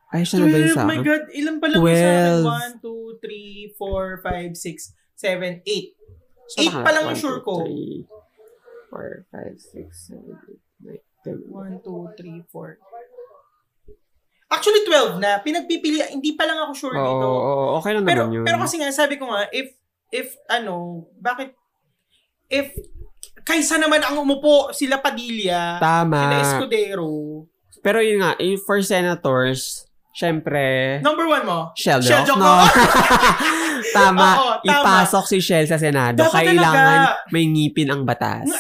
Ay, 0.10 0.26
siya 0.26 0.42
na 0.42 0.50
ba 0.50 0.58
yun 0.58 0.74
12, 0.74 0.76
sa 0.76 0.84
my 0.84 0.98
akin? 0.98 1.06
God, 1.06 1.24
ilan 1.32 1.56
pa 1.62 1.68
lang 1.70 1.80
sa 1.80 1.86
akin? 1.86 2.82
12. 2.82 2.82
1, 2.82 3.78
2, 3.78 3.78
3, 3.78 3.78
4, 3.78 4.26
5, 4.26 4.58
6, 4.58 4.94
7, 5.16 5.62
8. 5.64 6.00
So, 6.50 6.58
eight 6.58 6.74
baka- 6.74 6.82
pa 6.82 6.92
lang 6.92 7.04
yung 7.06 7.22
sure 7.22 7.40
ko. 7.40 7.62
three, 7.62 8.10
four, 8.90 9.22
five, 9.30 9.54
six, 9.62 10.10
seven, 10.10 10.34
eight, 10.50 10.58
nine, 10.82 10.98
ten. 11.22 11.38
1, 11.46 11.86
2, 11.86 12.10
3, 12.18 12.42
4. 12.50 12.78
Actually, 14.50 14.82
12 14.84 15.18
na. 15.18 15.38
Pinagpipili, 15.40 16.02
hindi 16.10 16.34
pa 16.34 16.44
lang 16.44 16.58
ako 16.60 16.74
sure 16.74 16.94
Oo, 16.94 17.06
dito. 17.06 17.28
oo, 17.28 17.64
okay 17.78 17.94
lang 17.94 18.02
pero, 18.04 18.26
naman 18.26 18.34
yun. 18.34 18.46
pero 18.46 18.58
kasi 18.58 18.76
nga, 18.76 18.90
sabi 18.90 19.16
ko 19.16 19.30
nga, 19.30 19.46
if, 19.50 19.70
if, 20.10 20.34
ano, 20.48 20.74
bakit, 21.16 21.54
if, 22.48 22.74
kaysa 23.40 23.78
naman 23.78 24.02
ang 24.02 24.18
umupo, 24.18 24.70
sila 24.72 24.98
Padilla, 24.98 25.78
Tama. 25.78 26.18
sila 26.20 26.36
Escudero, 26.42 27.10
Pero 27.80 28.02
yun 28.02 28.20
nga, 28.20 28.34
eh, 28.36 28.58
for 28.58 28.82
senators, 28.82 29.86
syempre, 30.12 30.98
number 31.00 31.24
one 31.24 31.46
mo, 31.46 31.60
Shell 31.74 32.02
Shell 32.02 32.26
Joke, 32.26 32.36
no? 32.36 32.60
tama, 33.96 34.28
Oo, 34.36 34.54
tama. 34.60 34.82
ipasok 35.06 35.26
si 35.26 35.38
Shell 35.40 35.64
sa 35.66 35.78
Senado. 35.78 36.20
Dapat 36.20 36.44
Kailangan 36.44 36.74
talaga. 37.16 37.30
may 37.30 37.46
ngipin 37.46 37.88
ang 37.88 38.02
batas. 38.02 38.44
na, 38.44 38.58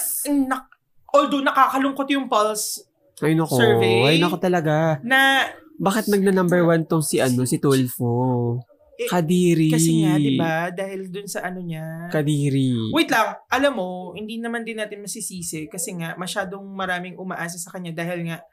na- 0.47 0.67
although 1.09 1.41
nakakalungkot 1.41 2.05
yung 2.07 2.29
pulse 2.29 2.85
Ay 3.19 3.33
nako, 3.33 3.57
Survey. 3.57 4.05
ay 4.05 4.17
nako 4.17 4.37
talaga. 4.37 5.01
na 5.03 5.49
Bakit 5.79 6.11
nagna 6.11 6.35
number 6.35 6.61
one 6.67 6.83
tong 6.83 7.01
si 7.01 7.23
ano, 7.23 7.47
si 7.47 7.57
Tulfo? 7.57 8.59
Eh, 8.99 9.07
Kadiri. 9.07 9.71
kasi 9.71 10.03
nga 10.03 10.19
'di 10.19 10.35
ba 10.35 10.67
dahil 10.75 11.07
dun 11.07 11.23
sa 11.23 11.47
ano 11.47 11.63
niya 11.63 12.11
Kadiri. 12.11 12.91
Wait 12.91 13.07
lang, 13.07 13.31
alam 13.47 13.71
mo, 13.71 14.11
hindi 14.11 14.35
naman 14.43 14.67
din 14.67 14.75
natin 14.75 14.99
masisisi 14.99 15.71
kasi 15.71 15.95
nga 15.95 16.19
masyadong 16.19 16.67
maraming 16.75 17.15
umaasa 17.15 17.55
sa 17.55 17.71
kanya 17.71 17.95
dahil 17.95 18.27
nga 18.27 18.43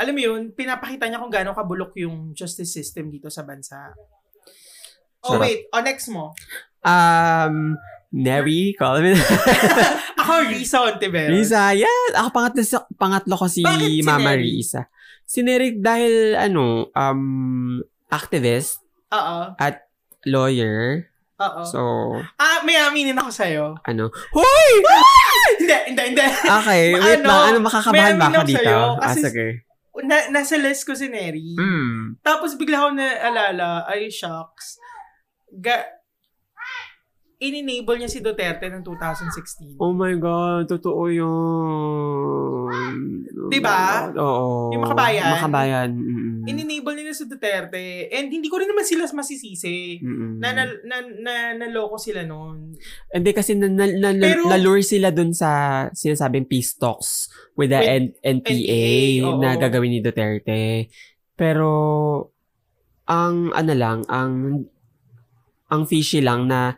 alam 0.00 0.14
mo 0.16 0.22
yun, 0.22 0.54
pinapakita 0.54 1.10
niya 1.10 1.20
kung 1.20 1.28
gaano 1.28 1.52
kabulok 1.52 1.92
yung 2.00 2.32
justice 2.32 2.72
system 2.72 3.12
dito 3.12 3.28
sa 3.28 3.44
bansa. 3.44 3.92
Oh 5.26 5.36
Sarap. 5.36 5.42
wait, 5.44 5.68
oh 5.74 5.82
next 5.84 6.08
mo. 6.08 6.32
Um, 6.80 7.76
Neri, 8.08 8.72
call 8.80 9.04
me. 9.04 9.12
Ako, 10.24 10.48
Risa 10.48 10.88
Ontiveros. 10.88 11.34
Risa, 11.36 11.76
yes. 11.76 12.16
Ako 12.16 12.32
pangatlo, 12.32 12.62
pangatlo 12.96 13.34
ko 13.36 13.46
si 13.50 13.60
Bakit 13.60 13.90
si 13.90 14.00
Mama 14.00 14.32
Neri? 14.32 14.56
Risa. 14.56 14.88
Si 15.30 15.46
Neri 15.46 15.78
dahil, 15.78 16.34
ano, 16.34 16.90
um, 16.90 17.78
activist 18.10 18.82
Oo, 19.08 19.54
at 19.54 19.86
lawyer. 20.26 21.06
oo. 21.38 21.62
So, 21.62 21.80
ah, 22.34 22.66
may 22.66 22.74
aminin 22.76 23.14
ako 23.14 23.30
sa'yo. 23.30 23.64
ano, 23.80 24.10
Hoy! 24.34 24.70
hindi, 25.56 25.76
hindi, 25.86 26.02
hindi. 26.10 26.26
Okay, 26.42 26.82
wait 26.98 27.22
Ano, 27.22 27.30
lang. 27.30 27.42
Ano, 27.46 27.58
makakabahan 27.62 28.18
ba 28.18 28.26
ako 28.28 28.42
dito? 28.44 28.58
sa'yo, 28.58 28.80
Ah, 28.98 29.14
sige. 29.14 29.46
Na, 30.00 30.16
nasa 30.30 30.56
list 30.56 30.82
ko 30.82 30.98
si 30.98 31.06
Neri. 31.06 31.54
Hmm. 31.54 32.18
Tapos 32.20 32.58
bigla 32.58 32.82
ako 32.82 32.98
naalala, 32.98 33.86
ay 33.86 34.10
shucks. 34.10 34.82
Ga, 35.52 35.86
in-enable 37.40 37.96
niya 37.96 38.12
si 38.12 38.20
Duterte 38.20 38.68
ng 38.68 38.84
2016. 38.84 39.80
Oh 39.80 39.96
my 39.96 40.12
God, 40.20 40.68
totoo 40.68 41.08
yun. 41.08 42.68
Diba? 43.48 44.12
Oo. 44.12 44.76
Yung 44.76 44.84
makabayan? 44.84 45.40
Makabayan. 45.40 45.90
mm 45.96 46.28
In-enable 46.44 47.00
nila 47.00 47.16
si 47.16 47.24
Duterte. 47.24 48.12
And 48.12 48.28
hindi 48.28 48.52
ko 48.52 48.60
rin 48.60 48.68
naman 48.68 48.84
sila 48.84 49.08
masisisi. 49.08 50.04
Mm-mm. 50.04 50.36
Na, 50.36 50.52
na, 50.52 50.68
na, 50.84 50.96
na, 51.00 51.32
naloko 51.56 51.96
sila 51.96 52.28
noon. 52.28 52.76
Hindi 53.08 53.30
kasi 53.32 53.56
na, 53.56 53.72
na, 53.72 53.88
na, 53.88 54.12
Pero- 54.12 54.44
nalure 54.44 54.84
sila 54.84 55.08
dun 55.08 55.32
sa 55.32 55.88
sinasabing 55.96 56.44
peace 56.44 56.76
talks 56.76 57.32
with 57.56 57.72
the 57.72 57.80
With 57.80 57.88
N- 57.88 58.14
NPA 58.20 58.52
NPA, 58.52 58.84
oo. 59.24 59.40
na 59.40 59.56
gagawin 59.56 59.96
ni 59.96 60.00
Duterte. 60.04 60.92
Pero 61.40 61.68
ang 63.08 63.48
ano 63.56 63.72
lang, 63.72 64.04
ang 64.12 64.64
ang 65.70 65.82
fishy 65.86 66.20
lang 66.20 66.50
na 66.50 66.74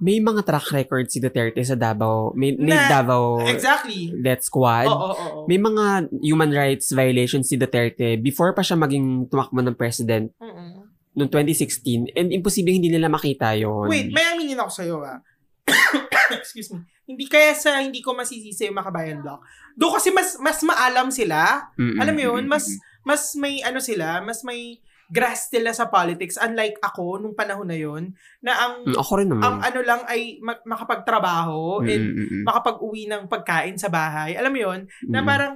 may 0.00 0.16
mga 0.16 0.40
track 0.42 0.72
record 0.72 1.12
si 1.12 1.20
Duterte 1.20 1.60
sa 1.60 1.76
Davao. 1.76 2.32
May, 2.32 2.56
may 2.56 2.72
Na- 2.72 2.88
Davao 2.88 3.44
Exactly. 3.44 4.16
Death 4.16 4.48
Squad. 4.48 4.88
Oo, 4.88 4.96
oo, 4.96 5.14
oo. 5.14 5.40
May 5.44 5.60
mga 5.60 6.08
human 6.24 6.50
rights 6.50 6.88
violations 6.90 7.46
si 7.46 7.60
Duterte 7.60 8.16
before 8.16 8.56
pa 8.56 8.64
siya 8.64 8.80
maging 8.80 9.28
tumakbo 9.28 9.60
ng 9.60 9.76
president 9.76 10.32
Mm-mm. 10.40 10.88
noong 11.12 11.30
2016 11.30 12.16
and 12.16 12.32
imposible 12.32 12.72
hindi 12.72 12.88
nila 12.88 13.12
makita 13.12 13.52
yon. 13.52 13.92
Wait, 13.92 14.08
may 14.08 14.24
aminin 14.32 14.56
ako 14.56 14.72
sa'yo 14.72 14.96
ah. 15.04 15.20
Excuse 16.40 16.72
me. 16.72 16.88
Hindi 17.04 17.28
kaya 17.28 17.52
sa 17.52 17.82
hindi 17.82 18.00
ko 18.00 18.16
masisisi 18.16 18.70
yung 18.70 18.78
Makabayan 18.78 19.20
Block. 19.20 19.44
Doon 19.76 20.00
kasi 20.00 20.08
mas 20.14 20.40
mas 20.40 20.64
maalam 20.64 21.12
sila. 21.12 21.68
Mm-mm. 21.76 22.00
Alam 22.00 22.14
mo 22.16 22.22
yun, 22.22 22.44
mas 22.48 22.70
mas 23.04 23.34
may 23.36 23.60
ano 23.60 23.82
sila, 23.82 24.24
mas 24.24 24.40
may 24.46 24.80
grasp 25.10 25.50
sila 25.50 25.74
sa 25.74 25.90
politics 25.90 26.38
unlike 26.38 26.78
ako 26.78 27.18
nung 27.18 27.34
panahon 27.34 27.66
na 27.66 27.74
yun 27.74 28.14
na 28.38 28.54
ang 28.54 28.74
Mm, 28.86 28.94
Ako 28.94 29.12
rin 29.18 29.28
naman. 29.28 29.42
ang 29.42 29.56
ano 29.60 29.80
lang 29.82 30.00
ay 30.06 30.38
ma- 30.38 30.62
makapagtrabaho 30.64 31.82
and 31.82 32.04
Mm-mm. 32.14 32.42
makapag-uwi 32.46 33.10
ng 33.10 33.26
pagkain 33.26 33.74
sa 33.74 33.90
bahay. 33.90 34.38
Alam 34.38 34.54
mo 34.54 34.60
yun, 34.62 34.80
na 35.04 35.18
Mm-mm. 35.18 35.26
parang 35.26 35.52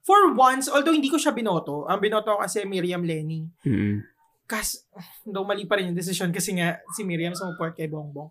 for 0.00 0.32
once, 0.32 0.68
although 0.68 0.92
hindi 0.92 1.08
ko 1.08 1.16
siya 1.16 1.32
binoto, 1.32 1.84
ang 1.84 2.00
binoto 2.00 2.32
ko 2.32 2.40
kasi 2.40 2.64
Miriam 2.64 3.00
Lenny. 3.00 3.44
Mm-mm. 3.62 4.00
Kas, 4.44 4.84
though 5.24 5.44
mali 5.44 5.64
pa 5.64 5.76
rin 5.76 5.88
yung 5.88 5.96
decision 5.96 6.28
kasi 6.28 6.52
nga 6.54 6.80
si 6.92 7.00
Miriam 7.02 7.32
sumuport 7.32 7.72
kay 7.72 7.88
Bongbong. 7.88 8.28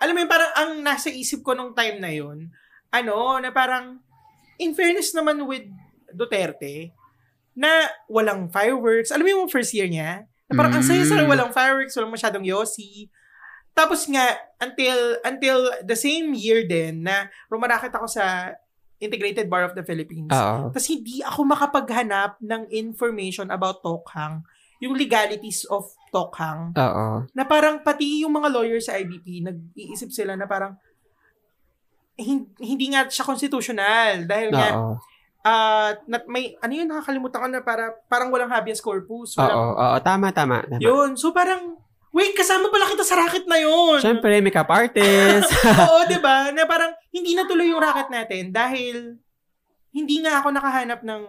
Alam 0.00 0.16
mo 0.16 0.20
yun, 0.20 0.30
parang 0.30 0.52
ang 0.54 0.70
nasa 0.80 1.08
isip 1.08 1.40
ko 1.40 1.52
nung 1.52 1.72
time 1.72 2.00
na 2.00 2.08
yun, 2.08 2.48
ano, 2.88 3.16
na 3.36 3.52
parang, 3.52 4.00
in 4.56 4.72
fairness 4.72 5.12
naman 5.12 5.44
with 5.44 5.68
Duterte, 6.10 6.90
na 7.60 7.68
walang 8.08 8.48
fireworks. 8.48 9.12
Alam 9.12 9.28
mo 9.28 9.30
yung 9.36 9.52
first 9.52 9.76
year 9.76 9.84
niya? 9.84 10.24
Na 10.48 10.56
parang 10.56 10.72
ang 10.72 10.82
saya-saya, 10.82 11.22
Mm. 11.22 11.30
walang 11.30 11.52
fireworks, 11.52 11.92
walang 11.92 12.10
masyadong 12.10 12.42
yosi. 12.42 13.12
Tapos 13.70 14.08
nga, 14.08 14.24
until 14.58 14.96
until 15.22 15.58
the 15.80 15.94
same 15.94 16.32
year 16.32 16.64
din 16.64 17.04
na 17.04 17.28
rumarakit 17.46 17.92
ako 17.92 18.08
sa 18.08 18.56
Integrated 18.96 19.46
Bar 19.46 19.64
of 19.64 19.72
the 19.72 19.80
Philippines. 19.80 20.28
Tapos 20.68 20.84
hindi 20.84 21.20
ako 21.20 21.40
makapaghanap 21.46 22.36
ng 22.38 22.68
information 22.70 23.48
about 23.48 23.80
Tokhang, 23.80 24.40
yung 24.76 24.92
legalities 24.92 25.64
of 25.66 25.84
Tokhang, 26.10 26.72
Oo. 26.74 27.24
na 27.30 27.44
parang 27.44 27.80
pati 27.80 28.20
yung 28.20 28.34
mga 28.34 28.48
lawyers 28.50 28.88
sa 28.88 28.96
IBP, 28.96 29.40
nag-iisip 29.40 30.10
sila 30.10 30.34
na 30.34 30.44
parang 30.44 30.76
hin- 32.14 32.52
hindi 32.58 32.92
nga 32.92 33.06
siya 33.06 33.24
constitutional 33.24 34.26
dahil 34.26 34.48
nga 34.50 34.68
Oo. 35.40 35.46
ah 35.46 35.96
nat 36.04 36.24
may 36.26 36.52
ano 36.58 36.72
yun 36.74 36.84
nakakalimutan 36.84 37.40
ko 37.40 37.48
na 37.48 37.60
para 37.60 37.96
parang 38.06 38.28
walang 38.28 38.48
habeas 38.48 38.78
corpus 38.78 39.32
Oo. 39.32 39.40
walang 39.40 39.60
Oo. 39.72 39.96
Tama, 40.00 40.28
tama. 40.30 40.60
tama. 40.62 40.78
yun 40.78 41.14
so 41.14 41.30
parang 41.30 41.80
wait 42.10 42.32
kasama 42.32 42.68
pala 42.68 42.84
kita 42.86 43.00
sa 43.00 43.16
racket 43.16 43.44
na 43.44 43.56
yun 43.56 43.98
Siyempre, 43.98 44.38
makeup 44.38 44.68
artist. 44.68 45.48
oo 45.86 46.04
'di 46.04 46.18
ba 46.18 46.50
na 46.50 46.64
parang 46.64 46.92
hindi 47.08 47.32
na 47.32 47.44
tuloy 47.44 47.66
yung 47.66 47.80
racket 47.80 48.08
natin 48.08 48.50
dahil 48.50 49.16
hindi 49.90 50.20
nga 50.20 50.38
ako 50.38 50.50
nakahanap 50.50 51.00
ng 51.00 51.22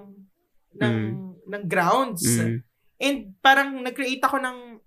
ng 0.76 0.96
ng 1.48 1.64
grounds 1.66 2.22
Mm. 2.38 2.62
and 2.98 3.18
parang 3.40 3.82
nag-create 3.82 4.22
ako 4.22 4.38
ng 4.38 4.78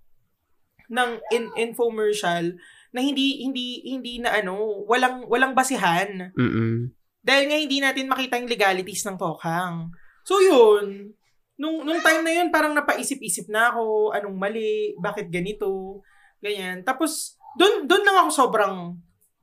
ng 0.87 1.09
in, 1.29 1.43
infomercial 1.59 2.55
na 2.89 2.99
hindi 2.99 3.41
hindi 3.41 3.83
hindi 3.83 4.17
na 4.17 4.31
ano 4.33 4.55
walang 4.83 5.25
walang 5.25 5.51
basihan 5.51 6.31
Mm-mm. 6.31 6.94
Dahil 7.25 7.49
nga 7.49 7.57
hindi 7.57 7.81
natin 7.81 8.05
makita 8.05 8.37
yung 8.37 8.51
legalities 8.51 9.01
ng 9.09 9.17
Tokhang. 9.17 9.89
So 10.21 10.37
yun, 10.37 11.17
nung, 11.57 11.81
nung 11.81 12.01
time 12.05 12.21
na 12.21 12.31
yun, 12.37 12.53
parang 12.53 12.77
napaisip-isip 12.77 13.49
na 13.49 13.73
ako, 13.73 14.13
anong 14.13 14.37
mali, 14.37 14.93
bakit 15.01 15.33
ganito, 15.33 15.99
ganyan. 16.37 16.85
Tapos, 16.85 17.41
doon 17.57 17.89
doon 17.89 18.05
lang 18.05 18.17
ako 18.21 18.29
sobrang 18.29 18.75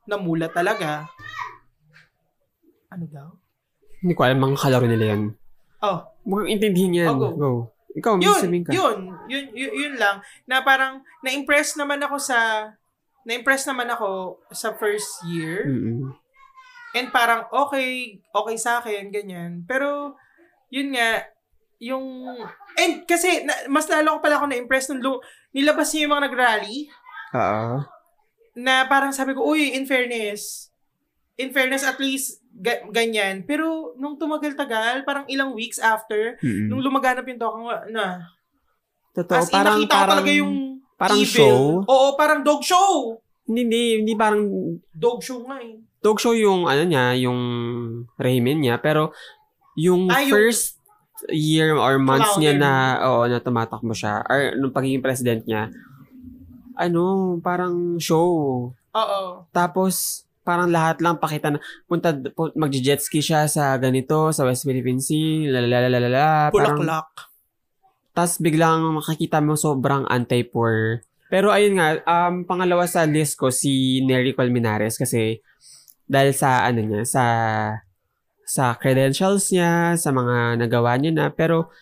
namula 0.06 0.46
talaga. 0.46 1.10
Ano 2.94 3.04
daw? 3.10 3.28
Hindi 3.98 4.14
ko 4.14 4.22
alam 4.22 4.38
mga 4.38 4.62
kalaro 4.62 4.86
nila 4.86 5.04
yan. 5.18 5.22
Oh, 5.82 5.98
Mukhang 6.22 6.54
intindihin 6.54 7.02
yan. 7.02 7.10
Oh, 7.10 7.18
go. 7.18 7.28
Go. 7.34 7.50
Ikaw, 7.92 8.12
yun, 8.22 8.40
sabihin 8.40 8.64
ka. 8.64 8.72
yun, 8.72 9.12
yun, 9.28 9.44
yun, 9.52 9.72
yun 9.74 9.94
lang, 10.00 10.24
na 10.48 10.64
parang 10.64 11.04
na-impress 11.20 11.76
naman 11.76 12.00
ako 12.00 12.16
sa, 12.16 12.70
na-impress 13.28 13.68
naman 13.68 13.90
ako 13.90 14.40
sa 14.48 14.72
first 14.72 15.20
year. 15.28 15.68
Mm-mm. 15.68 16.21
And 16.92 17.08
parang 17.08 17.48
okay, 17.48 18.20
okay 18.20 18.56
sa 18.56 18.78
akin, 18.78 19.08
ganyan. 19.08 19.64
Pero, 19.64 20.16
yun 20.68 20.92
nga, 20.92 21.24
yung, 21.80 22.04
and 22.76 23.02
kasi, 23.04 23.42
na, 23.42 23.66
mas 23.66 23.88
lalo 23.88 24.16
ko 24.16 24.18
pala 24.20 24.36
ako 24.38 24.46
na-impress 24.48 24.92
nung 24.92 25.02
lu- 25.02 25.22
nilabas 25.50 25.88
niya 25.90 26.04
yung 26.06 26.14
mga 26.14 26.24
nag-rally, 26.28 26.78
Oo. 27.32 27.82
na 28.54 28.84
parang 28.86 29.10
sabi 29.10 29.32
ko, 29.32 29.40
uy, 29.42 29.72
in 29.72 29.88
fairness, 29.88 30.68
in 31.40 31.48
fairness 31.48 31.82
at 31.82 31.96
least, 31.96 32.44
ga- 32.52 32.84
ganyan. 32.92 33.42
Pero, 33.42 33.96
nung 33.96 34.20
tumagal-tagal, 34.20 35.02
parang 35.02 35.24
ilang 35.32 35.56
weeks 35.56 35.80
after, 35.80 36.36
Mm-mm. 36.44 36.68
nung 36.68 36.84
lumaganap 36.84 37.24
yung 37.24 37.40
tokang, 37.40 37.64
na, 37.88 38.28
Totoo, 39.12 39.36
as 39.40 39.48
in, 39.48 39.56
parang, 39.56 39.76
nakita 39.80 39.92
ko 39.92 39.96
parang, 39.96 40.12
talaga 40.12 40.32
yung 40.32 40.54
parang 40.96 41.18
evil. 41.18 41.28
show. 41.40 41.60
Oo, 41.84 42.06
parang 42.16 42.40
dog 42.40 42.62
show. 42.64 43.16
Hindi, 43.42 43.60
hindi, 43.66 43.82
hindi 44.06 44.14
parang 44.14 44.46
Dog 44.94 45.18
show 45.20 45.42
nga 45.44 45.58
eh. 45.58 45.76
Dog 46.02 46.18
show 46.18 46.34
yung 46.34 46.66
ano 46.66 46.82
niya, 46.82 47.14
yung 47.16 47.38
regimen 48.16 48.58
niya, 48.58 48.76
pero 48.76 49.14
yung 49.74 50.10
yung- 50.10 50.28
first 50.28 50.76
year 51.28 51.72
or 51.72 51.96
months 51.96 52.34
niya 52.34 52.52
Founder. 52.52 52.66
na 52.66 52.72
oo 53.06 53.22
na 53.24 53.38
tumatakbo 53.38 53.94
siya 53.94 54.26
or 54.26 54.58
nung 54.58 54.74
pagiging 54.74 54.98
president 54.98 55.46
niya 55.46 55.70
ano 56.74 57.02
parang 57.38 57.94
show 57.96 58.26
Oo. 58.74 59.22
tapos 59.48 60.26
parang 60.42 60.66
lahat 60.66 60.98
lang 60.98 61.22
pakita 61.22 61.54
na 61.54 61.58
punta 61.86 62.10
pu- 62.10 62.50
magje-jet 62.58 62.98
ski 62.98 63.22
siya 63.22 63.46
sa 63.46 63.78
ganito 63.78 64.34
sa 64.34 64.42
West 64.42 64.66
Philippine 64.66 64.98
Sea 64.98 65.46
lalalala 65.46 66.50
parang 66.50 66.82
Pulaklak. 66.82 67.08
tapos 68.10 68.42
biglang 68.42 68.82
makikita 68.92 69.38
mo 69.38 69.54
sobrang 69.54 70.02
anti-poor. 70.04 71.06
Pero 71.30 71.48
ayun 71.48 71.78
nga, 71.78 71.96
um, 72.04 72.42
pangalawa 72.42 72.84
sa 72.84 73.06
list 73.06 73.38
ko 73.38 73.48
si 73.48 74.02
Nery 74.02 74.36
Colmenares 74.36 74.98
kasi 74.98 75.40
dahil 76.12 76.36
sa 76.36 76.68
ano 76.68 76.84
niya, 76.84 77.02
sa 77.08 77.24
sa 78.44 78.76
credentials 78.76 79.48
niya, 79.48 79.96
sa 79.96 80.12
mga 80.12 80.60
nagawa 80.60 81.00
niya 81.00 81.12
na, 81.16 81.26
pero 81.32 81.72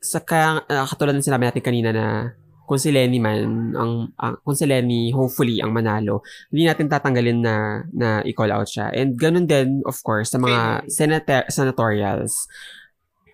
sa 0.00 0.24
kaya, 0.24 0.64
ah, 0.64 0.88
katulad 0.88 1.12
ng 1.12 1.24
sinabi 1.24 1.44
natin 1.48 1.64
kanina 1.64 1.90
na 1.92 2.32
kung 2.64 2.80
si 2.80 2.88
Lenny 2.88 3.20
man, 3.20 3.76
ang, 3.76 3.92
ang 4.16 4.40
kung 4.40 4.56
si 4.56 4.64
Lenny 4.64 5.12
hopefully 5.12 5.60
ang 5.60 5.76
manalo, 5.76 6.24
hindi 6.48 6.64
natin 6.64 6.88
tatanggalin 6.88 7.40
na 7.44 7.84
na 7.92 8.08
i-call 8.24 8.48
out 8.48 8.64
siya. 8.64 8.88
And 8.96 9.20
ganun 9.20 9.44
din, 9.44 9.84
of 9.84 10.00
course, 10.00 10.32
sa 10.32 10.40
mga 10.40 10.88
senator, 10.88 11.44
senatorials. 11.52 12.48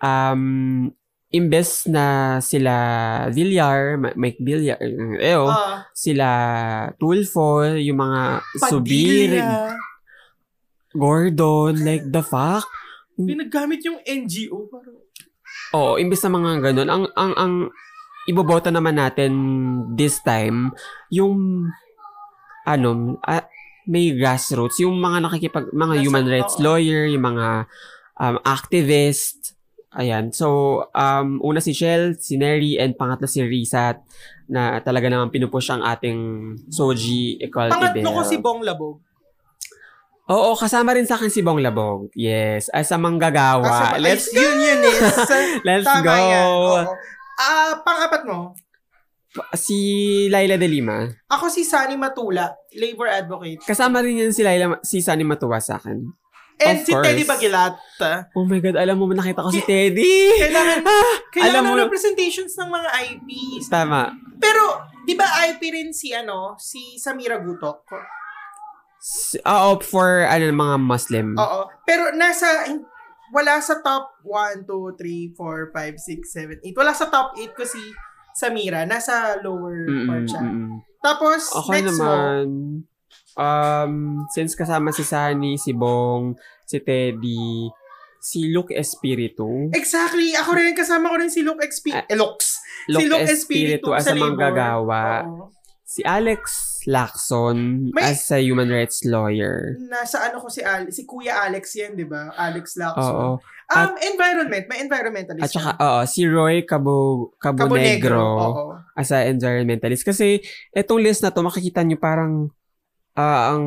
Um, 0.03 0.91
imbes 1.31 1.87
na 1.87 2.37
sila 2.43 2.75
Villar, 3.31 3.95
Mike 4.19 4.43
Villar, 4.43 4.75
ew, 5.23 5.47
Ah, 5.47 5.87
sila 5.95 6.27
Tulfo, 6.99 7.63
yung 7.79 8.03
mga 8.03 8.43
Subir, 8.67 9.39
Padilla. 9.39 9.90
Gordon, 10.93 11.81
like 11.81 12.05
the 12.05 12.21
fuck. 12.21 12.65
Pinagamit 13.15 13.83
yung 13.83 13.99
NGO. 14.01 14.67
Parang, 14.67 14.97
Oo, 15.71 15.95
imbes 15.95 16.19
na 16.21 16.31
mga 16.31 16.51
ganun, 16.61 16.89
ang, 16.89 17.03
ang, 17.15 17.33
ang 17.35 17.53
ibobota 18.27 18.67
naman 18.67 18.95
natin 18.95 19.31
this 19.95 20.19
time, 20.19 20.71
yung, 21.07 21.67
ano, 22.65 23.17
ah, 23.23 23.47
may 23.87 24.13
grassroots, 24.13 24.79
yung 24.79 24.99
mga 24.99 25.25
nakikipag, 25.25 25.71
mga 25.71 25.95
Nasa- 25.95 26.03
human 26.03 26.25
rights 26.27 26.55
oo. 26.55 26.63
lawyer, 26.63 27.07
yung 27.07 27.25
mga 27.25 27.65
um, 28.19 28.35
activist, 28.43 29.55
ayan. 29.91 30.29
So, 30.31 30.47
um, 30.93 31.41
una 31.41 31.59
si 31.59 31.73
Shell, 31.73 32.19
si 32.19 32.37
Neri, 32.37 32.77
and 32.77 32.93
pangatlo 32.93 33.25
si 33.25 33.41
Rizat, 33.41 33.99
na 34.47 34.79
talaga 34.79 35.07
naman 35.07 35.31
pinupush 35.31 35.71
ang 35.71 35.81
ating 35.81 36.19
Soji 36.67 37.39
Equality 37.39 37.75
pangatlo 37.75 38.11
Bill. 38.11 38.17
ko 38.19 38.23
si 38.23 38.37
Bong 38.37 38.61
Labog. 38.61 38.99
Oo, 40.27 40.53
kasama 40.53 40.93
rin 40.93 41.03
sa 41.03 41.15
akin 41.15 41.27
si 41.27 41.41
Bong 41.41 41.59
Labog. 41.59 42.13
Yes, 42.13 42.69
as 42.69 42.89
a 42.89 42.97
manggagawa. 42.97 43.65
Ah, 43.65 43.79
sa- 43.91 43.97
Let's 43.97 44.29
ay, 44.29 44.37
Yun, 44.37 44.57
yun 44.57 44.81
eh. 44.81 44.97
Let's 45.67 45.83
Tama 45.83 46.05
go. 46.05 46.17
Ah, 47.35 47.81
pang-apat 47.81 48.21
mo. 48.23 48.53
Si 49.53 49.75
Laila 50.27 50.55
de 50.55 50.67
Lima. 50.67 51.07
Ako 51.25 51.47
si 51.47 51.63
Sunny 51.63 51.95
Matula, 51.95 52.51
labor 52.73 53.07
advocate. 53.07 53.63
Kasama 53.63 53.99
rin 53.99 54.19
yan 54.19 54.35
si 54.35 54.43
Laila, 54.43 54.77
si 54.81 54.99
Sunny 54.99 55.23
Matuwa 55.23 55.57
sa 55.57 55.75
akin. 55.75 55.99
And 56.61 56.77
Of 56.77 56.85
si 56.85 56.91
course. 56.93 57.05
Teddy 57.07 57.23
Bagilat. 57.25 57.73
Oh 58.31 58.45
my 58.45 58.59
God, 58.59 58.77
alam 58.77 58.93
mo, 58.93 59.09
nakita 59.09 59.41
ko 59.41 59.49
si 59.49 59.63
Teddy. 59.63 60.37
Kailangan, 60.37 60.77
Ah, 60.85 61.15
kailangan 61.33 61.49
alam 61.49 61.63
mo, 61.65 61.73
representations 61.81 62.53
ng 62.53 62.69
mga 62.69 62.89
IPs. 63.09 63.65
tama. 63.67 64.13
Pero, 64.37 64.63
di 65.01 65.15
ba 65.15 65.25
IP 65.49 65.61
rin 65.65 65.89
si, 65.89 66.13
ano, 66.13 66.53
si 66.55 66.95
Samira 66.95 67.41
Gutok? 67.41 67.87
Ah, 69.41 69.73
oh, 69.73 69.81
for 69.81 70.29
ano, 70.29 70.45
mga 70.53 70.77
Muslim. 70.77 71.33
Oo. 71.33 71.65
Pero 71.89 72.13
nasa, 72.13 72.69
wala 73.33 73.57
sa 73.57 73.81
top 73.81 74.21
1, 74.23 74.69
2, 74.69 75.33
3, 75.33 75.33
4, 75.33 75.73
5, 75.73 76.61
6, 76.61 76.61
7, 76.61 76.69
8. 76.69 76.77
Wala 76.77 76.93
sa 76.93 77.09
top 77.09 77.33
8 77.33 77.57
ko 77.57 77.63
si 77.65 77.81
Samira. 78.37 78.85
Nasa 78.85 79.41
lower 79.41 79.89
Mm-mm, 79.89 80.05
part 80.05 80.25
siya. 80.29 80.41
mm-mm. 80.45 80.85
Tapos, 81.01 81.49
Ako 81.49 81.69
next 81.73 81.97
naman, 81.97 82.45
um, 83.33 83.93
since 84.29 84.53
kasama 84.53 84.93
si 84.93 85.01
Sunny, 85.01 85.57
si 85.57 85.73
Bong, 85.73 86.37
si 86.69 86.77
Teddy, 86.77 87.73
si 88.21 88.53
Luke 88.53 88.69
Espiritu. 88.69 89.73
Exactly. 89.73 90.37
Ako 90.37 90.53
rin, 90.53 90.77
kasama 90.77 91.09
ko 91.09 91.17
rin 91.17 91.33
si 91.33 91.41
Luke 91.41 91.65
XP. 91.65 91.89
Ah, 91.89 92.05
eh, 92.05 92.13
Lux. 92.13 92.61
Luke 92.85 93.01
si 93.01 93.05
Luke 93.09 93.25
Espiritu 93.25 93.89
Espiritu 93.89 93.97
as 93.97 94.05
sa 94.05 94.13
manggagawa. 94.13 95.25
Oo. 95.25 95.49
Si 95.81 96.05
Alex 96.05 96.70
Lacson 96.85 97.89
May- 97.93 98.13
as 98.13 98.29
a 98.31 98.39
human 98.39 98.69
rights 98.69 99.05
lawyer. 99.05 99.77
Nasa 99.89 100.29
ano 100.29 100.41
ko 100.41 100.47
si 100.47 100.61
Al 100.61 100.89
si 100.89 101.05
Kuya 101.05 101.45
Alex 101.45 101.75
yan, 101.75 101.97
di 101.97 102.05
ba? 102.05 102.31
Alex 102.33 102.77
Lacson. 102.77 103.15
Oo. 103.15 103.29
Um, 103.71 103.95
environment. 104.03 104.65
May 104.67 104.83
environmentalist. 104.83 105.43
At 105.47 105.51
saka, 105.55 105.71
oo, 105.79 106.01
si 106.03 106.27
Roy 106.27 106.67
Cabo, 106.67 107.31
Cabo, 107.39 107.71
Cabonegro. 107.71 108.27
As 108.99 109.15
a 109.15 109.31
environmentalist. 109.31 110.03
Kasi, 110.03 110.43
etong 110.75 110.99
list 110.99 111.23
na 111.23 111.31
to, 111.31 111.39
makikita 111.39 111.79
nyo 111.87 111.95
parang, 111.95 112.51
ah, 113.15 113.55
ang, 113.55 113.65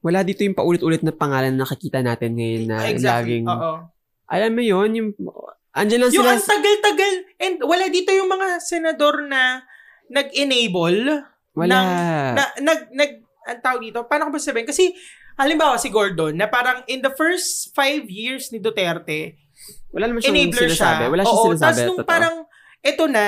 wala 0.00 0.24
dito 0.24 0.40
yung 0.40 0.56
paulit-ulit 0.56 1.04
na 1.04 1.12
pangalan 1.12 1.52
na 1.52 1.68
nakikita 1.68 2.00
natin 2.00 2.32
ngayon 2.32 2.64
na 2.64 2.76
exactly. 2.88 3.44
laging, 3.44 3.46
Oo. 3.46 3.92
alam 4.32 4.52
mo 4.56 4.62
yun, 4.64 4.90
yung, 4.96 5.08
andyan 5.76 6.08
lang 6.08 6.12
Yung 6.16 6.24
sila, 6.24 6.40
ang 6.40 6.44
tagal-tagal. 6.48 7.14
And 7.44 7.56
wala 7.60 7.92
dito 7.92 8.08
yung 8.16 8.32
mga 8.32 8.56
senador 8.64 9.28
na 9.28 9.68
nag-enable. 10.08 11.28
Wala, 11.52 11.76
na, 12.32 12.44
nag, 12.58 12.80
nag, 12.90 13.10
ang 13.42 13.60
tawag 13.60 13.82
dito, 13.82 14.04
paano 14.06 14.28
ko 14.28 14.36
ba 14.36 14.40
sabihin? 14.40 14.64
Kasi, 14.64 14.94
halimbawa 15.34 15.76
si 15.76 15.88
Gordon, 15.88 16.32
na 16.34 16.46
parang 16.46 16.84
in 16.86 17.00
the 17.00 17.12
first 17.12 17.72
five 17.72 18.06
years 18.06 18.48
ni 18.48 18.58
Duterte, 18.58 19.36
wala 19.90 20.08
naman 20.08 20.20
siyang 20.20 20.48
enabler 20.48 20.70
sinasabi. 20.70 21.02
siya. 21.04 21.10
Wala 21.10 21.22
siyang 21.22 21.36
Oo, 21.36 21.46
sinasabi. 21.52 21.62
Tapos 21.62 21.82
nung 21.84 21.98
totoo. 22.00 22.08
parang, 22.08 22.34
eto 22.80 23.04
na, 23.06 23.26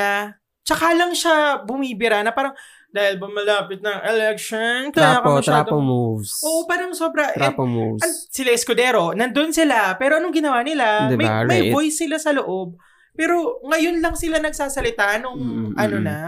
tsaka 0.64 0.87
lang 0.93 1.12
siya 1.12 1.37
bumibira 1.61 2.25
na 2.25 2.33
parang, 2.33 2.55
dahil 2.89 3.18
ba 3.18 3.27
malapit 3.27 3.83
ng 3.83 3.99
election, 4.07 4.95
kaya 4.95 5.18
Trapo, 5.18 5.43
trapo 5.43 5.77
moves. 5.83 6.39
Oo, 6.41 6.62
parang 6.64 6.95
sobra. 6.95 7.35
And, 7.35 7.37
Trapo 7.37 7.66
moves. 7.66 8.01
an, 8.01 8.11
sila 8.31 8.55
Escudero, 8.55 9.11
nandun 9.12 9.51
sila, 9.51 9.99
pero 9.99 10.16
anong 10.16 10.31
ginawa 10.33 10.62
nila? 10.62 11.11
Diba, 11.11 11.18
May, 11.18 11.29
may 11.45 11.61
right? 11.68 11.72
voice 11.75 11.99
sila 11.99 12.16
sa 12.16 12.31
loob. 12.31 12.79
Pero 13.12 13.59
ngayon 13.66 13.99
lang 13.99 14.14
sila 14.14 14.39
nagsasalita 14.39 15.18
nung 15.18 15.39
Mm, 15.39 15.75
ano 15.75 15.97
na. 15.99 16.18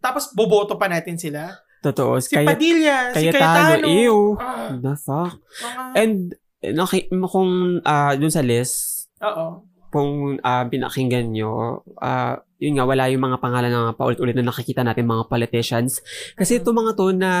Tapos 0.00 0.32
boboto 0.32 0.74
pa 0.74 0.88
natin 0.88 1.14
sila. 1.14 1.54
Totoo. 1.80 2.20
Si 2.20 2.32
Kaya, 2.32 2.52
Padilla, 2.52 3.08
si 3.12 3.28
Cayetano, 3.28 3.80
Cayetano. 3.80 3.86
ew. 3.88 4.16
Ah, 4.36 4.68
the 4.74 4.94
fuck? 4.96 5.32
mga, 5.38 5.82
And, 5.94 6.16
naki, 6.62 6.98
kung 7.08 7.52
ah 7.82 8.12
dun 8.12 8.28
sa 8.28 8.44
list, 8.44 9.08
oo. 9.20 9.64
kung 9.88 10.36
ah, 10.40 10.64
pinakinggan 10.64 11.32
nyo, 11.32 11.80
ah, 11.96 12.36
yun 12.60 12.76
nga, 12.76 12.84
wala 12.84 13.08
yung 13.08 13.24
mga 13.24 13.40
pangalan 13.40 13.72
na 13.72 13.96
paulit-ulit 13.96 14.36
na 14.36 14.44
nakikita 14.44 14.84
natin 14.84 15.08
mga 15.08 15.24
politicians. 15.26 16.04
Kasi 16.32 16.60
itong 16.60 16.76
mga 16.76 16.92
to 16.92 17.16
na 17.16 17.32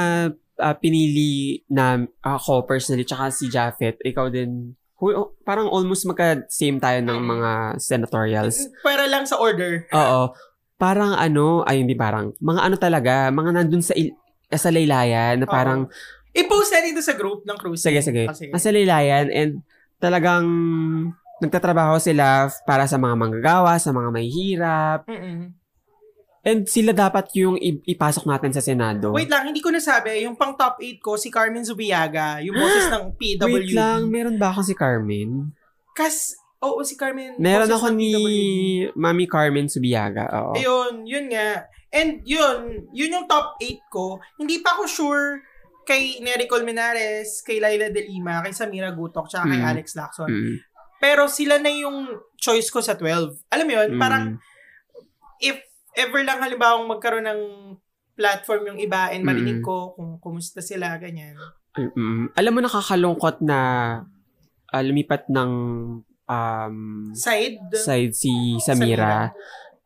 ah, 0.56 0.72
pinili 0.74 1.60
na 1.68 2.00
ako 2.20 2.64
personally, 2.64 3.04
tsaka 3.04 3.28
si 3.28 3.52
Japheth, 3.52 4.00
ikaw 4.00 4.32
din, 4.32 4.72
hu- 4.96 5.12
oh, 5.12 5.36
parang 5.44 5.68
almost 5.68 6.08
magka-same 6.08 6.80
tayo 6.80 7.04
ng 7.04 7.20
mga 7.20 7.50
senatorials. 7.76 8.56
Para 8.80 9.04
lang 9.04 9.28
sa 9.28 9.36
order. 9.36 9.84
Oo. 9.92 10.32
Parang 10.80 11.12
ano, 11.12 11.60
ay 11.68 11.84
hindi 11.84 11.92
parang, 11.92 12.32
mga 12.40 12.60
ano 12.64 12.76
talaga, 12.80 13.28
mga 13.28 13.50
nandun 13.60 13.84
sa, 13.84 13.92
il- 13.92 14.16
sa 14.48 14.72
laylayan, 14.72 15.44
na 15.44 15.46
parang, 15.46 15.84
I-post 16.30 16.70
natin 16.70 16.94
ito 16.94 17.02
sa 17.02 17.18
group 17.18 17.42
ng 17.42 17.58
cruise. 17.58 17.82
Sige, 17.82 18.00
sige. 18.00 18.30
Kasi, 18.30 18.54
Nasa 18.54 18.70
laylayan 18.70 19.28
and 19.34 19.66
talagang 19.98 20.46
nagtatrabaho 21.42 21.98
sila 21.98 22.46
para 22.62 22.86
sa 22.86 22.96
mga 23.02 23.18
manggagawa, 23.18 23.76
sa 23.82 23.90
mga 23.90 24.08
mahihirap. 24.14 25.00
Mm-mm. 25.10 25.58
And 26.40 26.64
sila 26.64 26.96
dapat 26.96 27.28
yung 27.36 27.60
ipasok 27.60 28.24
natin 28.24 28.56
sa 28.56 28.64
Senado. 28.64 29.12
Wait 29.12 29.28
lang, 29.28 29.52
hindi 29.52 29.60
ko 29.60 29.68
nasabi. 29.68 30.24
Yung 30.24 30.40
pang 30.40 30.56
top 30.56 30.80
8 30.80 31.04
ko, 31.04 31.20
si 31.20 31.28
Carmen 31.28 31.66
Zubiaga, 31.66 32.40
yung 32.40 32.56
boses 32.56 32.88
ng 32.94 33.12
PWD. 33.12 33.44
Wait 33.44 33.76
lang, 33.76 34.08
meron 34.08 34.40
ba 34.40 34.48
ako 34.48 34.64
si 34.64 34.72
Carmen? 34.72 35.52
Kas, 35.92 36.39
oo, 36.60 36.80
si 36.84 36.94
Carmen. 36.96 37.36
Meron 37.40 37.68
ako 37.68 37.88
ni. 37.90 38.12
Mami 38.92 39.24
Carmen 39.24 39.66
Subiaga. 39.66 40.28
Oo. 40.28 40.52
Ayun, 40.56 41.08
yun 41.08 41.26
nga. 41.32 41.64
And 41.90 42.22
yun, 42.22 42.86
yun 42.94 43.14
yung 43.16 43.26
top 43.26 43.58
8 43.58 43.80
ko. 43.88 44.20
Hindi 44.38 44.62
pa 44.62 44.76
ako 44.76 44.84
sure 44.86 45.26
kay 45.82 46.22
Nery 46.22 46.46
Colmenares, 46.46 47.42
kay 47.42 47.58
Laila 47.58 47.90
De 47.90 48.06
Lima, 48.06 48.44
kay 48.44 48.54
Samira 48.54 48.94
Gutok, 48.94 49.26
tsaka 49.26 49.50
kay 49.50 49.58
Mm. 49.58 49.70
Alex 49.74 49.86
Lacson. 49.98 50.30
Mm. 50.30 50.54
Pero 51.00 51.26
sila 51.26 51.58
na 51.58 51.72
yung 51.72 52.06
choice 52.36 52.70
ko 52.70 52.78
sa 52.78 52.94
12. 52.94 53.42
Alam 53.50 53.66
mo 53.66 53.72
yun, 53.74 53.90
Mm. 53.96 53.98
parang 53.98 54.24
if 55.42 55.58
ever 55.98 56.22
lang 56.22 56.38
halimbawa 56.38 56.78
magkaroon 56.86 57.26
ng 57.26 57.40
platform 58.14 58.70
yung 58.70 58.78
iba 58.78 59.10
and 59.10 59.24
marinig 59.24 59.58
Mm. 59.58 59.66
ko 59.66 59.96
kung 59.96 60.20
kumusta 60.20 60.62
sila, 60.62 60.94
ganyan. 61.00 61.34
Mm. 61.74 62.36
Alam 62.36 62.52
mo, 62.54 62.60
nakakalungkot 62.60 63.40
na 63.42 63.58
ah, 64.70 64.82
lumipat 64.86 65.26
ng 65.26 65.50
um, 66.30 67.10
Side, 67.10 67.58
side 67.74 68.14
si 68.14 68.30
Samira. 68.56 69.34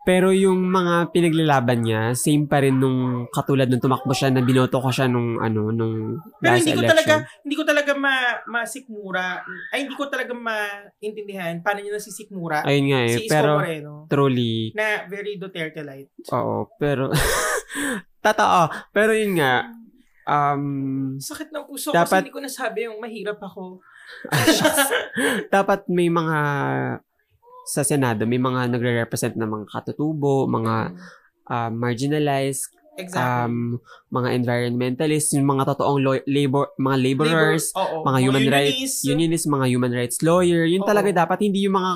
Pero 0.04 0.36
yung 0.36 0.68
mga 0.68 1.16
pinaglalaban 1.16 1.80
niya, 1.80 2.12
same 2.12 2.44
pa 2.44 2.60
rin 2.60 2.76
nung 2.76 3.24
katulad 3.32 3.64
nung 3.64 3.80
tumakbo 3.80 4.12
siya 4.12 4.28
na 4.28 4.44
binoto 4.44 4.76
ko 4.76 4.92
siya 4.92 5.08
nung 5.08 5.40
ano, 5.40 5.72
nung 5.72 6.20
Pero 6.36 6.52
last 6.52 6.60
hindi 6.60 6.76
ko 6.76 6.84
election. 6.84 6.92
talaga, 6.92 7.14
hindi 7.40 7.54
ko 7.56 7.64
talaga 7.64 7.92
ma, 7.96 8.14
masikmura, 8.44 9.40
ay 9.72 9.88
hindi 9.88 9.96
ko 9.96 10.04
talaga 10.04 10.36
maintindihan 10.36 11.56
paano 11.64 11.80
niya 11.80 11.96
nasisikmura 11.96 12.68
Ayun 12.68 12.84
nga 12.92 13.00
eh. 13.00 13.08
si 13.10 13.20
Isko 13.24 13.32
pero 13.32 13.50
Moreno 13.56 13.92
truly, 14.04 14.76
na 14.76 15.08
very 15.08 15.40
Duterte-like. 15.40 16.12
oo. 16.30 16.68
Pero, 16.76 17.08
totoo. 18.20 18.60
Pero 18.92 19.10
yun 19.16 19.40
nga, 19.40 19.72
um, 20.28 20.64
Sakit 21.16 21.48
ng 21.48 21.64
puso 21.64 21.96
Dapat- 21.96 22.04
kasi 22.04 22.28
hindi 22.28 22.34
ko 22.34 22.44
nasabi 22.44 22.78
yung 22.84 23.00
mahirap 23.00 23.40
ako. 23.40 23.80
dapat 25.54 25.86
may 25.88 26.08
mga 26.08 26.38
sa 27.64 27.80
Senado, 27.80 28.28
may 28.28 28.36
mga 28.36 28.68
nagre-represent 28.68 29.40
na 29.40 29.48
mga 29.48 29.72
katutubo, 29.72 30.44
mga 30.44 30.92
uh, 31.48 31.70
marginalized, 31.72 32.68
exactly. 33.00 33.24
um, 33.24 33.80
mga 34.12 34.28
environmentalists, 34.36 35.32
yung 35.32 35.48
mga 35.48 35.72
totoong 35.72 36.00
lo- 36.04 36.26
labor, 36.28 36.76
mga 36.76 36.96
laborers, 37.00 37.72
Labor, 37.72 37.80
oo. 37.80 37.96
mga 38.04 38.18
human 38.20 38.46
rights, 38.52 38.76
Unionists. 38.76 39.00
unionist, 39.04 39.46
mga 39.48 39.66
human 39.72 39.92
rights 39.96 40.18
lawyer, 40.20 40.68
yun 40.68 40.84
Oo. 40.84 40.88
talaga 40.88 41.08
dapat 41.24 41.48
hindi 41.48 41.64
yung 41.64 41.80
mga 41.80 41.92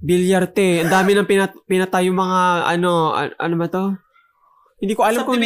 bilyarte. 0.00 0.88
Ang 0.88 0.90
dami 0.90 1.10
ng 1.12 1.28
pinat 1.28 1.52
pinatay 1.68 2.08
yung 2.08 2.16
mga 2.16 2.40
ano, 2.64 3.12
an- 3.12 3.36
ano 3.36 3.54
ba 3.60 3.68
to? 3.68 3.84
Hindi 4.80 4.96
ko 4.96 5.04
alam 5.04 5.28
kung, 5.28 5.36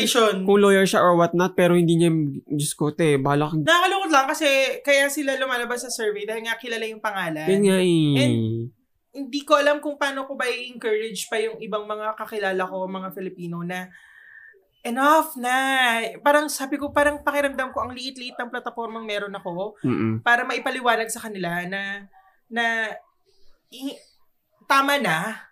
kung 0.46 0.62
lawyer 0.62 0.86
siya 0.86 1.02
or 1.02 1.18
what 1.18 1.34
not, 1.34 1.58
pero 1.58 1.74
hindi 1.74 1.98
niya, 1.98 2.14
Diyos 2.46 2.70
ko, 2.78 2.94
te, 2.94 3.18
bahala 3.18 3.50
kang, 3.50 3.66
lang 4.14 4.26
kasi 4.26 4.46
kaya 4.80 5.06
sila 5.08 5.34
lumalabas 5.34 5.82
sa 5.82 5.90
survey 5.90 6.22
dahil 6.22 6.46
nga 6.46 6.54
kilala 6.54 6.86
yung 6.86 7.02
pangalan. 7.02 7.44
yun 7.44 7.62
nga 7.64 7.78
eh. 7.78 8.14
And- 8.16 8.70
Hindi 9.14 9.46
ko 9.46 9.54
alam 9.54 9.78
kung 9.78 9.94
paano 9.94 10.26
ko 10.26 10.34
ba 10.34 10.42
i-encourage 10.44 11.30
pa 11.30 11.38
yung 11.38 11.62
ibang 11.62 11.86
mga 11.86 12.18
kakilala 12.18 12.66
ko, 12.66 12.82
mga 12.84 13.14
Filipino 13.14 13.62
na 13.62 13.86
enough 14.82 15.38
na. 15.38 15.54
Parang 16.18 16.50
sabi 16.50 16.76
ko, 16.76 16.90
parang 16.90 17.22
pakiramdam 17.22 17.70
ko 17.70 17.78
ang 17.80 17.94
liit-liit 17.94 18.34
ng 18.34 18.50
plataformang 18.50 19.06
meron 19.06 19.30
ako 19.32 19.78
Mm-mm. 19.80 20.18
para 20.20 20.42
maipaliwanag 20.42 21.06
sa 21.08 21.22
kanila 21.22 21.62
na 21.62 22.10
na 22.50 22.90
i- 23.70 24.02
tama 24.66 24.98
na 24.98 25.46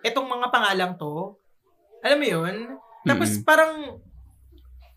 itong 0.00 0.24
mga 0.24 0.46
pangalang 0.48 0.94
to. 0.94 1.34
Alam 2.00 2.18
mo 2.18 2.26
yun? 2.28 2.56
Tapos 3.02 3.34
Mm-mm. 3.34 3.42
parang 3.42 3.98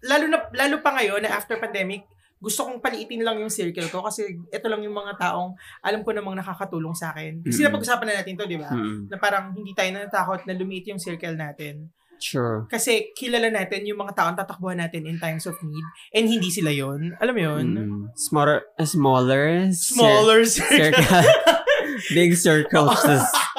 lalo 0.01 0.25
na 0.29 0.45
lalo 0.51 0.75
pa 0.79 0.93
ngayon 0.93 1.25
na 1.25 1.33
after 1.33 1.57
pandemic, 1.57 2.05
gusto 2.41 2.65
kong 2.65 2.81
paliitin 2.81 3.21
lang 3.21 3.37
yung 3.37 3.53
circle 3.53 3.85
ko 3.87 4.01
kasi 4.01 4.25
ito 4.49 4.65
lang 4.65 4.81
yung 4.81 4.97
mga 4.97 5.13
taong 5.21 5.53
alam 5.85 6.01
ko 6.01 6.09
namang 6.09 6.41
nakakatulong 6.41 6.97
sa 6.97 7.13
akin. 7.13 7.45
Kasi 7.45 7.61
Mm-mm. 7.61 7.69
napag-usapan 7.69 8.05
na 8.09 8.15
natin 8.17 8.33
to, 8.33 8.49
di 8.49 8.57
ba? 8.57 8.73
Mm-mm. 8.73 9.05
Na 9.13 9.21
parang 9.21 9.53
hindi 9.53 9.77
tayo 9.77 9.93
natakot 9.93 10.49
na 10.49 10.57
lumiit 10.57 10.89
yung 10.89 10.97
circle 10.97 11.37
natin. 11.37 11.93
Sure. 12.21 12.65
Kasi 12.69 13.13
kilala 13.17 13.49
natin 13.49 13.81
yung 13.85 13.97
mga 13.97 14.13
taong 14.13 14.37
tatakbuhan 14.37 14.77
natin 14.77 15.05
in 15.05 15.17
times 15.17 15.45
of 15.45 15.57
need 15.61 15.85
and 16.13 16.29
hindi 16.29 16.49
sila 16.53 16.69
yon 16.69 17.17
Alam 17.17 17.33
mo 17.33 17.41
yun? 17.41 17.65
Mm-mm. 17.77 18.01
Smaller, 18.17 18.65
uh, 18.77 18.85
smaller, 18.85 19.69
cir- 19.73 19.97
Smaller 19.97 20.41
circle. 20.45 21.01
circle. 21.01 21.29
Big 22.17 22.33
circles. 22.33 23.01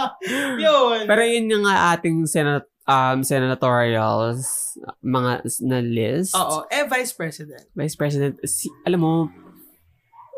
yun. 0.63 1.07
Pero 1.07 1.23
yun 1.23 1.47
yung 1.47 1.67
ating 1.67 2.27
senat 2.27 2.67
um, 2.87 3.23
senatorials, 3.23 4.75
mga 5.03 5.33
na 5.67 5.79
list. 5.83 6.35
Oo, 6.35 6.67
eh, 6.69 6.87
Vice 6.87 7.13
President. 7.15 7.65
Vice 7.75 7.97
President, 7.97 8.35
si, 8.47 8.71
alam 8.83 9.01
mo, 9.01 9.15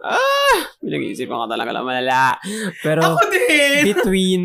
ah, 0.05 0.59
pinag-iisip 0.81 1.29
ko 1.29 1.49
talaga 1.49 1.73
lang 1.73 1.87
malala. 1.87 2.37
Pero, 2.85 3.17
Ako 3.17 3.23
din! 3.33 3.83
between 3.89 4.45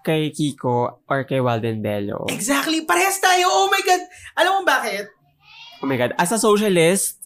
kay 0.00 0.32
Kiko 0.32 1.04
or 1.04 1.20
kay 1.28 1.44
Walden 1.44 1.84
Bello. 1.84 2.24
Exactly, 2.32 2.88
parehas 2.88 3.20
tayo. 3.20 3.52
Oh 3.52 3.68
my 3.68 3.82
God. 3.84 4.02
Alam 4.40 4.52
mo 4.56 4.62
bakit? 4.64 5.12
Oh 5.84 5.88
my 5.88 5.96
God. 6.00 6.16
As 6.16 6.32
a 6.32 6.40
socialist, 6.40 7.20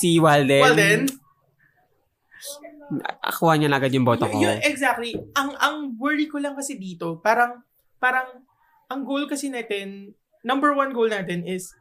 si 0.00 0.16
Walden, 0.16 0.64
Walden? 0.64 1.02
akuha 3.18 3.58
niya 3.58 3.72
agad 3.72 3.90
yung 3.90 4.06
boto 4.06 4.30
ko. 4.30 4.38
Y- 4.38 4.46
yun, 4.46 4.58
exactly. 4.62 5.12
Ang 5.34 5.58
ang 5.58 5.76
worry 5.98 6.30
ko 6.30 6.38
lang 6.38 6.54
kasi 6.54 6.78
dito, 6.78 7.18
parang, 7.18 7.60
parang, 7.98 8.45
ang 8.86 9.02
goal 9.02 9.26
kasi 9.26 9.50
natin, 9.50 10.14
number 10.46 10.70
one 10.74 10.94
goal 10.94 11.10
natin 11.10 11.42
is 11.42 11.74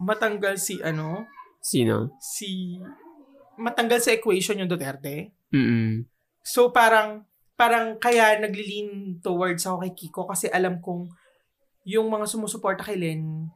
matanggal 0.00 0.56
si, 0.56 0.80
ano, 0.80 1.28
Sino? 1.60 2.16
si, 2.18 2.80
matanggal 3.60 4.00
sa 4.00 4.14
equation 4.16 4.58
yung 4.58 4.70
Duterte. 4.70 5.32
Mm-mm. 5.52 6.08
So, 6.42 6.72
parang, 6.72 7.28
parang 7.54 8.00
kaya 8.00 8.40
naglilin 8.40 9.20
towards 9.20 9.62
ako 9.68 9.84
kay 9.86 9.92
Kiko 9.94 10.22
kasi 10.26 10.48
alam 10.50 10.80
kong 10.80 11.12
yung 11.84 12.08
mga 12.08 12.26
sumusuporta 12.26 12.82
kay 12.82 12.98
Len, 12.98 13.46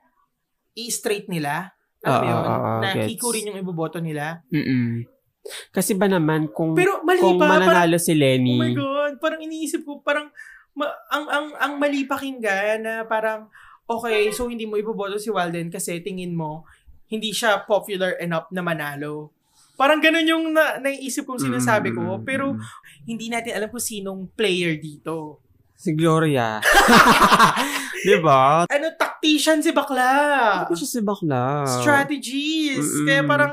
i-straight 0.76 1.26
nila. 1.32 1.72
Alam 2.04 2.20
Oo, 2.20 2.28
yun? 2.28 2.36
oo, 2.36 2.52
oo, 2.52 2.80
na 2.84 2.88
gets. 2.92 3.08
Kiko 3.10 3.26
rin 3.32 3.48
yung 3.50 3.58
iboboto 3.58 3.98
nila. 3.98 4.44
Mm-mm. 4.52 5.02
Kasi 5.70 5.94
ba 5.94 6.10
naman, 6.10 6.50
kung, 6.50 6.74
Pero 6.74 7.00
mali 7.06 7.22
kung 7.22 7.38
ba? 7.38 7.56
Parang, 7.56 7.70
mananalo 7.70 7.96
si 8.02 8.12
oh 8.12 8.18
Lenny, 8.18 8.58
my 8.58 8.74
God, 8.74 9.12
parang 9.22 9.40
iniisip 9.40 9.86
ko, 9.86 10.02
parang, 10.02 10.28
ma- 10.76 10.96
ang, 11.08 11.24
ang, 11.26 11.46
ang 11.56 11.72
mali 11.80 12.04
pakinggan 12.04 12.84
na 12.84 12.94
parang, 13.08 13.48
okay, 13.88 14.28
so 14.30 14.46
hindi 14.46 14.68
mo 14.68 14.76
iboboto 14.76 15.16
si 15.16 15.32
Walden 15.32 15.72
kasi 15.72 15.98
tingin 16.04 16.36
mo, 16.36 16.68
hindi 17.08 17.32
siya 17.32 17.64
popular 17.64 18.20
enough 18.20 18.52
na 18.52 18.60
manalo. 18.60 19.32
Parang 19.76 20.00
ganun 20.00 20.24
yung 20.24 20.44
na, 20.52 20.80
naiisip 20.80 21.28
kong 21.28 21.40
sinasabi 21.40 21.92
ko. 21.92 22.20
Mm, 22.20 22.24
Pero 22.24 22.56
hindi 23.04 23.28
natin 23.28 23.56
alam 23.60 23.68
kung 23.68 23.82
sinong 23.82 24.32
player 24.32 24.80
dito. 24.80 25.40
si 25.76 25.92
Gloria. 25.92 26.64
Di 28.08 28.16
ba? 28.24 28.64
Ano, 28.64 28.86
tactician 28.96 29.60
si 29.60 29.76
bakla. 29.76 30.64
Bakit 30.64 30.76
siya 30.80 30.88
si 30.88 31.00
bakla? 31.04 31.68
Strategies. 31.68 32.80
Mm-mm. 32.80 33.04
Kaya 33.04 33.22
parang, 33.28 33.52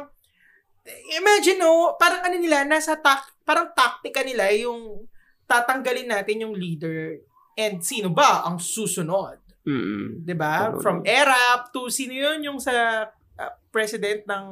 imagine 1.20 1.60
no, 1.60 2.00
parang 2.00 2.24
ano 2.24 2.40
nila, 2.40 2.64
nasa 2.64 2.96
tak, 2.96 3.28
parang 3.44 3.76
taktika 3.76 4.24
nila 4.24 4.48
yung 4.56 5.04
tatanggalin 5.46 6.10
natin 6.10 6.44
yung 6.48 6.56
leader 6.56 7.20
and 7.54 7.84
sino 7.84 8.10
ba 8.10 8.44
ang 8.44 8.58
susunod? 8.58 9.40
Mm. 9.64 10.28
'di 10.28 10.36
ba? 10.36 10.76
From 10.84 11.08
ERAP 11.08 11.72
to 11.72 11.88
sino 11.88 12.12
'yun 12.12 12.44
yung 12.44 12.60
sa 12.60 13.08
uh, 13.40 13.52
president 13.72 14.28
ng 14.28 14.46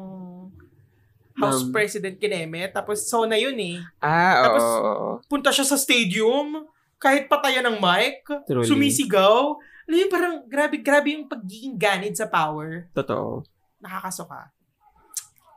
House 1.36 1.68
Ng- 1.68 1.72
President 1.76 2.16
Kineme. 2.16 2.72
Tapos 2.72 3.04
so 3.04 3.28
na 3.28 3.36
'yun 3.36 3.56
eh. 3.60 3.78
Ah, 4.00 4.48
Tapos, 4.48 4.64
oo, 4.64 4.72
oo, 4.72 4.92
oo. 4.92 5.12
Punta 5.28 5.52
siya 5.52 5.68
sa 5.68 5.76
stadium 5.76 6.64
kahit 7.02 7.26
patayan 7.28 7.66
ng 7.66 7.78
mic, 7.82 8.24
Truly. 8.46 8.68
sumisigaw. 8.68 9.58
Alam 9.90 9.92
mo 9.92 9.98
yun, 9.98 10.12
parang 10.14 10.36
grabe 10.46 10.78
grabe 10.80 11.18
yung 11.18 11.26
pagiging 11.28 11.76
ganid 11.76 12.14
sa 12.16 12.30
power. 12.30 12.88
Totoo. 12.94 13.44
Nakakasuka. 13.82 14.54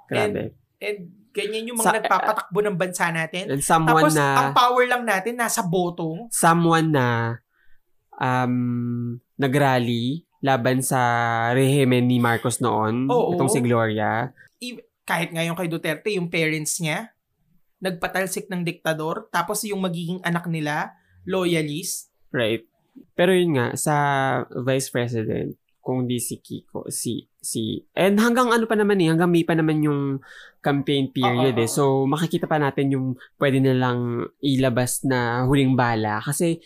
Grabe. 0.08 0.56
And 0.80 1.23
ganyan 1.34 1.74
yung 1.74 1.78
Sa- 1.82 1.90
mga 1.90 2.06
nagpapatakbo 2.06 2.58
ng 2.62 2.76
bansa 2.78 3.10
natin. 3.10 3.50
And 3.50 3.60
someone 3.60 4.06
Tapos, 4.06 4.14
na, 4.14 4.26
ang 4.38 4.50
power 4.54 4.84
lang 4.86 5.02
natin 5.02 5.34
nasa 5.34 5.66
boto. 5.66 6.30
someone 6.30 6.94
na, 6.94 7.42
um, 8.16 9.18
nagrally 9.34 10.22
laban 10.38 10.78
sa 10.84 11.00
rehimen 11.50 12.06
ni 12.06 12.22
Marcos 12.22 12.62
noon, 12.62 13.10
Oo. 13.10 13.34
itong 13.34 13.50
si 13.50 13.58
Gloria. 13.58 14.30
Kahit 15.04 15.34
ngayon 15.34 15.56
kay 15.58 15.68
Duterte, 15.68 16.08
yung 16.14 16.30
parents 16.30 16.80
niya, 16.80 17.12
nagpatalsik 17.80 18.48
ng 18.48 18.64
diktador. 18.64 19.28
Tapos 19.28 19.64
yung 19.68 19.80
magiging 19.80 20.20
anak 20.24 20.48
nila, 20.48 20.96
loyalist. 21.28 22.12
Right. 22.32 22.64
Pero 23.16 23.34
yun 23.34 23.56
nga, 23.58 23.74
sa 23.74 23.94
vice 24.52 24.88
president, 24.88 25.56
kung 25.84 26.08
di 26.08 26.16
si 26.16 26.40
Kiko, 26.40 26.88
si, 26.88 27.28
si, 27.36 27.84
and 27.92 28.16
hanggang 28.16 28.48
ano 28.48 28.64
pa 28.64 28.72
naman 28.72 28.96
eh, 29.04 29.12
hanggang 29.12 29.28
May 29.28 29.44
pa 29.44 29.52
naman 29.52 29.84
yung 29.84 30.24
campaign 30.64 31.12
period 31.12 31.60
Oo, 31.60 31.62
eh. 31.62 31.68
So, 31.68 32.08
makikita 32.08 32.48
pa 32.48 32.56
natin 32.56 32.96
yung 32.96 33.06
pwede 33.36 33.60
nilang 33.60 34.32
ilabas 34.40 35.04
na 35.04 35.44
huling 35.44 35.76
bala. 35.76 36.24
Kasi, 36.24 36.56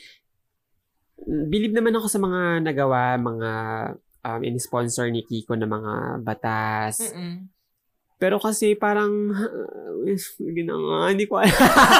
believe 1.26 1.74
naman 1.74 1.98
ako 1.98 2.06
sa 2.06 2.22
mga 2.22 2.62
nagawa, 2.62 3.18
mga 3.18 3.50
um, 4.22 4.40
in-sponsor 4.46 5.10
ni 5.10 5.26
Kiko 5.26 5.58
na 5.58 5.66
mga 5.66 6.22
batas. 6.22 7.02
Mm-mm. 7.02 7.57
Pero 8.18 8.42
kasi 8.42 8.74
parang, 8.74 9.30
gina 10.54 10.74
hindi 11.06 11.30
ko 11.30 11.38
alam. 11.38 11.54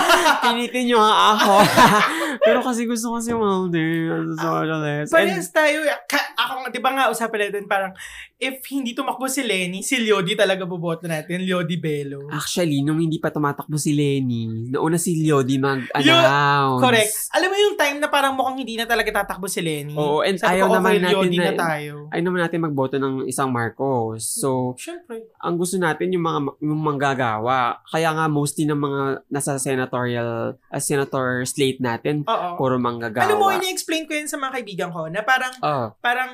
Pinitin 0.43 0.91
nyo 0.91 0.99
nga 0.99 1.15
ako. 1.39 1.55
Pero 2.47 2.59
kasi 2.67 2.91
gusto 2.91 3.15
ko 3.15 3.19
si 3.23 3.31
Mulder 3.31 4.19
as 4.19 4.27
a 4.27 4.37
socialist. 4.37 5.11
Parehas 5.15 5.49
tayo. 5.55 5.87
Ka- 6.11 6.35
ako, 6.35 6.75
di 6.75 6.83
ba 6.83 6.91
nga 6.91 7.07
usapan 7.07 7.47
natin 7.47 7.71
parang, 7.71 7.95
if 8.39 8.63
hindi 8.71 8.95
tumakbo 8.95 9.27
si 9.27 9.43
Lenny, 9.43 9.83
si 9.83 9.99
Liodi 9.99 10.39
talaga 10.39 10.63
boboto 10.63 11.11
natin. 11.11 11.43
Liodi 11.43 11.75
Bello. 11.75 12.31
actually, 12.31 12.87
nung 12.87 13.03
hindi 13.03 13.19
pa 13.19 13.35
tumatakbo 13.35 13.75
si 13.75 13.91
Lenny, 13.91 14.71
nauna 14.71 14.95
si 14.95 15.19
Liodi 15.19 15.59
mag-announce. 15.59 16.79
Correct. 16.79 17.15
Alam 17.35 17.49
mo 17.51 17.57
yung 17.59 17.77
time 17.77 17.99
na 17.99 18.07
parang 18.07 18.39
mukhang 18.39 18.63
hindi 18.63 18.79
na 18.79 18.87
talaga 18.87 19.11
tatakbo 19.23 19.51
si 19.51 19.59
Lenny. 19.59 19.99
Oo, 19.99 20.23
and 20.23 20.39
Sabi 20.39 20.55
ayaw 20.55 20.71
ko, 20.71 20.75
naman 20.79 20.93
okay, 20.95 21.03
natin 21.03 21.31
na, 21.35 21.43
na 21.43 21.53
tayo. 21.53 21.93
ayaw 22.09 22.23
naman 22.23 22.41
natin 22.47 22.59
magboto 22.63 22.97
ng 22.97 23.15
isang 23.27 23.51
Marcos. 23.51 24.23
So, 24.23 24.79
Siyempre. 24.79 25.35
ang 25.43 25.59
gusto 25.59 25.75
natin 25.75 26.15
yung 26.15 26.23
mga 26.23 26.39
yung 26.63 26.81
manggagawa. 26.81 27.83
Kaya 27.91 28.15
nga 28.15 28.31
mostly 28.31 28.65
ng 28.65 28.79
mga 28.79 29.03
nasa 29.29 29.59
senatorial, 29.59 30.55
uh, 30.55 30.79
senator 30.81 31.43
slate 31.43 31.83
natin, 31.83 32.23
Oo. 32.23 32.55
puro 32.55 32.79
manggagawa. 32.79 33.27
Alam 33.27 33.39
mo, 33.43 33.51
ini-explain 33.51 34.07
ko 34.07 34.15
yun 34.15 34.31
sa 34.31 34.39
mga 34.39 34.63
kaibigan 34.63 34.91
ko 34.95 35.11
na 35.11 35.27
parang, 35.27 35.51
Oh, 35.59 35.91
parang, 35.99 36.31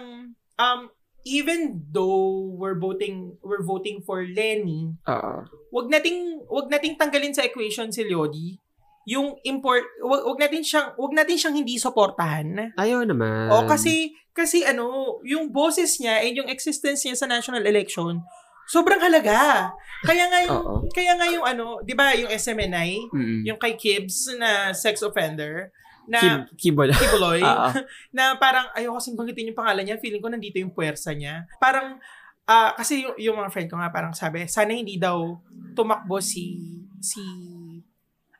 um, 0.60 0.80
even 1.24 1.88
though 1.90 2.52
we're 2.54 2.76
voting, 2.76 3.36
we're 3.40 3.64
voting 3.64 4.04
for 4.04 4.22
Lenny, 4.22 4.92
oo. 5.08 5.34
wag 5.72 5.86
nating, 5.88 6.44
wag 6.46 6.68
nating 6.68 7.00
tanggalin 7.00 7.32
sa 7.32 7.44
equation 7.44 7.88
si 7.90 8.04
Liodi. 8.04 8.60
Yung 9.04 9.36
import, 9.44 9.84
wag, 10.00 10.24
wag 10.24 10.38
natin 10.40 10.64
siyang, 10.64 10.96
wag 10.96 11.12
natin 11.12 11.36
siyang 11.36 11.56
hindi 11.56 11.76
suportahan. 11.76 12.76
Ayaw 12.76 13.04
naman. 13.04 13.52
O 13.52 13.68
kasi, 13.68 14.16
kasi 14.36 14.64
ano, 14.64 15.18
yung 15.24 15.52
boses 15.52 16.00
niya 16.00 16.24
and 16.24 16.36
yung 16.36 16.48
existence 16.48 17.04
niya 17.04 17.16
sa 17.16 17.28
national 17.28 17.64
election, 17.64 18.20
sobrang 18.68 19.00
halaga. 19.00 19.72
Kaya 20.04 20.28
nga 20.28 20.40
yung, 20.44 20.88
kaya 20.92 21.12
nga 21.16 21.26
yung 21.28 21.44
ano, 21.44 21.80
di 21.84 21.92
ba 21.96 22.12
yung 22.16 22.28
SMNI, 22.32 23.12
Mm-mm. 23.12 23.40
yung 23.48 23.56
kay 23.60 23.76
Kibbs 23.76 24.28
na 24.36 24.72
sex 24.76 25.00
offender, 25.00 25.72
na 26.08 26.48
Kib-. 26.56 26.92
Kibuloy, 27.00 27.40
Oo. 27.40 27.68
na 28.16 28.36
parang 28.36 28.68
ayoko 28.76 29.00
kasing 29.00 29.16
banggitin 29.16 29.50
yung 29.52 29.58
pangalan 29.58 29.84
niya, 29.84 30.02
feeling 30.02 30.22
ko 30.22 30.28
nandito 30.28 30.60
yung 30.60 30.74
puwersa 30.74 31.16
niya. 31.16 31.48
Parang, 31.58 31.98
ah 32.44 32.76
kasi 32.76 33.04
yung, 33.04 33.16
yung 33.16 33.36
mga 33.40 33.50
friend 33.50 33.68
ko 33.72 33.76
nga 33.80 33.88
parang 33.88 34.12
sabi, 34.12 34.44
sana 34.44 34.76
hindi 34.76 35.00
daw 35.00 35.38
tumakbo 35.72 36.20
si, 36.20 36.60
si, 37.00 37.22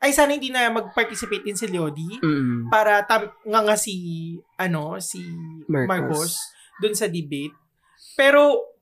ay 0.03 0.13
sana 0.13 0.37
hindi 0.37 0.53
na 0.53 0.69
mag-participate 0.69 1.41
din 1.41 1.57
si 1.57 1.65
Liodi 1.65 2.21
Mm-mm. 2.21 2.69
para 2.69 3.01
tam, 3.09 3.33
nga 3.41 3.61
nga 3.65 3.77
si, 3.79 3.95
ano, 4.61 5.01
si 5.01 5.25
Marcos. 5.65 5.89
Marcos, 5.89 6.31
dun 6.77 6.93
sa 6.93 7.09
debate. 7.09 7.55
Pero, 8.13 8.74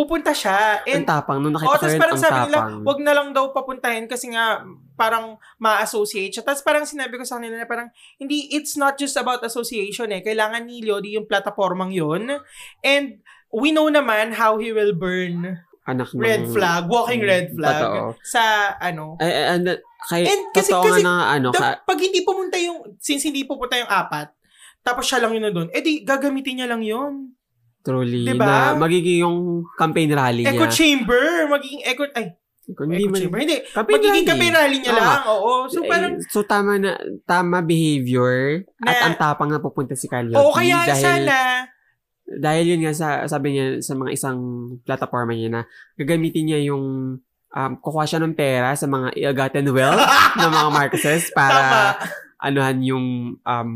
pupunta 0.00 0.32
siya. 0.32 0.80
Ang 0.88 1.04
And, 1.04 1.04
tapang. 1.04 1.38
Nung 1.44 1.52
nakita 1.52 1.76
oh, 1.76 1.76
ko 1.76 1.84
yun, 1.84 2.00
parang 2.00 2.16
ang 2.16 2.24
sabi 2.24 2.38
nila, 2.48 2.60
wag 2.80 2.98
na 3.04 3.12
lang 3.12 3.28
daw 3.36 3.52
papuntahin 3.52 4.08
kasi 4.08 4.32
nga 4.32 4.64
parang 4.96 5.36
ma-associate 5.60 6.32
siya. 6.32 6.44
Tapos 6.44 6.64
parang 6.64 6.88
sinabi 6.88 7.20
ko 7.20 7.24
sa 7.28 7.36
kanila 7.36 7.60
na 7.60 7.68
parang, 7.68 7.92
hindi, 8.16 8.48
it's 8.56 8.80
not 8.80 8.96
just 8.96 9.20
about 9.20 9.44
association 9.44 10.08
eh. 10.08 10.24
Kailangan 10.24 10.64
ni 10.64 10.80
Lodi 10.80 11.20
yung 11.20 11.28
plataformang 11.28 11.92
yon 11.92 12.40
And 12.80 13.20
we 13.52 13.76
know 13.76 13.92
naman 13.92 14.32
how 14.32 14.56
he 14.56 14.72
will 14.72 14.96
burn 14.96 15.60
Anak 15.84 16.08
ng... 16.16 16.22
red 16.22 16.44
flag, 16.48 16.88
walking 16.88 17.20
red 17.20 17.52
flag 17.52 17.82
Totoo. 17.82 18.16
sa 18.24 18.74
ano. 18.80 19.20
Ay, 19.20 19.32
ay, 19.32 19.44
and, 19.58 19.66
kay, 20.08 20.22
And 20.24 20.42
kasi- 20.56 20.72
kasi 20.72 21.02
na, 21.04 21.34
ano, 21.34 21.52
ka, 21.52 21.60
Da- 21.60 21.80
pag 21.84 21.98
hindi 22.00 22.24
pumunta 22.24 22.56
yung, 22.56 22.96
since 23.02 23.26
hindi 23.26 23.44
pupunta 23.44 23.76
yung 23.76 23.90
apat, 23.90 24.32
tapos 24.80 25.04
siya 25.04 25.20
lang 25.20 25.36
yun 25.36 25.44
na 25.44 25.52
doon, 25.52 25.68
edi 25.76 26.00
gagamitin 26.06 26.62
niya 26.62 26.68
lang 26.70 26.80
yun. 26.80 27.36
Truly, 27.80 28.24
Diba? 28.26 28.44
na 28.44 28.56
magiging 28.74 29.18
yung 29.20 29.38
campaign 29.72 30.10
rally 30.10 30.44
Echo 30.44 30.64
niya. 30.64 30.70
chamber, 30.70 31.22
magiging 31.48 31.82
echo, 31.82 32.04
ay, 32.12 32.36
Kung 32.70 32.86
echo 32.88 33.08
man- 33.08 33.18
chamber, 33.18 33.38
hindi, 33.40 33.56
campaign 33.66 33.94
magiging 33.96 34.26
rally 34.52 34.78
niya 34.78 34.92
Oo. 34.92 35.00
lang, 35.00 35.22
oo. 35.26 35.52
So 35.66 35.78
Eh, 35.78 35.88
parang, 35.88 36.12
so 36.22 36.40
tama 36.42 36.76
na, 36.76 36.92
tama 37.24 37.58
behavior 37.60 38.62
at 38.78 38.94
Na- 38.94 39.04
ang 39.06 39.16
tapang 39.16 39.48
na 39.48 39.58
pupunta 39.58 39.92
si 39.92 40.06
Caliotti. 40.06 40.36
oo 40.36 40.50
kaya 40.50 40.84
dahil, 40.84 41.00
sana, 41.00 41.38
Dahil 42.30 42.64
yun 42.68 42.86
nga, 42.86 42.94
sa, 42.94 43.08
sabi 43.26 43.52
niya 43.52 43.82
sa 43.82 43.92
mga 43.92 44.14
isang 44.14 44.38
platforma 44.80 45.34
niya 45.34 45.50
na 45.50 45.62
gagamitin 45.96 46.46
niya 46.46 46.60
yung 46.64 47.18
um, 47.50 47.72
kukuha 47.76 48.06
siya 48.06 48.22
ng 48.22 48.38
pera 48.38 48.70
sa 48.72 48.86
mga 48.86 49.18
ill-gotten 49.18 49.66
wealth 49.68 49.98
ng 50.38 50.46
mga 50.48 50.68
Marcoses 50.70 51.26
tama. 51.26 51.34
para 51.34 51.66
anuhan 52.38 52.78
yung 52.80 53.06
um, 53.36 53.70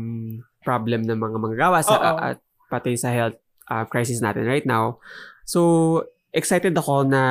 problem 0.63 1.03
ng 1.03 1.19
mga 1.19 1.35
manggagawa 1.35 1.83
sa, 1.83 1.99
at 2.31 2.37
pati 2.65 2.95
sa 2.95 3.11
health 3.11 3.35
uh, 3.67 3.85
crisis 3.85 4.19
natin 4.19 4.43
right 4.43 4.63
now. 4.63 4.97
So, 5.43 6.01
excited 6.29 6.73
ako 6.73 7.05
na 7.05 7.21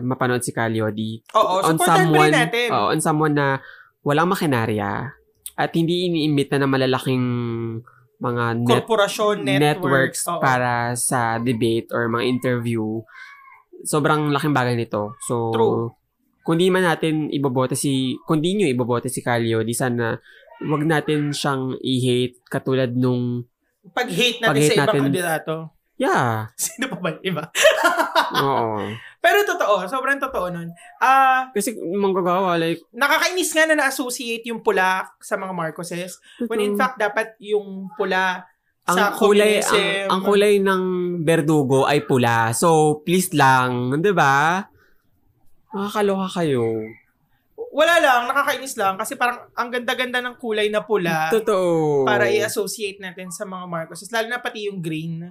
mapanood 0.00 0.42
si 0.42 0.50
Calyodi 0.50 1.24
Oo, 1.32 1.64
on 1.64 1.74
supportan 1.74 1.80
pa 1.80 1.94
rin 1.96 2.00
someone, 2.04 2.32
natin. 2.34 2.68
oo, 2.70 2.86
on 2.90 3.00
someone 3.00 3.32
na 3.32 3.46
walang 4.00 4.28
makinarya 4.28 5.16
at 5.54 5.70
hindi 5.72 6.06
iniimbita 6.06 6.56
na 6.56 6.64
malalaking 6.64 7.24
mga 8.16 8.44
net, 8.60 8.84
Korporasyon, 8.84 9.36
networks 9.40 9.64
networks. 9.64 10.20
oo. 10.26 10.40
para 10.40 10.92
sa 10.92 11.38
debate 11.38 11.88
or 11.88 12.04
mga 12.06 12.24
interview. 12.26 13.00
Sobrang 13.80 14.28
laking 14.28 14.52
bagay 14.52 14.76
nito. 14.76 15.16
So, 15.22 15.48
True. 15.50 15.96
kung 16.42 16.56
di 16.56 16.68
man 16.68 16.84
natin 16.84 17.32
ibobote 17.32 17.72
si, 17.72 18.12
kung 18.24 18.44
di 18.44 18.52
nyo 18.54 18.68
ibobote 18.68 19.08
si 19.08 19.24
Calio, 19.24 19.64
di 19.64 19.72
sana 19.72 20.12
wag 20.60 20.84
natin 20.84 21.32
siyang 21.32 21.80
i-hate 21.80 22.44
katulad 22.44 22.92
nung, 22.92 23.48
Pag-hate 23.80 24.44
natin 24.44 24.52
Pag-hate 24.52 24.68
sa 24.68 24.76
ibang 24.76 24.84
natin- 24.86 25.04
kandidato. 25.08 25.56
Yeah, 26.00 26.48
Sino 26.56 26.88
pa 26.88 26.96
ba 26.96 27.10
iba? 27.20 27.44
oo. 28.40 28.88
Pero 29.20 29.44
totoo, 29.44 29.84
sobrang 29.84 30.16
totoo 30.16 30.48
nun. 30.48 30.72
Ah, 30.96 31.52
Kasi 31.52 31.76
manggagawa, 31.76 32.56
like, 32.56 32.80
nakakainis 32.88 33.52
nga 33.52 33.68
na 33.68 33.84
na-associate 33.84 34.48
yung 34.48 34.64
pula 34.64 35.12
sa 35.20 35.36
mga 35.36 35.52
Marcoses. 35.52 36.16
When 36.48 36.64
in 36.64 36.72
fact, 36.80 36.96
dapat 36.96 37.36
yung 37.36 37.92
pula 38.00 38.48
ang 38.88 38.96
sa 38.96 39.12
kulay 39.12 39.60
ang, 39.60 40.08
ang 40.08 40.20
kulay 40.24 40.56
ng 40.56 40.82
berdugo 41.20 41.84
ay 41.84 42.00
pula. 42.08 42.50
So, 42.56 43.00
please 43.04 43.30
lang, 43.36 44.00
'di 44.00 44.10
ba? 44.16 44.64
Nakakaloka 45.70 46.42
kayo. 46.42 46.64
Wala 47.70 48.02
lang, 48.02 48.26
nakakainis 48.26 48.74
lang. 48.74 48.98
Kasi 48.98 49.14
parang 49.14 49.46
ang 49.54 49.70
ganda-ganda 49.70 50.18
ng 50.18 50.34
kulay 50.42 50.66
na 50.72 50.82
pula 50.82 51.30
Totoo. 51.30 52.02
para 52.02 52.26
i-associate 52.26 52.98
natin 52.98 53.30
sa 53.30 53.46
mga 53.46 53.70
Marcoses. 53.70 54.10
Lalo 54.10 54.26
na 54.26 54.42
pati 54.42 54.66
yung 54.66 54.82
green. 54.82 55.30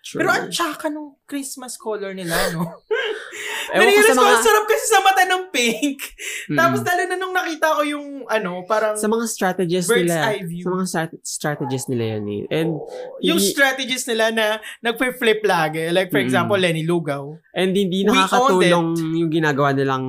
True. 0.00 0.18
Pero 0.24 0.28
ang 0.32 0.48
tsaka 0.48 0.88
nung 0.88 1.20
Christmas 1.28 1.76
color 1.76 2.16
nila, 2.16 2.32
no? 2.52 2.64
Ewan 3.70 3.86
ko 3.86 4.02
mga, 4.18 4.42
sarap 4.42 4.64
kasi 4.66 4.84
sa 4.90 4.98
mata 4.98 5.22
ng 5.22 5.44
pink. 5.54 5.98
Mm. 6.50 6.58
Tapos 6.58 6.80
lalo 6.82 7.02
na 7.06 7.14
nung 7.14 7.30
nakita 7.30 7.78
ko 7.78 7.82
yung, 7.86 8.06
ano, 8.26 8.66
parang 8.66 8.98
sa 8.98 9.06
mga 9.06 9.26
strategies 9.30 9.86
nila. 9.86 10.34
Sa 10.34 10.68
mga 10.68 10.86
strat- 10.88 11.22
strategies 11.22 11.86
nila 11.86 12.18
yan 12.18 12.24
eh. 12.26 12.42
And, 12.50 12.70
yung 13.22 13.38
hindi- 13.38 13.52
strategies 13.54 14.10
nila 14.10 14.34
na 14.34 14.46
nagpe-flip 14.82 15.44
lagi. 15.46 15.86
Like, 15.94 16.10
for 16.10 16.18
Mm. 16.18 16.26
example, 16.26 16.58
Lenny 16.58 16.82
Lugaw. 16.82 17.30
and 17.54 17.70
hindi 17.70 18.02
nakakatulong 18.02 18.98
yung 19.14 19.30
ginagawa 19.30 19.70
nilang 19.70 20.06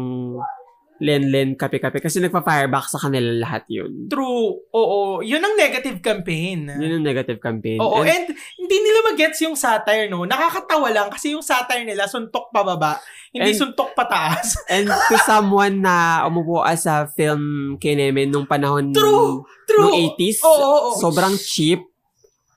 len-len, 1.02 1.58
kape-kape. 1.58 1.98
Kasi 1.98 2.22
nagpa-fireback 2.22 2.86
sa 2.86 3.02
kanila 3.02 3.34
lahat 3.42 3.66
yun. 3.66 4.06
True. 4.06 4.62
Oo. 4.70 5.26
Yun 5.26 5.42
ang 5.42 5.58
negative 5.58 5.98
campaign. 5.98 6.70
Yun 6.70 7.02
ang 7.02 7.06
negative 7.06 7.42
campaign. 7.42 7.82
Oo. 7.82 8.06
And, 8.06 8.30
And, 8.30 8.38
hindi 8.62 8.78
nila 8.78 9.10
magets 9.10 9.42
yung 9.42 9.58
satire, 9.58 10.06
no? 10.06 10.30
Nakakatawa 10.30 10.94
lang 10.94 11.10
kasi 11.10 11.34
yung 11.34 11.42
satire 11.42 11.82
nila, 11.82 12.06
suntok 12.06 12.54
pababa. 12.54 13.02
Hindi 13.34 13.50
And- 13.50 13.60
suntok 13.66 13.98
pataas. 13.98 14.62
and 14.74 14.86
to 14.86 15.18
someone 15.26 15.82
na 15.82 16.22
umupo 16.30 16.62
as 16.62 16.86
a 16.86 17.10
film 17.18 17.76
kineme 17.82 18.30
nung 18.30 18.46
panahon 18.46 18.94
True. 18.94 19.42
True. 19.66 19.82
nung 19.82 19.98
80s, 20.14 20.46
Oo, 20.46 20.54
oo, 20.54 20.80
oo. 20.94 21.00
sobrang 21.02 21.34
cheap 21.34 21.82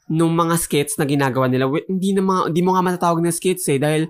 nung 0.04 0.36
mga 0.36 0.60
skits 0.60 1.00
na 1.00 1.08
ginagawa 1.08 1.48
nila. 1.48 1.64
Hindi 1.88 2.12
na 2.12 2.20
mga, 2.20 2.52
hindi 2.52 2.60
mo 2.60 2.76
nga 2.76 2.84
matatawag 2.84 3.24
na 3.24 3.32
skits 3.32 3.64
eh 3.72 3.80
dahil 3.80 4.04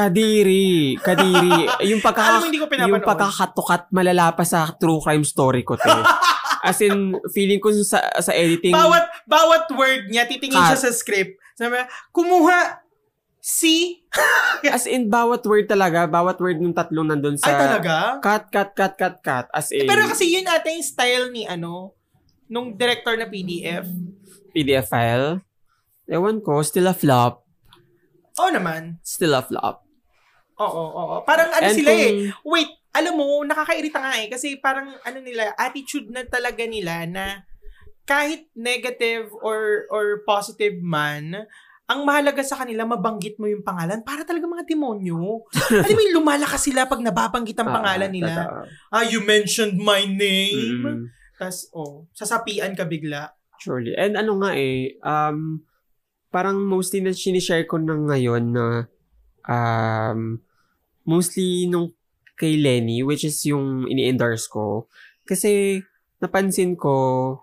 kadiri, 0.00 0.96
kadiri. 0.96 1.68
yung 1.92 2.00
Alam 2.00 2.04
mo, 2.04 2.06
pagkaka, 2.08 2.32
hindi 2.48 2.58
ko 2.58 2.66
yung 2.66 2.72
pinapanood. 2.72 3.04
pagkakatukat 3.04 3.82
malala 3.92 4.32
pa 4.32 4.44
sa 4.48 4.72
true 4.80 5.00
crime 5.04 5.24
story 5.24 5.60
ko, 5.60 5.76
te. 5.76 5.92
As 6.68 6.76
in, 6.84 7.16
feeling 7.32 7.56
ko 7.56 7.72
sa, 7.80 8.04
sa 8.20 8.36
editing, 8.36 8.76
Bawat, 8.76 9.24
bawat 9.24 9.64
word 9.72 10.12
niya, 10.12 10.28
titingin 10.28 10.60
siya 10.60 10.76
Cut. 10.76 10.84
sa 10.84 10.92
script. 10.92 11.40
Sabi 11.56 11.80
kumuha 12.12 12.84
si... 13.40 14.04
as 14.68 14.84
in, 14.84 15.08
bawat 15.08 15.40
word 15.48 15.64
talaga, 15.64 16.04
bawat 16.04 16.36
word 16.36 16.60
ng 16.60 16.76
tatlong 16.76 17.08
nandun 17.08 17.40
sa, 17.40 17.48
Ay, 17.48 17.60
talaga? 17.64 17.96
cut, 18.20 18.44
cut, 18.52 18.70
cut, 18.76 18.92
cut, 19.00 19.16
cut, 19.24 19.46
as 19.56 19.72
in, 19.72 19.88
Pero 19.88 20.04
kasi 20.04 20.36
yun 20.36 20.44
ata 20.44 20.68
yung 20.68 20.84
style 20.84 21.32
ni 21.32 21.48
ano, 21.48 21.96
nung 22.44 22.76
director 22.76 23.16
na 23.16 23.24
PDF. 23.24 23.88
PDF 24.52 24.92
file. 24.92 25.40
Ewan 26.04 26.44
ko, 26.44 26.60
still 26.60 26.92
a 26.92 26.96
flop. 26.96 27.40
Oo 28.36 28.50
naman. 28.52 29.00
Still 29.00 29.32
a 29.32 29.40
flop. 29.40 29.88
Oo, 30.60 30.84
oo. 30.92 31.16
Parang 31.24 31.48
ano 31.48 31.64
And 31.64 31.74
sila 31.74 31.90
eh. 31.90 32.28
kung- 32.30 32.52
Wait, 32.52 32.70
alam 32.90 33.14
mo, 33.14 33.40
nakakairita 33.42 33.96
nga 33.96 34.14
eh. 34.16 34.28
Kasi 34.28 34.58
parang 34.58 34.92
ano 34.94 35.18
nila, 35.18 35.56
attitude 35.56 36.06
na 36.06 36.22
talaga 36.22 36.62
nila 36.62 37.06
na 37.06 37.42
kahit 38.04 38.50
negative 38.52 39.30
or 39.40 39.86
or 39.88 40.20
positive 40.22 40.76
man, 40.76 41.46
ang 41.86 42.00
mahalaga 42.02 42.42
sa 42.42 42.54
kanila, 42.56 42.84
mabanggit 42.84 43.34
mo 43.36 43.46
yung 43.46 43.62
pangalan 43.62 44.02
para 44.02 44.22
talaga 44.22 44.44
mga 44.44 44.62
demonyo. 44.64 45.42
alam 45.82 45.90
mo 45.90 46.02
yung 46.02 46.16
lumalakas 46.16 46.62
sila 46.62 46.86
pag 46.86 47.00
nababanggit 47.00 47.56
ang 47.56 47.66
Ah, 47.66 47.76
pangalan 47.76 48.10
nila. 48.10 48.34
totoo. 48.36 48.62
Ah, 48.90 49.04
you 49.04 49.20
mentioned 49.20 49.74
my 49.74 50.04
name. 50.04 50.82
Mm, 50.82 51.08
Tapos, 51.34 51.66
oh, 51.72 52.04
sasapian 52.12 52.74
ka 52.74 52.84
bigla. 52.84 53.32
surely. 53.56 53.92
And 53.92 54.14
ano 54.14 54.38
nga 54.38 54.54
eh, 54.54 54.96
um, 55.00 55.60
parang 56.28 56.62
mostly 56.62 57.00
na 57.00 57.12
sinishare 57.12 57.64
ko 57.64 57.76
na 57.76 57.92
ngayon 57.92 58.44
na 58.50 58.66
um, 59.44 60.38
mostly 61.04 61.66
nung 61.70 61.92
kay 62.40 62.56
Lenny, 62.56 63.04
which 63.04 63.28
is 63.28 63.36
yung 63.44 63.84
ini-endorse 63.84 64.48
ko. 64.48 64.88
Kasi 65.28 65.80
napansin 66.20 66.72
ko, 66.76 67.36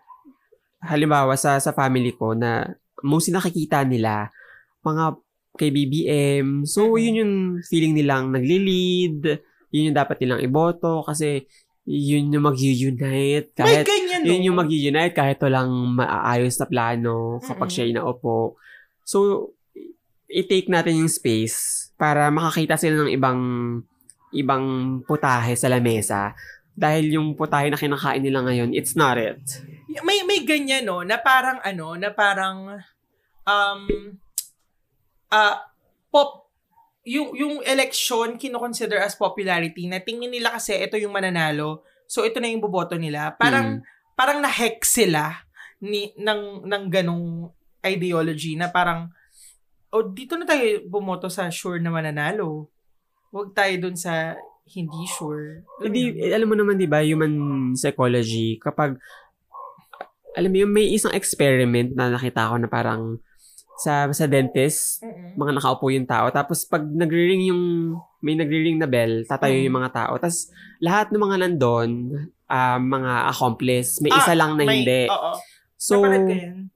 halimbawa 0.82 1.38
sa 1.38 1.62
sa 1.62 1.74
family 1.74 2.14
ko 2.18 2.34
na 2.34 2.66
mostly 3.05 3.34
nakikita 3.34 3.86
nila 3.86 4.34
mga 4.82 5.18
kay 5.58 5.70
BBM. 5.74 6.66
So, 6.70 6.97
yun 7.01 7.22
yung 7.22 7.34
feeling 7.66 7.97
nilang 7.97 8.30
nagli-lead. 8.30 9.41
Yun 9.74 9.91
yung 9.91 9.97
dapat 9.97 10.22
nilang 10.22 10.45
iboto 10.45 11.01
kasi 11.01 11.49
yun 11.88 12.30
yung 12.30 12.45
mag-unite. 12.45 13.58
May 13.58 13.58
Kahit, 13.58 13.86
ganyan, 13.89 14.22
no? 14.22 14.30
yun 14.30 14.45
yung 14.53 14.58
mag-unite 14.62 15.18
kahit 15.18 15.41
walang 15.41 15.97
maaayos 15.97 16.62
na 16.62 16.68
plano 16.70 17.41
kapag 17.41 17.70
Mm-mm. 17.70 17.74
siya 17.74 17.89
inaupo. 17.89 18.62
So, 19.01 19.51
i-take 20.30 20.70
natin 20.70 21.01
yung 21.01 21.12
space 21.12 21.87
para 21.98 22.30
makakita 22.30 22.78
sila 22.78 23.04
ng 23.04 23.12
ibang 23.18 23.41
ibang 24.32 24.66
putahe 25.04 25.58
sa 25.58 25.68
lamesa. 25.68 26.38
Dahil 26.78 27.18
yung 27.18 27.34
putahe 27.34 27.74
na 27.74 27.80
kinakain 27.80 28.22
nila 28.22 28.45
ngayon, 28.45 28.70
it's 28.78 28.93
not 28.93 29.18
it. 29.18 29.41
may 30.06 30.22
may 30.22 30.45
ganyan 30.45 30.86
no 30.86 31.02
na 31.02 31.18
parang 31.18 31.58
ano 31.66 31.98
na 31.98 32.14
parang 32.14 32.78
um 33.50 33.82
ah 35.34 35.58
pop 36.14 36.52
yung 37.08 37.32
yung 37.34 37.56
election 37.64 38.36
kino-consider 38.36 39.00
as 39.00 39.16
popularity 39.16 39.88
na 39.88 40.04
tingin 40.04 40.30
nila 40.30 40.54
kasi 40.60 40.76
ito 40.76 41.00
yung 41.00 41.16
mananalo 41.16 41.88
so 42.04 42.28
ito 42.28 42.38
na 42.43 42.52
yung 42.52 42.60
boboto 42.60 43.00
nila 43.00 43.32
parang 43.39 43.80
parang 44.14 44.43
na-hack 44.43 44.84
sila 44.84 45.48
ni 45.80 46.12
ng 46.20 46.68
ng 46.68 46.84
ganong 46.91 47.48
ideology 47.80 48.60
na 48.60 48.68
parang 48.68 49.08
o 49.90 50.04
dito 50.04 50.36
na 50.36 50.44
tayo 50.44 50.64
bumoto 50.86 51.28
sa 51.28 51.48
sure 51.48 51.80
na 51.80 51.90
mananalo 51.90 52.68
Huwag 53.28 53.52
tayo 53.52 53.76
dun 53.78 53.94
sa 53.94 54.40
hindi 54.68 55.04
sure. 55.08 55.68
Alam 55.80 55.84
mo 55.84 55.84
Hindi, 55.84 56.02
eh, 56.16 56.32
alam 56.32 56.48
mo 56.48 56.56
naman, 56.56 56.76
di 56.76 56.88
ba, 56.88 57.04
human 57.04 57.34
psychology, 57.76 58.56
kapag, 58.56 58.96
alam 60.32 60.50
mo 60.52 60.58
yun, 60.64 60.72
may 60.72 60.88
isang 60.92 61.12
experiment 61.12 61.92
na 61.92 62.08
nakita 62.08 62.48
ko 62.48 62.56
na 62.56 62.68
parang 62.68 63.20
sa 63.78 64.10
sa 64.10 64.26
dentist, 64.26 65.04
Mm-mm. 65.04 65.38
mga 65.38 65.52
nakaupo 65.60 65.92
yung 65.94 66.08
tao. 66.10 66.32
Tapos 66.32 66.66
pag 66.66 66.82
nagre-ring 66.82 67.52
yung, 67.52 67.94
may 68.24 68.34
nagre-ring 68.34 68.80
na 68.80 68.90
bell, 68.90 69.22
tatayo 69.24 69.54
Mm. 69.60 69.66
yung 69.70 69.78
mga 69.78 69.92
tao. 69.94 70.14
Tapos 70.18 70.50
lahat 70.80 71.12
ng 71.12 71.22
mga 71.22 71.38
nandun, 71.46 71.92
ah, 72.50 72.80
mga 72.80 73.12
accomplice, 73.30 74.02
may 74.02 74.10
isa 74.10 74.34
Ah, 74.34 74.40
lang 74.40 74.56
na 74.58 74.64
may- 74.66 74.82
hindi. 74.82 75.04
Oo. 75.12 75.32
So, 75.78 76.02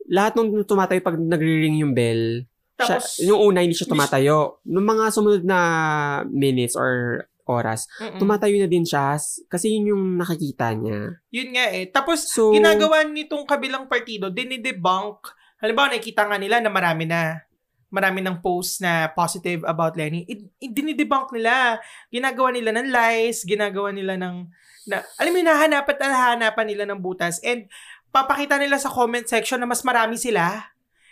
lahat 0.06 0.38
nung 0.38 0.52
tumatayo 0.62 1.02
pag 1.02 1.18
nagre-ring 1.18 1.82
yung 1.82 1.98
bell, 1.98 2.46
siya, 2.82 2.98
Tapos, 3.00 3.22
yung 3.22 3.40
una 3.40 3.62
hindi 3.62 3.78
siya 3.78 3.88
tumatayo. 3.88 4.60
Nung 4.66 4.86
mga 4.86 5.14
sumunod 5.14 5.44
na 5.46 5.60
minutes 6.28 6.74
or 6.74 7.24
oras, 7.46 7.90
Mm-mm. 8.00 8.18
tumatayo 8.18 8.56
na 8.58 8.70
din 8.70 8.86
siya 8.86 9.18
kasi 9.46 9.76
yun 9.76 9.94
yung 9.98 10.04
nakikita 10.18 10.72
niya. 10.74 11.20
Yun 11.34 11.50
nga 11.54 11.66
eh. 11.74 11.86
Tapos, 11.90 12.26
So, 12.30 12.54
ginagawa 12.54 13.04
nitong 13.04 13.44
kabilang 13.44 13.86
partido, 13.86 14.30
dinidebunk. 14.30 15.32
Halimbawa, 15.60 15.94
nakikita 15.94 16.26
nga 16.26 16.38
nila 16.40 16.58
na 16.64 16.72
marami 16.72 17.06
na 17.06 17.44
marami 17.92 18.24
ng 18.24 18.40
posts 18.40 18.80
na 18.80 19.12
positive 19.12 19.68
about 19.68 20.00
Lenny. 20.00 20.24
I, 20.24 20.48
i- 20.64 20.72
dinidebunk 20.72 21.36
nila. 21.36 21.76
Ginagawa 22.08 22.56
nila 22.56 22.72
ng 22.72 22.88
lies, 22.88 23.44
ginagawa 23.44 23.92
nila 23.92 24.16
ng, 24.16 24.48
na, 24.88 25.04
alam 25.20 25.32
mo, 25.36 25.38
yun, 25.38 25.48
nahanapan 25.52 25.96
at 26.00 26.00
nahanapan 26.00 26.66
nila 26.72 26.84
ng 26.88 27.04
butas. 27.04 27.44
And, 27.44 27.68
papakita 28.12 28.56
nila 28.60 28.80
sa 28.80 28.88
comment 28.92 29.28
section 29.28 29.60
na 29.60 29.68
mas 29.68 29.84
marami 29.84 30.16
sila. 30.16 30.72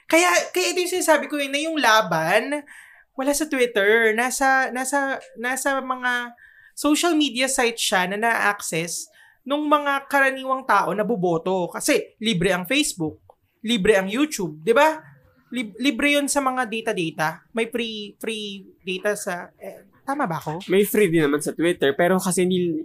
Kaya, 0.09 0.29
kaya 0.49 0.73
ito 0.73 0.81
yung 0.81 0.95
sinasabi 0.97 1.29
ko 1.29 1.37
eh, 1.37 1.45
na 1.45 1.61
yung 1.61 1.77
laban, 1.77 2.65
wala 3.13 3.31
sa 3.31 3.45
Twitter, 3.45 4.17
nasa, 4.17 4.73
nasa, 4.73 5.21
nasa 5.37 5.77
mga 5.77 6.33
social 6.73 7.13
media 7.13 7.45
sites 7.45 7.83
siya 7.83 8.09
na 8.09 8.17
na-access 8.17 9.05
nung 9.45 9.69
mga 9.69 10.09
karaniwang 10.09 10.65
tao 10.65 10.97
na 10.97 11.05
boboto. 11.05 11.69
Kasi 11.69 12.17
libre 12.17 12.49
ang 12.55 12.65
Facebook, 12.65 13.21
libre 13.61 14.01
ang 14.01 14.09
YouTube, 14.09 14.57
di 14.65 14.73
ba? 14.73 14.97
Lib- 15.53 15.77
libre 15.77 16.17
yun 16.17 16.25
sa 16.25 16.41
mga 16.41 16.65
data-data. 16.65 17.45
May 17.53 17.69
free 17.69 18.17
free 18.17 18.65
data 18.81 19.13
sa... 19.13 19.53
Eh, 19.61 19.85
tama 20.05 20.25
ba 20.25 20.41
ako? 20.41 20.65
may 20.73 20.85
free 20.89 21.09
din 21.09 21.29
naman 21.29 21.41
sa 21.41 21.53
Twitter, 21.53 21.93
pero 21.93 22.17
kasi 22.17 22.49
hindi, 22.49 22.81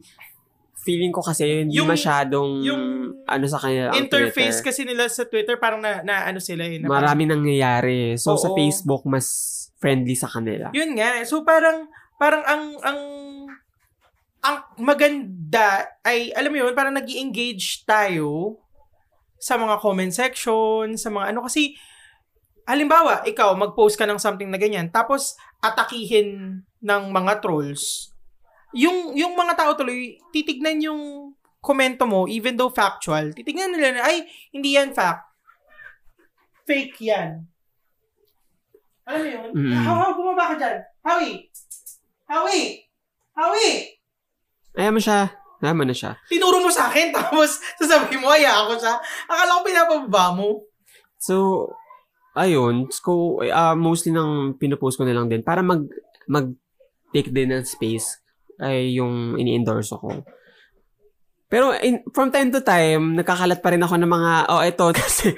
feeling 0.85 1.11
ko 1.11 1.25
kasi 1.25 1.65
hindi 1.65 1.81
Yung- 1.81 1.89
masyadong, 1.89 2.61
yung 2.61 2.85
ano 3.25 3.45
sa 3.49 3.57
ang 3.65 3.97
Interface 3.97 4.61
Twitter. 4.61 4.69
kasi 4.69 4.81
nila 4.85 5.09
sa 5.09 5.25
Twitter 5.25 5.57
parang 5.57 5.81
na, 5.81 6.05
na 6.05 6.29
ano 6.29 6.39
sila 6.39 6.69
eh. 6.69 6.77
na 6.77 6.87
parang- 6.87 7.09
Maraming 7.17 7.31
nangyayari. 7.33 8.21
So, 8.21 8.37
sa 8.37 8.53
Oo. 8.53 8.57
Facebook, 8.57 9.09
mas 9.09 9.27
friendly 9.85 10.17
sa 10.17 10.33
kanila. 10.33 10.73
Yun 10.73 10.97
nga. 10.97 11.21
So 11.29 11.45
parang 11.45 11.93
parang 12.17 12.41
ang 12.49 12.63
ang 12.81 13.01
ang 14.41 14.57
maganda 14.81 15.85
ay 16.01 16.33
alam 16.33 16.49
mo 16.49 16.65
yun, 16.65 16.73
parang 16.73 16.97
nag 16.97 17.05
engage 17.05 17.85
tayo 17.85 18.57
sa 19.37 19.61
mga 19.61 19.77
comment 19.85 20.09
section, 20.09 20.97
sa 20.97 21.13
mga 21.13 21.37
ano 21.37 21.45
kasi 21.45 21.77
halimbawa, 22.65 23.29
ikaw 23.29 23.53
mag-post 23.53 24.01
ka 24.01 24.09
ng 24.09 24.17
something 24.17 24.49
na 24.49 24.57
ganyan 24.57 24.89
tapos 24.89 25.37
atakihin 25.61 26.65
ng 26.81 27.03
mga 27.13 27.45
trolls. 27.45 28.09
Yung 28.75 29.15
yung 29.15 29.39
mga 29.39 29.55
tao 29.55 29.73
tuloy 29.79 30.19
titignan 30.35 30.83
yung 30.83 31.31
komento 31.65 32.05
mo 32.05 32.29
even 32.29 32.59
though 32.59 32.69
factual. 32.69 33.33
Titignan 33.33 33.73
nila 33.73 33.97
na 33.97 34.03
ay 34.05 34.27
hindi 34.53 34.77
yan 34.77 34.93
fact. 34.93 35.25
Fake 36.69 36.99
yan. 37.01 37.47
Alam 39.05 39.21
mo 39.21 39.29
yun? 39.29 39.49
Mm. 39.53 39.73
How, 39.85 39.97
how, 40.01 40.11
bumaba 40.17 40.45
ka 40.53 40.55
dyan. 40.57 40.77
Howie! 41.05 41.37
Howie! 42.25 42.89
Howie! 43.37 44.01
Ayaw 44.73 44.97
mo 44.97 45.01
siya. 45.01 45.29
Ayaw 45.61 45.77
mo 45.77 45.85
na 45.85 45.93
siya. 45.93 46.17
Tinuro 46.25 46.65
mo 46.65 46.73
sa 46.73 46.89
akin, 46.89 47.13
tapos 47.17 47.61
sasabihin 47.77 48.25
mo, 48.25 48.33
aya 48.33 48.65
ako 48.65 48.81
siya. 48.81 48.97
Akala 49.29 49.61
ko 49.61 49.61
pinapababa 49.61 50.25
mo. 50.33 50.49
So, 51.21 51.69
ayun. 52.33 52.89
So, 52.89 53.45
ah, 53.53 53.77
mostly 53.77 54.09
nang 54.09 54.57
pinupost 54.57 54.97
ko 54.97 55.05
na 55.05 55.13
lang 55.13 55.29
din 55.29 55.45
para 55.45 55.61
mag, 55.61 55.85
mag 56.25 56.49
take 57.13 57.29
din 57.29 57.53
ng 57.53 57.63
space 57.69 58.24
ay 58.61 58.99
yung 58.99 59.39
ini-endorse 59.39 59.95
ko. 59.97 60.23
Pero 61.55 61.71
in, 61.79 62.03
from 62.11 62.35
time 62.35 62.51
to 62.51 62.67
time, 62.67 63.15
nakakalat 63.15 63.63
pa 63.63 63.71
rin 63.71 63.85
ako 63.85 63.95
ng 63.95 64.11
mga, 64.11 64.33
oh, 64.51 64.63
eto, 64.65 64.91
kasi, 64.99 65.31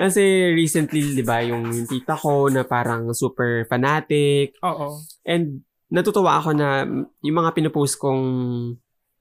kasi 0.00 0.54
recently, 0.56 1.12
di 1.12 1.20
ba, 1.20 1.44
yung 1.44 1.84
tita 1.84 2.16
ko 2.16 2.48
na 2.48 2.64
parang 2.64 3.12
super 3.12 3.68
fanatic, 3.68 4.56
Oo. 4.64 4.96
And 5.28 5.68
natutuwa 5.92 6.40
ako 6.40 6.56
na 6.56 6.88
yung 7.24 7.36
mga 7.36 7.52
pinupost 7.56 8.00
kong 8.00 8.24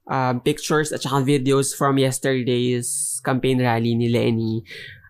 um, 0.08 0.36
pictures 0.44 0.92
at 0.92 1.04
saka 1.04 1.24
videos 1.24 1.76
from 1.76 2.00
yesterday's 2.00 3.20
campaign 3.24 3.60
rally 3.60 3.96
ni 3.96 4.08
Lenny. 4.08 4.64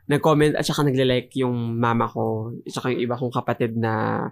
Nag-comment 0.08 0.56
at 0.56 0.66
saka 0.66 0.88
nagle-like 0.88 1.34
yung 1.38 1.78
mama 1.78 2.08
ko 2.10 2.56
at 2.66 2.72
saka 2.72 2.94
yung 2.94 3.04
iba 3.04 3.20
kong 3.20 3.34
kapatid 3.34 3.76
na 3.78 4.26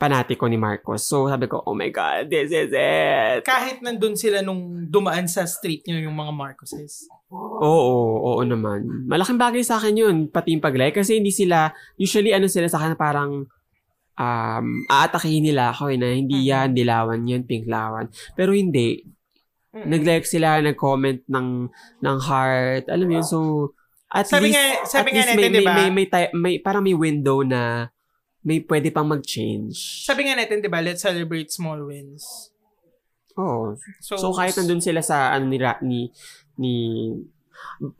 panatiko 0.00 0.48
ni 0.48 0.56
Marcos. 0.56 1.04
So, 1.04 1.28
sabi 1.28 1.44
ko, 1.44 1.60
oh 1.60 1.76
my 1.76 1.92
God, 1.92 2.32
this 2.32 2.48
is 2.48 2.72
it! 2.72 3.44
Kahit 3.44 3.84
nandun 3.84 4.16
sila 4.16 4.40
nung 4.40 4.88
dumaan 4.88 5.28
sa 5.28 5.44
street 5.44 5.84
nyo 5.84 6.00
yung 6.00 6.16
mga 6.16 6.32
Marcoses. 6.32 7.04
Oo, 7.30 7.92
oo 8.16 8.40
naman. 8.40 9.04
Malaking 9.04 9.36
bagay 9.36 9.60
sa 9.60 9.76
akin 9.76 9.92
yun, 9.94 10.16
pati 10.26 10.56
yung 10.56 10.64
pag-like. 10.64 10.96
Kasi 10.96 11.20
hindi 11.20 11.28
sila, 11.28 11.68
usually 11.94 12.32
ano 12.32 12.48
sila 12.48 12.64
sa 12.66 12.80
akin 12.80 12.96
parang 12.96 13.44
um, 14.16 14.66
aatakihin 14.88 15.44
nila 15.44 15.68
ako 15.68 15.92
eh, 15.92 16.00
na 16.00 16.08
hindi 16.10 16.40
Mm-hmm. 16.40 16.52
yan, 16.56 16.68
dilawan 16.72 17.28
yan, 17.28 17.42
pinklawan. 17.44 18.08
Pero 18.32 18.56
hindi. 18.56 19.04
Nag-like 19.70 20.24
sila, 20.24 20.58
nag-comment 20.58 21.28
ng, 21.28 21.48
ng 22.00 22.16
heart. 22.18 22.88
Alam 22.88 23.06
mo 23.06 23.14
yun, 23.14 23.22
so, 23.22 23.70
at 24.10 24.26
Sabi 24.26 24.50
least, 24.50 24.58
nga- 24.58 24.82
sabi 24.82 25.08
at 25.08 25.14
nga 25.14 25.22
least 25.22 25.30
natin, 25.30 25.38
may, 25.38 25.52
di 25.52 25.62
ba? 25.62 25.74
may, 25.76 25.88
may, 25.88 26.06
may, 26.08 26.26
may, 26.34 26.54
parang 26.58 26.82
may 26.82 26.96
window 26.96 27.46
na 27.46 27.86
may 28.40 28.64
pwede 28.64 28.88
pang 28.88 29.08
mag-change. 29.08 30.04
Sabi 30.04 30.24
nga 30.26 30.36
natin, 30.36 30.64
di 30.64 30.70
ba, 30.70 30.80
let's 30.80 31.04
celebrate 31.04 31.52
small 31.52 31.84
wins. 31.84 32.50
Oo. 33.36 33.76
So, 34.00 34.16
So, 34.16 34.32
kahit 34.32 34.56
nandun 34.56 34.80
sila 34.80 35.04
sa, 35.04 35.32
ano, 35.32 35.48
ni, 35.48 35.60
ni, 35.84 36.00
ni, 36.56 36.72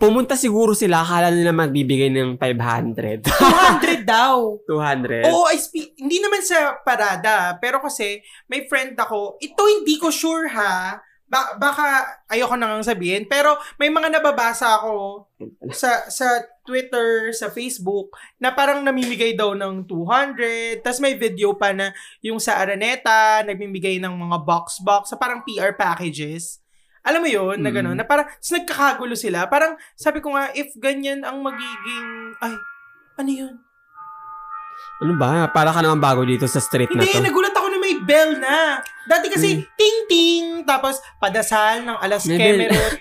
pumunta 0.00 0.36
siguro 0.36 0.72
sila, 0.72 1.04
akala 1.04 1.28
nila 1.28 1.52
magbibigay 1.52 2.08
ng 2.08 2.40
500. 2.40 3.24
200 3.24 4.04
daw. 4.08 4.56
200. 4.64 5.28
Oo, 5.28 5.44
I 5.48 5.60
speak, 5.60 5.96
hindi 6.00 6.20
naman 6.20 6.40
sa 6.40 6.80
parada, 6.80 7.56
pero 7.60 7.80
kasi 7.80 8.20
may 8.48 8.64
friend 8.64 8.96
ako, 8.96 9.36
ito 9.40 9.60
hindi 9.60 10.00
ko 10.00 10.08
sure 10.08 10.48
ha, 10.50 10.98
ba- 11.30 11.54
baka 11.56 12.02
ayoko 12.26 12.58
na 12.58 12.66
nang 12.66 12.82
sabihin, 12.82 13.28
pero 13.30 13.54
may 13.78 13.86
mga 13.86 14.10
nababasa 14.10 14.82
ako 14.82 15.28
sa 15.70 16.10
sa 16.10 16.26
Twitter, 16.70 17.34
sa 17.34 17.50
Facebook, 17.50 18.14
na 18.38 18.54
parang 18.54 18.86
namimigay 18.86 19.34
daw 19.34 19.58
ng 19.58 19.82
200, 19.90 20.78
tas 20.86 21.02
may 21.02 21.18
video 21.18 21.58
pa 21.58 21.74
na 21.74 21.90
yung 22.22 22.38
sa 22.38 22.62
Araneta, 22.62 23.42
nagmimigay 23.42 23.98
ng 23.98 24.14
mga 24.14 24.46
box-box, 24.46 25.10
sa 25.10 25.18
parang 25.18 25.42
PR 25.42 25.74
packages. 25.74 26.62
Alam 27.02 27.26
mo 27.26 27.28
yun, 27.32 27.58
na 27.58 27.74
Mm. 27.74 27.76
gano'n, 27.80 27.96
na 27.98 28.06
parang, 28.06 28.30
nagkakagulo 28.38 29.18
sila. 29.18 29.50
Parang, 29.50 29.74
sabi 29.98 30.22
ko 30.22 30.30
nga, 30.36 30.54
if 30.54 30.70
ganyan 30.78 31.26
ang 31.26 31.42
magiging, 31.42 32.38
ay, 32.38 32.54
ano 33.18 33.30
yun? 33.34 33.54
Ano 35.00 35.16
ba? 35.16 35.48
Para 35.48 35.72
ka 35.72 35.80
naman 35.80 35.96
bago 35.96 36.22
dito 36.28 36.44
sa 36.44 36.60
street 36.60 36.92
na 36.92 37.02
Hindi, 37.02 37.16
to. 37.16 37.24
nagulat 37.24 37.49
ako 37.49 37.49
na 37.49 37.49
may 37.80 37.98
bell 37.98 38.36
na. 38.36 38.78
Dati 39.02 39.26
kasi, 39.26 39.56
Hmm. 39.56 39.64
ting-ting, 39.74 40.44
tapos 40.62 41.00
padasal 41.16 41.82
ng 41.82 41.98
alas 41.98 42.22
May 42.24 42.36
bell. 42.36 42.58
kemerot. 42.60 42.94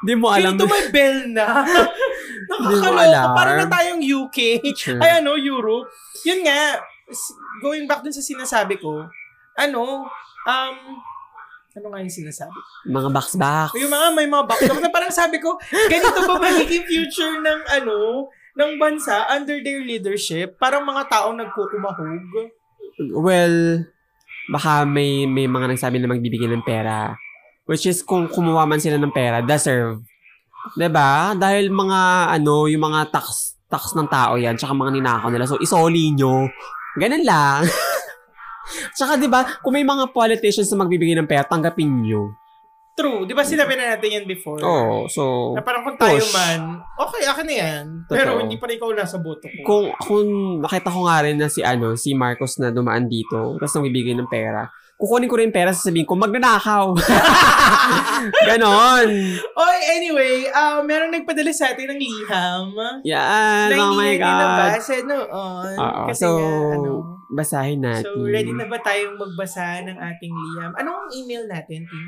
Hindi 0.00 0.14
mo 0.16 0.26
alam. 0.28 0.54
Dito 0.54 0.64
may 0.64 0.86
bell 0.88 1.18
na. 1.28 1.46
Nakakaloka. 2.50 3.02
alarm. 3.04 3.30
Parang 3.34 3.56
na 3.56 3.66
tayong 3.68 4.00
UK. 4.00 4.38
Sure. 4.72 4.98
Ay 4.98 5.18
ano, 5.18 5.34
Europe. 5.34 5.90
Yun 6.22 6.42
nga, 6.42 6.78
s- 7.06 7.34
going 7.58 7.84
back 7.84 8.00
dun 8.00 8.10
sa 8.10 8.22
sinasabi 8.22 8.74
ko, 8.76 9.06
ano, 9.54 10.06
um, 10.46 10.76
ano 11.70 11.86
nga 11.86 12.00
yung 12.00 12.10
sinasabi? 12.12 12.56
Mga 12.84 13.08
box-box. 13.08 13.76
Yung 13.76 13.88
mga 13.88 14.06
may 14.10 14.26
mga 14.26 14.44
backdrop 14.44 14.80
na 14.80 14.90
parang 14.90 15.12
sabi 15.12 15.38
ko, 15.38 15.54
ganito 15.86 16.20
ba 16.24 16.40
magiging 16.40 16.82
future 16.82 17.38
ng 17.38 17.60
ano, 17.70 18.26
ng 18.52 18.70
bansa 18.76 19.28
under 19.28 19.60
their 19.60 19.78
leadership? 19.78 20.58
Parang 20.58 20.82
mga 20.82 21.06
taong 21.06 21.38
nagkukumahog. 21.38 22.26
Well, 23.14 23.86
baka 24.50 24.82
may 24.82 25.24
may 25.30 25.46
mga 25.46 25.70
nagsabi 25.70 26.02
na 26.02 26.10
magbibigay 26.10 26.50
ng 26.50 26.66
pera. 26.66 27.14
Which 27.70 27.86
is, 27.86 28.02
kung 28.02 28.26
kumuha 28.26 28.66
man 28.66 28.82
sila 28.82 28.98
ng 28.98 29.14
pera, 29.14 29.38
deserve. 29.46 30.02
'Di 30.74 30.90
ba? 30.90 31.38
Dahil 31.38 31.70
mga, 31.70 32.34
ano, 32.34 32.66
yung 32.66 32.82
mga 32.90 33.14
tax, 33.14 33.56
tax 33.70 33.94
ng 33.94 34.10
tao 34.10 34.34
yan, 34.34 34.58
tsaka 34.58 34.74
mga 34.74 34.98
ninakaw 34.98 35.30
nila. 35.30 35.46
So, 35.46 35.56
isoli 35.62 36.10
nyo. 36.18 36.50
Ganun 36.98 37.22
lang. 37.22 37.70
tsaka, 38.98 39.16
ba 39.30 39.62
kung 39.62 39.78
may 39.78 39.86
mga 39.86 40.10
politicians 40.10 40.68
na 40.74 40.82
magbibigay 40.82 41.14
ng 41.14 41.30
pera, 41.30 41.46
tanggapin 41.46 42.02
nyo. 42.02 42.39
True. 43.00 43.24
Di 43.24 43.32
ba 43.32 43.40
sinabi 43.42 43.72
na 43.74 43.96
natin 43.96 44.10
yan 44.12 44.24
before? 44.24 44.60
Oo, 44.60 45.04
so, 45.06 45.52
Na 45.52 45.60
parang 45.60 45.80
kung 45.82 45.96
tayo 45.96 46.20
Push. 46.20 46.30
man, 46.30 46.60
okay, 46.98 47.22
akin 47.24 47.44
na 47.44 47.54
yan. 47.56 47.84
Totoo. 48.04 48.12
Pero 48.14 48.30
hindi 48.38 48.56
pa 48.56 48.66
rin 48.66 48.76
ikaw 48.76 48.92
nasa 48.92 49.16
boto 49.16 49.48
ko. 49.48 49.60
kung, 49.62 49.84
kung 49.98 50.28
nakita 50.60 50.88
ko 50.88 51.00
nga 51.02 51.18
rin 51.20 51.34
na 51.34 51.48
si, 51.48 51.60
ano, 51.60 51.94
si 51.94 52.12
Marcos 52.12 52.56
na 52.56 52.68
dumaan 52.68 53.06
dito, 53.06 53.56
tapos 53.56 53.72
nagbibigay 53.74 54.12
ng 54.14 54.28
pera, 54.28 54.68
kukunin 54.94 55.26
ko 55.26 55.36
rin 55.36 55.48
pera, 55.48 55.72
sasabihin 55.72 56.04
ko, 56.04 56.12
magnanakaw. 56.12 56.92
Ganon. 58.46 59.08
Oy, 59.56 59.78
anyway, 59.90 60.44
uh, 60.46 60.80
meron 60.82 61.08
nagpadala 61.08 61.48
sa 61.50 61.72
atin 61.72 61.88
ng 61.88 62.00
liham. 62.00 62.68
Yan. 63.02 63.68
na 63.70 63.76
Oh 63.80 63.96
my 63.96 64.12
na 64.12 64.20
God. 64.20 64.38
nabasa 64.38 64.96
noon. 65.00 65.74
Oo. 65.74 66.02
Kasi 66.04 66.20
So, 66.20 66.28
nga, 66.36 66.76
ano. 66.76 66.90
basahin 67.30 67.80
natin. 67.80 68.04
So, 68.04 68.20
ready 68.22 68.52
na 68.52 68.66
ba 68.66 68.76
tayong 68.76 69.16
magbasa 69.16 69.80
ng 69.82 69.96
ating 69.96 70.34
liham? 70.34 70.70
Anong 70.76 71.08
email 71.14 71.48
natin, 71.48 71.80
Tim? 71.82 72.06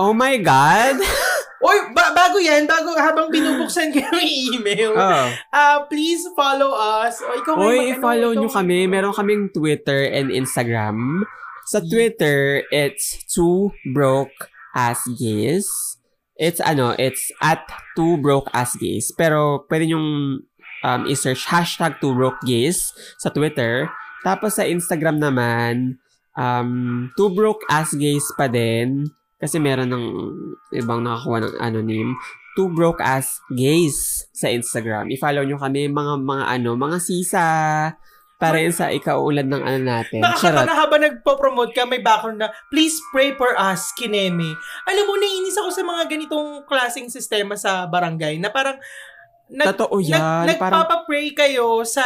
Oh 0.00 0.12
my 0.12 0.36
God. 0.40 0.96
Oy, 1.62 1.78
ba- 1.94 2.10
bago 2.10 2.42
yan, 2.42 2.66
bago 2.66 2.90
habang 2.98 3.30
binubuksan 3.30 3.94
ko 3.94 4.02
yung 4.02 4.18
email, 4.58 4.98
oh. 4.98 5.30
uh, 5.54 5.78
please 5.86 6.26
follow 6.34 6.74
us. 6.74 7.22
O, 7.22 7.38
ikaw 7.38 7.54
Oy, 7.54 7.62
mag- 7.62 7.70
ano, 7.70 7.90
i-follow 7.94 8.30
ikaw- 8.34 8.40
nyo 8.42 8.50
kami. 8.50 8.78
Meron 8.90 9.14
kaming 9.14 9.46
Twitter 9.54 10.10
and 10.10 10.34
Instagram. 10.34 11.22
Sa 11.70 11.78
Twitter, 11.78 12.66
it's 12.74 13.22
two 13.30 13.70
broke 13.94 14.50
as 14.74 14.98
gays. 15.14 15.70
It's 16.34 16.58
ano, 16.58 16.98
it's 16.98 17.30
at 17.38 17.62
two 17.94 18.18
broke 18.18 18.50
as 18.50 18.74
gays. 18.74 19.14
Pero 19.14 19.62
pwede 19.70 19.86
nyong 19.86 20.42
um, 20.82 21.02
i-search 21.06 21.46
hashtag 21.46 22.02
two 22.02 22.10
broke 22.10 22.42
gays 22.42 22.90
sa 23.22 23.30
Twitter. 23.30 23.86
Tapos 24.26 24.58
sa 24.58 24.66
Instagram 24.66 25.22
naman, 25.22 26.02
um, 26.34 27.06
two 27.14 27.30
broke 27.30 27.62
as 27.70 27.94
gays 27.94 28.26
pa 28.34 28.50
din. 28.50 29.06
Kasi 29.42 29.58
meron 29.58 29.90
ng 29.90 30.06
ibang 30.78 31.02
nakakuha 31.02 31.42
ng 31.42 31.54
anonym. 31.58 32.14
Two 32.54 32.70
broke 32.70 33.02
as 33.02 33.42
gays 33.50 34.22
sa 34.30 34.46
Instagram. 34.46 35.10
I-follow 35.10 35.42
nyo 35.42 35.58
kami 35.58 35.90
mga 35.90 36.22
mga 36.22 36.44
ano, 36.46 36.70
mga 36.78 36.98
sisa. 37.02 37.46
Para 38.38 38.58
yun 38.58 38.74
sa 38.74 38.90
ikaulad 38.90 39.46
ng 39.46 39.62
ano 39.62 39.80
natin. 39.82 40.18
Nakakata 40.18 40.42
Charot. 40.42 40.66
na 40.66 40.74
habang 40.74 41.02
nagpo-promote 41.06 41.70
ka, 41.78 41.86
may 41.86 42.02
background 42.02 42.42
na, 42.42 42.50
please 42.74 42.98
pray 43.14 43.30
for 43.38 43.54
us, 43.54 43.94
Kineme. 43.94 44.58
Alam 44.82 45.04
mo, 45.06 45.14
naiinis 45.14 45.54
ako 45.62 45.70
sa 45.70 45.86
mga 45.86 46.02
ganitong 46.10 46.66
klaseng 46.66 47.06
sistema 47.06 47.54
sa 47.54 47.86
barangay 47.86 48.42
na 48.42 48.50
parang 48.50 48.82
nag, 49.46 49.78
Totoo 49.78 49.94
yan. 50.02 50.18
nag, 50.18 50.58
parang, 50.58 50.82
nagpapa-pray 50.82 51.38
kayo 51.38 51.86
sa 51.86 52.02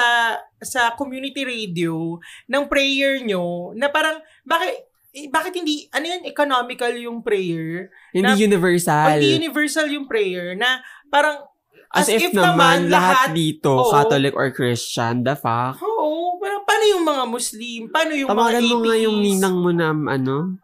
sa 0.61 0.93
community 0.93 1.41
radio 1.41 2.21
ng 2.53 2.65
prayer 2.69 3.25
nyo 3.25 3.73
na 3.73 3.89
parang, 3.89 4.21
bakit, 4.45 4.93
eh, 5.17 5.33
bakit 5.33 5.57
hindi, 5.57 5.89
ano 5.89 6.05
yan, 6.05 6.23
economical 6.29 6.93
yung 6.93 7.25
prayer? 7.25 7.89
hindi 8.13 8.29
na- 8.29 8.37
universal. 8.37 9.17
Hindi 9.17 9.49
universal 9.49 9.89
yung 9.89 10.05
prayer 10.05 10.53
na 10.53 10.85
parang, 11.09 11.41
As, 11.89 12.13
if, 12.13 12.29
naman, 12.37 12.93
lahat 12.93 13.33
dito, 13.33 13.73
Oo. 13.73 13.89
Catholic 13.89 14.37
or 14.37 14.53
Christian, 14.53 15.25
the 15.25 15.33
fuck. 15.33 15.81
Oo, 15.81 16.37
parang 16.37 16.61
paano 16.69 16.85
yung 16.85 17.05
mga 17.09 17.25
Muslim? 17.25 17.81
Paano 17.89 18.13
yung 18.13 18.29
Tawagan 18.29 18.61
mga 18.61 18.69
mo 18.69 18.77
nga 18.85 18.97
yung 19.01 19.19
ninang 19.25 19.57
mo 19.57 19.71
na, 19.73 19.89
ano, 19.97 20.61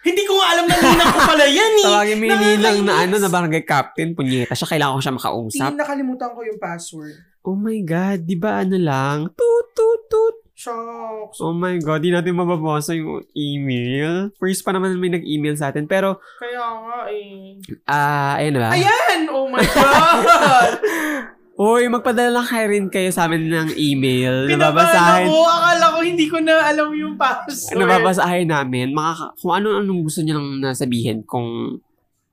Hindi 0.00 0.22
ko 0.24 0.32
nga 0.40 0.46
alam 0.56 0.64
na 0.64 0.76
ninang 0.80 1.12
ko 1.12 1.20
pala 1.28 1.44
yan 1.44 1.72
eh. 1.76 1.84
tawagin 1.92 2.16
mo 2.18 2.24
yung 2.24 2.42
ninang 2.42 2.78
na, 2.82 2.92
ano, 3.04 3.14
na 3.20 3.30
barangay 3.30 3.62
captain, 3.68 4.16
punyeta 4.16 4.56
siya, 4.56 4.66
kailangan 4.66 4.96
ko 4.98 5.02
siya 5.04 5.18
makausap. 5.20 5.70
Hindi, 5.70 5.78
nakalimutan 5.78 6.30
ko 6.34 6.40
yung 6.42 6.58
password. 6.58 7.14
Oh 7.46 7.54
my 7.54 7.78
God, 7.84 8.24
di 8.26 8.34
ba 8.34 8.64
ano 8.64 8.80
lang? 8.80 9.30
Toot, 9.36 9.66
toot, 9.76 10.02
toot. 10.10 10.39
Shucks. 10.60 11.40
Oh 11.40 11.56
my 11.56 11.80
God, 11.80 12.04
di 12.04 12.12
natin 12.12 12.36
mababasa 12.36 12.92
yung 12.92 13.24
email. 13.32 14.28
First 14.36 14.60
pa 14.60 14.76
naman 14.76 15.00
may 15.00 15.08
nag-email 15.08 15.56
sa 15.56 15.72
atin. 15.72 15.88
Pero, 15.88 16.20
Kaya 16.36 16.60
nga 16.60 16.98
eh. 17.08 17.56
ah, 17.88 18.36
ayun 18.36 18.52
na 18.52 18.60
ba? 18.60 18.68
Ayan! 18.76 19.20
Oh 19.32 19.48
my 19.48 19.64
God! 19.64 20.72
Hoy, 21.60 21.88
magpadala 21.88 22.40
lang 22.40 22.46
kayo 22.46 22.66
rin 22.68 22.88
kayo 22.88 23.08
sa 23.08 23.24
amin 23.24 23.48
ng 23.48 23.68
email. 23.76 24.48
Nababasahin. 24.48 25.28
ako. 25.28 25.36
Akala 25.44 25.84
ko 25.92 25.98
hindi 26.00 26.24
ko 26.24 26.40
na 26.40 26.60
alam 26.62 26.88
yung 26.92 27.16
password. 27.16 27.76
Nababasahin 27.76 28.48
namin. 28.48 28.92
Mga, 28.92 29.12
ka- 29.14 29.32
kung 29.36 29.52
ano-anong 29.56 30.00
gusto 30.04 30.20
nyo 30.20 30.40
lang 30.40 30.60
nasabihin. 30.62 31.24
Kung 31.24 31.80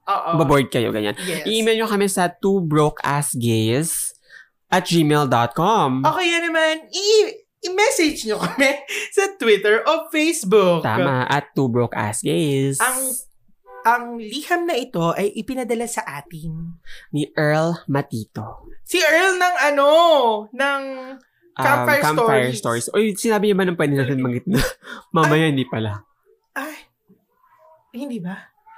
Oo. 0.04 0.30
baboard 0.36 0.68
kayo, 0.68 0.92
ganyan. 0.92 1.16
Yes. 1.20 1.44
I-email 1.44 1.76
nyo 1.78 1.88
kami 1.88 2.08
sa 2.08 2.28
twobrokeassgays 2.28 4.16
at 4.68 4.84
gmail.com. 4.84 6.04
Okay 6.04 6.26
yan 6.28 6.44
naman. 6.48 6.76
I- 6.88 7.47
i-message 7.64 8.26
nyo 8.26 8.38
kami 8.38 8.70
sa 9.16 9.34
Twitter 9.36 9.82
o 9.84 10.10
Facebook. 10.10 10.84
Tama, 10.84 11.26
at 11.26 11.54
twobrokeassgays. 11.54 12.78
Ang 12.78 13.00
ang 13.88 14.04
liham 14.20 14.68
na 14.68 14.76
ito 14.76 15.16
ay 15.16 15.32
ipinadala 15.32 15.88
sa 15.88 16.04
atin. 16.04 16.76
Ni 17.16 17.24
Earl 17.34 17.88
Matito. 17.88 18.68
Si 18.84 19.00
Earl 19.00 19.40
ng 19.40 19.56
ano, 19.64 19.88
ng 20.52 20.82
Campfire 21.56 22.04
Campfire 22.04 22.52
Stories. 22.52 22.60
Stories. 22.60 22.88
Oy, 22.94 23.16
sinabi 23.16 23.50
niya 23.50 23.58
ba 23.58 23.66
ng 23.66 23.80
pwede 23.80 23.96
natin 23.96 24.20
mangit 24.20 24.46
na? 24.46 24.60
Mamaya 25.16 25.48
hindi 25.48 25.64
pala. 25.64 26.04
Ay, 26.54 26.76
hindi 27.96 28.20
ba? 28.20 28.36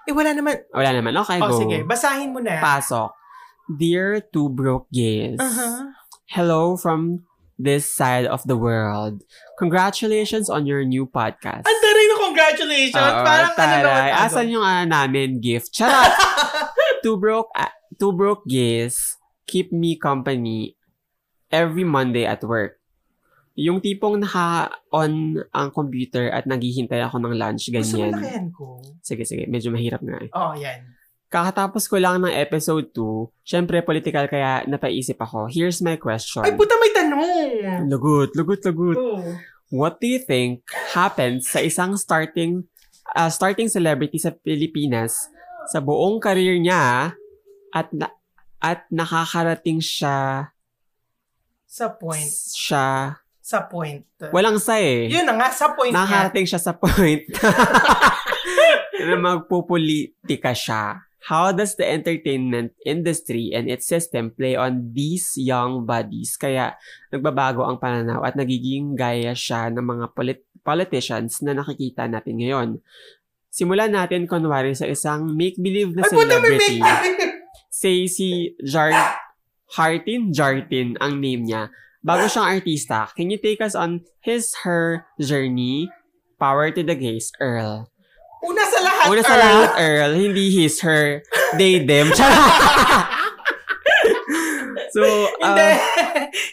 Eh, 0.08 0.14
wala 0.14 0.32
naman. 0.32 0.56
Wala 0.72 0.92
naman. 0.96 1.12
Okay, 1.18 1.38
Oh, 1.42 1.52
go. 1.52 1.60
sige. 1.60 1.84
Basahin 1.84 2.32
mo 2.32 2.40
na. 2.40 2.62
Pasok. 2.62 3.12
Dear 3.68 4.24
two 4.24 4.50
broke 4.50 4.88
gays. 4.90 5.38
Uh-huh. 5.38 5.90
Hello 6.30 6.74
from 6.74 7.26
this 7.60 7.84
side 7.86 8.24
of 8.24 8.40
the 8.48 8.56
world. 8.56 9.22
Congratulations 9.60 10.48
on 10.48 10.64
your 10.64 10.88
new 10.88 11.04
podcast. 11.04 11.68
Ang 11.68 11.80
taray 11.84 12.06
na 12.08 12.16
congratulations. 12.18 12.96
Oo, 12.98 13.22
Parang 13.28 13.52
ano 13.52 13.60
naman. 13.60 13.84
taray. 13.84 14.10
ano. 14.10 14.22
Asan 14.24 14.48
yung 14.48 14.64
ano 14.64 14.84
namin 14.88 15.44
gift? 15.44 15.76
Charot! 15.76 16.08
two 17.04 17.20
broke 17.20 17.52
ah, 17.54 17.72
two 18.00 18.16
broke 18.16 18.48
gays 18.48 19.20
keep 19.44 19.72
me 19.72 20.00
company 20.00 20.80
every 21.52 21.84
Monday 21.84 22.24
at 22.24 22.40
work. 22.42 22.80
Yung 23.60 23.84
tipong 23.84 24.24
naka-on 24.24 25.44
ang 25.52 25.70
computer 25.76 26.32
at 26.32 26.48
naghihintay 26.48 27.04
ako 27.04 27.20
ng 27.20 27.36
lunch, 27.36 27.68
Gusto 27.68 28.00
mo 28.00 28.08
ganyan. 28.08 28.14
lakayan 28.16 28.48
ko? 28.56 28.80
Sige, 29.04 29.28
sige. 29.28 29.44
Medyo 29.52 29.76
mahirap 29.76 30.00
nga 30.00 30.16
eh. 30.24 30.30
Oh, 30.32 30.56
yan. 30.56 30.80
Kakatapos 31.30 31.86
ko 31.86 32.02
lang 32.02 32.26
ng 32.26 32.34
episode 32.34 32.90
2, 32.90 33.46
syempre 33.46 33.86
political 33.86 34.26
kaya 34.26 34.66
napaisip 34.66 35.14
ako. 35.22 35.46
Here's 35.46 35.78
my 35.78 35.94
question. 36.02 36.42
Ay, 36.42 36.58
puta, 36.58 36.74
may 36.82 36.90
tanong. 36.90 37.22
Lagot, 37.86 38.34
lagot, 38.34 38.66
lagot. 38.66 38.98
Oh. 38.98 39.22
What 39.70 40.02
do 40.02 40.10
you 40.10 40.18
think 40.18 40.66
happens 40.98 41.46
sa 41.46 41.62
isang 41.62 41.94
starting 42.02 42.66
uh, 43.14 43.30
starting 43.30 43.70
celebrity 43.70 44.18
sa 44.18 44.34
Pilipinas 44.34 45.30
sa 45.70 45.78
buong 45.78 46.18
career 46.18 46.58
niya 46.58 47.14
at 47.70 47.88
na, 47.94 48.10
at 48.58 48.90
nakakarating 48.90 49.78
siya 49.78 50.50
Sa 51.70 51.94
point. 51.94 52.26
siya 52.58 53.22
Sa 53.46 53.70
point. 53.70 54.02
walang 54.34 54.58
sa 54.58 54.82
eh. 54.82 55.06
Yun 55.06 55.30
na 55.30 55.38
nga, 55.38 55.54
sa 55.54 55.78
point. 55.78 55.94
Nakakarating 55.94 56.50
siya 56.50 56.58
sa 56.58 56.74
point 56.74 57.22
na 59.06 59.14
magpupolitika 59.16 60.58
siya. 60.58 61.06
How 61.28 61.52
does 61.52 61.76
the 61.76 61.84
entertainment 61.84 62.72
industry 62.88 63.52
and 63.52 63.68
its 63.68 63.84
system 63.84 64.32
play 64.32 64.56
on 64.56 64.96
these 64.96 65.36
young 65.36 65.84
bodies? 65.84 66.40
Kaya 66.40 66.80
nagbabago 67.12 67.68
ang 67.68 67.76
pananaw 67.76 68.24
at 68.24 68.40
nagiging 68.40 68.96
gaya 68.96 69.36
siya 69.36 69.68
ng 69.68 69.84
mga 69.84 70.06
polit- 70.16 70.48
politicians 70.64 71.44
na 71.44 71.52
nakikita 71.52 72.08
natin 72.08 72.40
ngayon. 72.40 72.70
Simulan 73.52 73.92
natin 73.92 74.30
kunwari 74.30 74.72
sa 74.72 74.88
isang 74.88 75.36
make-believe 75.36 75.92
na 75.92 76.08
Ay, 76.08 76.12
celebrity. 76.14 76.78
Say 77.68 78.08
si 78.08 78.56
Jar 78.64 78.94
Hartin 79.76 80.32
Jartin 80.32 80.96
ang 81.04 81.20
name 81.20 81.46
niya. 81.46 81.68
Bago 82.00 82.32
siyang 82.32 82.48
artista, 82.48 83.12
can 83.12 83.28
you 83.28 83.36
take 83.36 83.60
us 83.60 83.76
on 83.76 84.08
his, 84.24 84.64
her 84.64 85.04
journey? 85.20 85.92
Power 86.40 86.72
to 86.72 86.80
the 86.80 86.96
gays, 86.96 87.36
Earl. 87.44 87.92
Una 88.40 88.64
sa 88.64 88.80
lahat, 88.80 89.06
Una 89.12 89.22
sa 89.22 89.36
Earl. 89.36 89.44
lahat, 89.44 89.70
Earl, 89.76 90.12
hindi 90.16 90.46
his, 90.56 90.80
her, 90.80 91.24
they, 91.60 91.84
them. 91.84 92.08
so, 94.96 95.04
uh, 95.44 95.76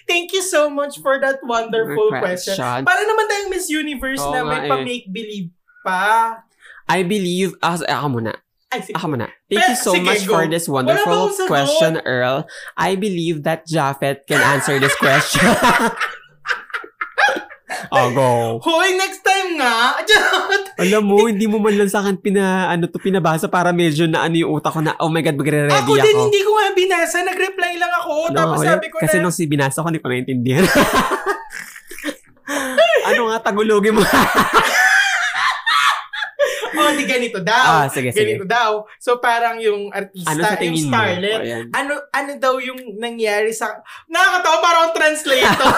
Thank 0.08 0.32
you 0.32 0.42
so 0.42 0.68
much 0.70 0.98
for 0.98 1.20
that 1.20 1.38
wonderful 1.46 2.10
question. 2.10 2.58
question. 2.58 2.82
Para 2.82 3.02
naman 3.06 3.24
tayong 3.30 3.50
Miss 3.54 3.70
Universe 3.70 4.18
Oo 4.18 4.34
na 4.34 4.40
nga 4.42 4.50
may 4.50 4.60
eh. 4.66 4.70
pa-make-believe 4.70 5.50
pa. 5.86 6.42
I 6.90 7.02
believe, 7.02 7.54
ah, 7.62 7.78
ako 7.78 8.18
muna. 8.18 8.34
Ay, 8.70 8.82
sige. 8.82 8.98
Ako 8.98 9.06
muna. 9.14 9.30
Thank 9.46 9.62
you 9.70 9.78
so 9.78 9.94
Sige, 9.94 10.06
much 10.06 10.26
go. 10.26 10.34
for 10.34 10.44
this 10.50 10.66
Wala 10.66 10.74
ba 10.74 10.74
wonderful 10.90 11.14
akong 11.30 11.34
sagot? 11.38 11.50
question, 11.50 11.92
Earl. 12.02 12.50
I 12.74 12.98
believe 12.98 13.46
that 13.46 13.62
Japheth 13.66 14.26
can 14.26 14.42
answer 14.42 14.82
this 14.82 14.94
question. 14.98 15.46
oh, 17.92 18.08
go. 18.12 18.60
Hoy, 18.62 18.96
next 18.96 19.22
time 19.24 19.56
nga. 19.60 19.96
Alam 20.82 21.02
mo, 21.08 21.16
hindi 21.26 21.46
mo 21.48 21.58
man 21.58 21.76
lang 21.76 21.88
sa 21.90 22.00
akin 22.04 22.16
pina, 22.20 22.68
ano 22.68 22.86
to, 22.88 22.98
pinabasa 23.00 23.48
para 23.48 23.72
medyo 23.72 24.06
na 24.08 24.22
ano 24.26 24.36
yung 24.36 24.50
utak 24.56 24.72
ko 24.74 24.80
na, 24.84 24.94
oh 25.00 25.08
my 25.08 25.22
God, 25.24 25.36
magre-ready 25.40 25.72
ako 25.72 25.94
ako. 25.96 26.04
din, 26.04 26.16
hindi 26.30 26.40
ko 26.44 26.50
nga 26.56 26.68
binasa. 26.76 27.16
Nag-reply 27.24 27.72
lang 27.80 27.92
ako. 28.02 28.12
No, 28.32 28.36
tapos 28.36 28.58
sabi 28.64 28.86
ko 28.92 28.96
Kasi 29.00 29.16
na, 29.18 29.22
nung 29.24 29.34
si 29.34 29.46
binasa 29.48 29.82
ko, 29.82 29.88
hindi 29.88 30.02
ko 30.02 30.08
naintindihan. 30.12 30.64
ano 33.10 33.20
nga, 33.32 33.38
tagulogin 33.50 33.94
mo? 33.96 34.02
oh, 36.76 36.90
di 36.94 37.04
ganito 37.08 37.40
daw. 37.42 37.64
ah, 37.82 37.86
sige, 37.90 38.12
sige. 38.12 38.36
ganito 38.36 38.44
daw. 38.46 38.84
So, 39.00 39.18
parang 39.18 39.58
yung 39.58 39.90
artista, 39.90 40.30
Ano 40.32 40.40
sa 40.44 40.60
yung 40.62 40.76
mo? 40.76 40.92
starlet, 40.92 41.40
Ayan. 41.42 41.64
ano 41.74 41.92
ano 42.12 42.30
daw 42.38 42.60
yung 42.60 42.78
nangyari 43.00 43.50
sa 43.50 43.80
nakakatawa 44.06 44.56
parang 44.62 44.88
translator 44.94 45.72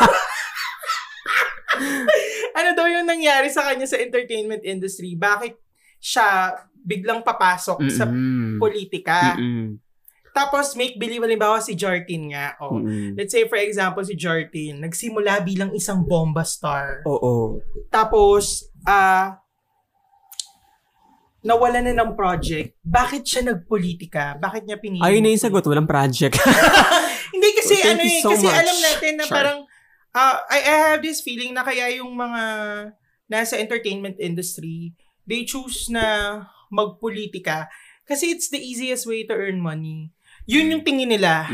ano 2.58 2.70
daw 2.74 2.86
yung 2.86 3.06
nangyari 3.06 3.48
sa 3.48 3.68
kanya 3.68 3.84
sa 3.84 4.00
entertainment 4.00 4.64
industry 4.64 5.14
bakit 5.14 5.56
siya 5.98 6.54
biglang 6.78 7.20
papasok 7.20 7.78
sa 7.90 8.06
Mm-mm. 8.06 8.56
politika 8.56 9.34
Mm-mm. 9.36 9.76
tapos 10.30 10.78
make 10.78 10.96
believe 10.96 11.20
halimbawa 11.22 11.58
si 11.58 11.74
Jartin 11.74 12.32
nga 12.32 12.54
oh 12.62 12.78
Mm-mm. 12.78 13.18
let's 13.18 13.34
say 13.34 13.44
for 13.46 13.58
example 13.58 14.02
si 14.02 14.14
Jartin 14.14 14.80
nagsimula 14.80 15.42
bilang 15.42 15.74
isang 15.74 16.06
bomba 16.06 16.46
star 16.46 17.02
Oo. 17.04 17.60
tapos 17.90 18.70
ah 18.86 19.42
nawala 21.38 21.78
na 21.80 21.94
ng 21.94 22.18
project 22.18 22.74
bakit 22.82 23.22
siya 23.22 23.46
nagpolitika 23.46 24.34
bakit 24.36 24.66
niya 24.66 24.78
pinili 24.78 25.02
Ayun 25.02 25.22
na 25.22 25.30
yung 25.30 25.38
sagot, 25.40 25.62
walang 25.64 25.86
project. 25.86 26.34
Hindi 27.34 27.48
kasi 27.54 27.74
Thank 27.78 27.92
ano 27.94 28.02
eh, 28.02 28.18
so 28.18 28.30
kasi 28.34 28.46
much, 28.48 28.58
alam 28.58 28.78
natin 28.82 29.12
na 29.14 29.24
Char. 29.24 29.34
parang 29.38 29.58
uh, 30.14 30.36
I, 30.48 30.58
I 30.62 30.74
have 30.92 31.02
this 31.02 31.20
feeling 31.20 31.52
na 31.52 31.64
kaya 31.64 31.98
yung 31.98 32.14
mga 32.14 32.42
nasa 33.28 33.60
entertainment 33.60 34.16
industry, 34.16 34.96
they 35.28 35.44
choose 35.44 35.92
na 35.92 36.44
magpolitika 36.72 37.68
kasi 38.08 38.32
it's 38.32 38.48
the 38.48 38.60
easiest 38.60 39.04
way 39.04 39.24
to 39.28 39.36
earn 39.36 39.60
money. 39.60 40.08
Yun 40.48 40.72
yung 40.72 40.84
tingin 40.84 41.12
nila. 41.12 41.44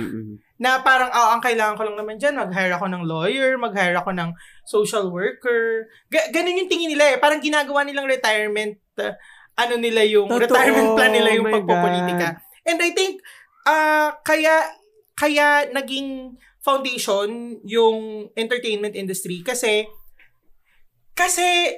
Na 0.54 0.78
parang, 0.86 1.10
oh, 1.10 1.34
ang 1.34 1.42
kailangan 1.42 1.74
ko 1.74 1.82
lang 1.82 1.98
naman 1.98 2.14
dyan, 2.14 2.38
mag-hire 2.38 2.78
ako 2.78 2.86
ng 2.86 3.02
lawyer, 3.02 3.58
mag-hire 3.58 3.98
ako 3.98 4.14
ng 4.14 4.30
social 4.62 5.10
worker. 5.10 5.90
Ga- 6.06 6.30
ganun 6.30 6.62
yung 6.62 6.70
tingin 6.70 6.94
nila 6.94 7.10
eh. 7.10 7.18
Parang 7.18 7.42
ginagawa 7.42 7.82
nilang 7.82 8.06
retirement, 8.06 8.78
uh, 9.02 9.18
ano 9.58 9.74
nila 9.82 10.06
yung, 10.06 10.30
Totoo. 10.30 10.46
retirement 10.46 10.94
plan 10.94 11.10
nila 11.10 11.34
yung 11.34 11.50
Oh 11.50 11.54
pagpopolitika. 11.58 12.38
And 12.62 12.78
I 12.78 12.94
think, 12.94 13.18
ah 13.66 14.14
kaya, 14.22 14.62
kaya 15.18 15.74
naging 15.74 16.38
foundation 16.64 17.60
yung 17.62 18.26
entertainment 18.32 18.96
industry 18.96 19.44
kasi, 19.44 19.84
kasi, 21.12 21.76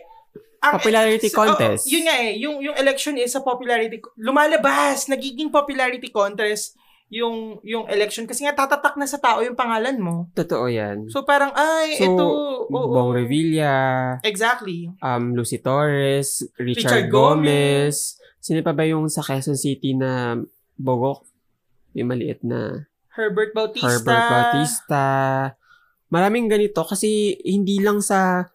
ang- 0.62 0.78
Popularity 0.78 1.28
so, 1.28 1.42
contest. 1.42 1.84
oh, 1.84 1.90
yun 1.90 2.06
nga 2.06 2.16
eh, 2.22 2.32
yung, 2.38 2.62
yung 2.62 2.76
election 2.78 3.18
is 3.18 3.34
a 3.34 3.42
popularity, 3.42 3.98
lumalabas, 4.16 5.10
nagiging 5.10 5.50
popularity 5.50 6.08
contest 6.08 6.78
yung 7.06 7.62
yung 7.62 7.86
election 7.86 8.26
kasi 8.26 8.42
nga 8.42 8.50
tatatak 8.50 8.98
na 8.98 9.06
sa 9.06 9.22
tao 9.22 9.38
yung 9.38 9.54
pangalan 9.54 9.94
mo. 10.02 10.26
Totoo 10.34 10.66
yan. 10.66 11.06
So 11.06 11.22
parang 11.22 11.54
ay 11.54 11.94
So, 12.02 12.04
ito 12.10 12.26
oo. 12.66 12.90
Bong 12.90 13.14
Revilla, 13.14 14.18
Exactly. 14.26 14.90
um, 14.98 15.38
Lucy 15.38 15.62
Torres, 15.62 16.42
Richard, 16.58 17.06
Richard 17.06 17.06
Gomez. 17.14 18.18
Sino 18.42 18.58
pa 18.62 18.74
ba 18.74 18.82
yung 18.82 19.06
sa 19.06 19.22
Quezon 19.22 19.54
City 19.54 19.94
na 19.94 20.34
Bogok? 20.74 21.22
Yung 21.94 22.10
maliit 22.10 22.42
na 22.42 22.90
Herbert 23.16 23.50
Bautista. 23.56 23.88
Herbert 23.88 24.24
Bautista. 24.28 25.04
Maraming 26.12 26.46
ganito 26.46 26.84
kasi 26.84 27.34
hindi 27.42 27.80
lang 27.80 28.04
sa 28.04 28.46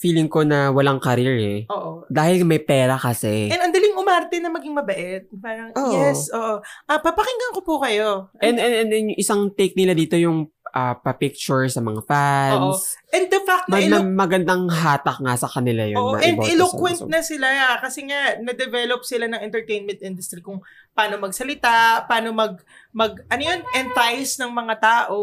feeling 0.00 0.32
ko 0.32 0.48
na 0.48 0.72
walang 0.72 0.96
career 0.96 1.36
eh. 1.36 1.60
Oo. 1.68 2.08
Dahil 2.08 2.48
may 2.48 2.64
pera 2.64 2.96
kasi. 2.96 3.52
And 3.52 3.60
ang 3.60 3.72
daling 3.76 3.92
umarte 4.00 4.40
na 4.40 4.48
maging 4.48 4.72
mabait. 4.72 5.28
Parang, 5.36 5.76
Oo. 5.76 5.92
yes, 5.92 6.32
oo. 6.32 6.64
Ah, 6.88 6.98
papakinggan 7.04 7.52
ko 7.52 7.60
po 7.60 7.76
kayo. 7.84 8.32
And, 8.40 8.56
and, 8.56 8.88
and, 8.88 8.90
yung 8.96 9.12
isang 9.20 9.52
take 9.52 9.76
nila 9.76 9.92
dito 9.92 10.16
yung 10.16 10.48
ah, 10.70 10.94
pa-picture 10.94 11.66
sa 11.66 11.78
mga 11.78 12.00
fans. 12.06 12.94
And 13.10 13.26
the 13.26 13.40
fact 13.42 13.66
na 13.66 13.76
Mag- 13.76 13.84
elo- 13.84 14.02
ma- 14.02 14.18
magandang 14.24 14.70
hatak 14.70 15.18
nga 15.18 15.34
sa 15.34 15.50
kanila 15.50 15.82
yun. 15.82 15.98
Oo, 15.98 16.14
and 16.16 16.38
eloquent 16.40 17.02
na 17.06 17.20
sila 17.20 17.46
ah, 17.46 17.76
kasi 17.78 18.06
nga 18.06 18.38
na-develop 18.38 19.02
sila 19.02 19.26
ng 19.26 19.42
entertainment 19.42 19.98
industry 20.00 20.38
kung 20.38 20.62
paano 20.90 21.18
magsalita, 21.18 22.06
paano 22.06 22.30
mag 22.30 22.58
mag 22.90 23.18
ano 23.26 23.42
yun, 23.42 23.60
entice 23.72 24.38
ng 24.38 24.50
mga 24.50 24.74
tao 24.78 25.18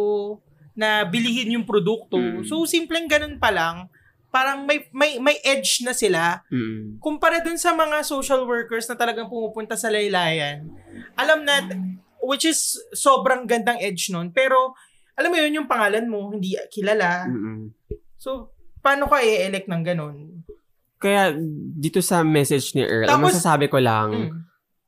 na 0.78 1.04
bilihin 1.04 1.58
yung 1.58 1.66
produkto. 1.66 2.20
Mm. 2.20 2.46
So 2.46 2.62
simpleng 2.64 3.10
ganun 3.10 3.42
pa 3.42 3.50
lang, 3.50 3.90
parang 4.30 4.68
may 4.68 4.86
may 4.92 5.18
may 5.18 5.40
edge 5.42 5.82
na 5.82 5.96
sila 5.96 6.44
Mm. 6.52 7.00
kumpara 7.00 7.42
dun 7.42 7.58
sa 7.58 7.74
mga 7.74 8.04
social 8.04 8.46
workers 8.46 8.86
na 8.86 8.94
talagang 8.94 9.26
pumupunta 9.26 9.74
sa 9.74 9.90
laylayan. 9.90 10.68
Alam 11.18 11.42
na 11.42 11.66
which 12.22 12.44
is 12.44 12.76
sobrang 12.92 13.48
gandang 13.48 13.80
edge 13.80 14.10
nun, 14.10 14.30
pero 14.30 14.76
alam 15.18 15.30
mo 15.30 15.38
yun 15.38 15.58
yung 15.58 15.68
pangalan 15.68 16.06
mo 16.06 16.30
hindi 16.30 16.54
kilala. 16.70 17.26
Mm-mm. 17.26 17.74
So 18.16 18.54
paano 18.80 19.06
ka 19.06 19.20
i-elect 19.20 19.66
ng 19.66 19.84
ganun? 19.84 20.16
Kaya 20.98 21.34
dito 21.74 22.00
sa 22.00 22.22
message 22.22 22.74
ni 22.74 22.82
Earl, 22.82 23.06
ang 23.06 23.20
Tapos- 23.20 23.36
masasabi 23.36 23.68
ko 23.68 23.78
lang, 23.78 24.10
Mm, 24.30 24.38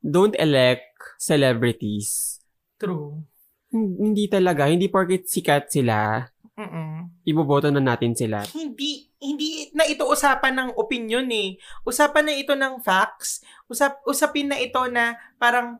don't 0.00 0.34
elect 0.36 0.86
celebrities. 1.20 2.38
true. 2.76 3.22
Hin- 3.68 3.94
Hindi 4.00 4.26
talaga. 4.26 4.66
Hindi 4.66 4.88
porket 4.88 5.26
sikat 5.26 5.68
sila, 5.68 6.26
Mm-mm. 6.56 7.22
Iboboto 7.22 7.68
na 7.68 7.78
natin 7.78 8.12
sila. 8.12 8.42
Hindi 8.48 9.08
hindi 9.16 9.68
na 9.70 9.84
ito 9.84 10.04
usapan 10.04 10.52
ng 10.54 10.70
opinion 10.74 11.24
eh. 11.28 11.56
Usapan 11.82 12.24
na 12.24 12.34
ito 12.34 12.52
ng 12.52 12.80
facts. 12.80 13.40
Usap 13.64 14.00
usapin 14.04 14.48
na 14.48 14.56
ito 14.56 14.80
na 14.86 15.12
parang 15.36 15.76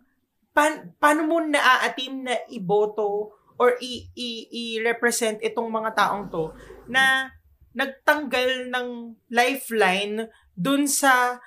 pan, 0.52 0.92
paano 0.96 1.24
mo 1.24 1.36
naaatim 1.38 2.22
na 2.22 2.36
iboto 2.48 3.32
or 3.60 3.76
i, 3.84 4.08
i, 4.16 4.28
i-represent 4.48 5.44
itong 5.44 5.68
mga 5.68 5.92
taong 5.92 6.32
to 6.32 6.56
na 6.88 7.28
nagtanggal 7.76 8.72
ng 8.72 8.88
lifeline 9.28 10.32
dun 10.56 10.88
sa 10.88 11.38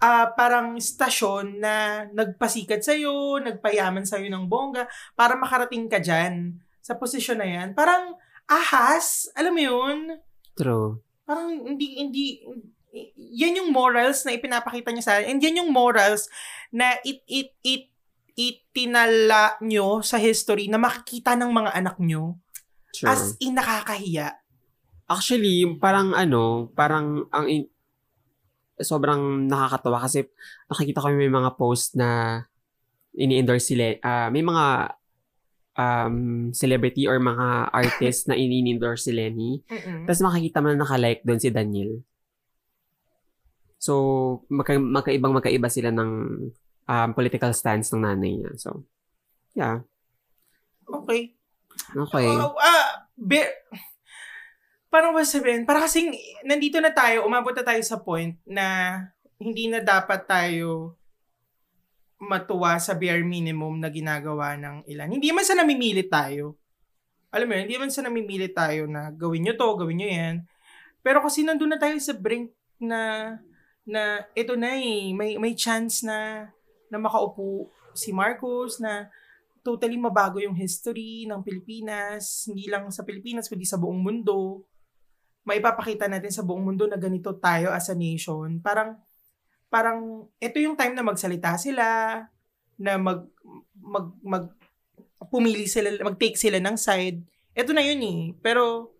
ah, 0.00 0.26
parang 0.32 0.80
stasyon 0.80 1.60
na 1.60 2.06
nagpasikat 2.10 2.82
sa'yo, 2.82 3.38
nagpayaman 3.42 4.08
sa'yo 4.08 4.32
ng 4.32 4.48
bongga 4.48 4.88
para 5.14 5.36
makarating 5.36 5.86
ka 5.86 6.00
dyan 6.00 6.56
sa 6.82 6.96
posisyon 6.96 7.38
na 7.38 7.48
yan. 7.48 7.68
Parang 7.76 8.16
ahas, 8.48 9.28
alam 9.36 9.52
mo 9.52 9.62
yun? 9.62 9.98
True. 10.56 11.04
Parang 11.28 11.52
hindi, 11.52 12.00
hindi, 12.00 12.24
yan 13.14 13.60
yung 13.60 13.70
morals 13.70 14.24
na 14.24 14.32
ipinapakita 14.32 14.90
niya 14.90 15.04
sa 15.04 15.12
akin. 15.20 15.36
And 15.36 15.38
yan 15.44 15.60
yung 15.60 15.70
morals 15.70 16.32
na 16.72 16.96
it, 17.04 17.20
it, 17.28 17.52
it, 17.60 17.92
itinala 18.38 19.58
nyo 19.58 19.98
sa 20.06 20.22
history 20.22 20.70
na 20.70 20.78
makikita 20.78 21.34
ng 21.34 21.50
mga 21.50 21.70
anak 21.74 21.98
nyo 21.98 22.38
True. 22.94 23.10
as 23.10 23.34
in 23.42 23.58
nakakahiya. 23.58 24.38
Actually, 25.10 25.66
parang 25.82 26.14
ano, 26.14 26.70
parang 26.78 27.26
ang 27.34 27.50
in- 27.50 27.72
sobrang 28.78 29.50
nakakatawa 29.50 30.06
kasi 30.06 30.30
nakikita 30.70 31.02
ko 31.02 31.10
may 31.10 31.26
mga 31.26 31.50
post 31.58 31.98
na 31.98 32.42
ini-endorse 33.18 33.74
sila, 33.74 33.98
ah, 34.06 34.30
may 34.30 34.46
mga 34.46 34.94
um, 35.74 36.16
celebrity 36.54 37.10
or 37.10 37.18
mga 37.18 37.74
artist 37.74 38.30
na 38.30 38.38
ini-endorse 38.38 39.10
si 39.10 39.12
Lenny. 39.14 39.66
Mm-mm. 39.66 40.06
Tapos 40.06 40.22
makikita 40.22 40.62
mo 40.62 40.70
na 40.70 40.86
nakalike 40.86 41.26
doon 41.26 41.42
si 41.42 41.50
Daniel. 41.50 42.06
So, 43.82 43.94
magka, 44.50 44.78
magkaibang 44.78 45.34
magkaiba 45.34 45.66
sila 45.66 45.90
ng 45.90 46.10
um, 46.88 47.12
political 47.12 47.52
stance 47.52 47.92
ng 47.92 48.02
nanay 48.02 48.40
niya. 48.40 48.52
So, 48.56 48.82
yeah. 49.52 49.84
Okay. 50.88 51.36
Okay. 51.94 52.26
Oh, 52.26 52.56
ah, 52.56 53.06
be- 53.14 53.54
parang 54.88 55.12
ba 55.12 55.22
sabihin, 55.22 55.68
parang 55.68 55.84
kasing 55.84 56.16
nandito 56.48 56.80
na 56.80 56.90
tayo, 56.90 57.28
umabot 57.28 57.52
na 57.52 57.62
tayo 57.62 57.82
sa 57.84 58.00
point 58.00 58.34
na 58.48 58.98
hindi 59.36 59.68
na 59.68 59.84
dapat 59.84 60.24
tayo 60.24 60.96
matuwa 62.18 62.74
sa 62.82 62.98
bare 62.98 63.22
minimum 63.22 63.78
na 63.78 63.92
ginagawa 63.92 64.58
ng 64.58 64.88
ilan. 64.90 65.12
Hindi 65.12 65.30
man 65.30 65.46
sa 65.46 65.54
namimilit 65.54 66.10
tayo. 66.10 66.58
Alam 67.30 67.46
mo 67.46 67.52
yun, 67.54 67.64
hindi 67.68 67.78
man 67.78 67.92
sa 67.94 68.02
namimilit 68.02 68.56
tayo 68.56 68.90
na 68.90 69.14
gawin 69.14 69.46
nyo 69.46 69.54
to, 69.54 69.68
gawin 69.78 70.02
nyo 70.02 70.08
yan. 70.08 70.36
Pero 71.04 71.22
kasi 71.22 71.46
nandun 71.46 71.70
na 71.70 71.78
tayo 71.78 71.94
sa 72.02 72.16
brink 72.16 72.50
na 72.82 73.32
na 73.88 74.26
ito 74.34 74.58
na 74.58 74.76
eh, 74.76 75.14
may, 75.14 75.38
may 75.38 75.54
chance 75.54 76.02
na 76.02 76.50
na 76.88 76.98
makaupo 77.00 77.68
si 77.92 78.12
Marcos 78.14 78.78
na 78.80 79.08
totally 79.62 80.00
mabago 80.00 80.40
yung 80.40 80.56
history 80.56 81.28
ng 81.28 81.44
Pilipinas, 81.44 82.48
hindi 82.48 82.70
lang 82.70 82.88
sa 82.88 83.04
Pilipinas, 83.04 83.50
kundi 83.50 83.68
sa 83.68 83.76
buong 83.76 84.00
mundo. 84.00 84.64
Maipapakita 85.44 86.08
natin 86.08 86.32
sa 86.32 86.40
buong 86.40 86.64
mundo 86.64 86.88
na 86.88 86.96
ganito 86.96 87.36
tayo 87.36 87.68
as 87.68 87.92
a 87.92 87.96
nation. 87.96 88.60
Parang, 88.64 88.96
parang, 89.68 90.28
ito 90.40 90.56
yung 90.56 90.72
time 90.78 90.96
na 90.96 91.04
magsalita 91.04 91.60
sila, 91.60 92.20
na 92.78 92.92
mag, 92.96 93.26
mag, 93.76 94.06
mag, 94.22 94.44
pumili 95.28 95.66
sila, 95.66 95.90
mag-take 96.00 96.38
sila 96.38 96.62
ng 96.62 96.76
side. 96.78 97.20
Ito 97.52 97.74
na 97.74 97.82
yun 97.82 98.00
eh. 98.00 98.20
Pero, 98.40 98.94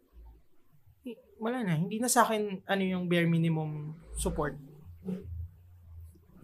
wala 1.39 1.63
na. 1.63 1.79
Hindi 1.79 2.03
na 2.03 2.11
sa 2.11 2.27
akin, 2.27 2.67
ano 2.67 2.83
yung 2.83 3.07
bare 3.07 3.31
minimum 3.31 3.95
support. 4.19 4.59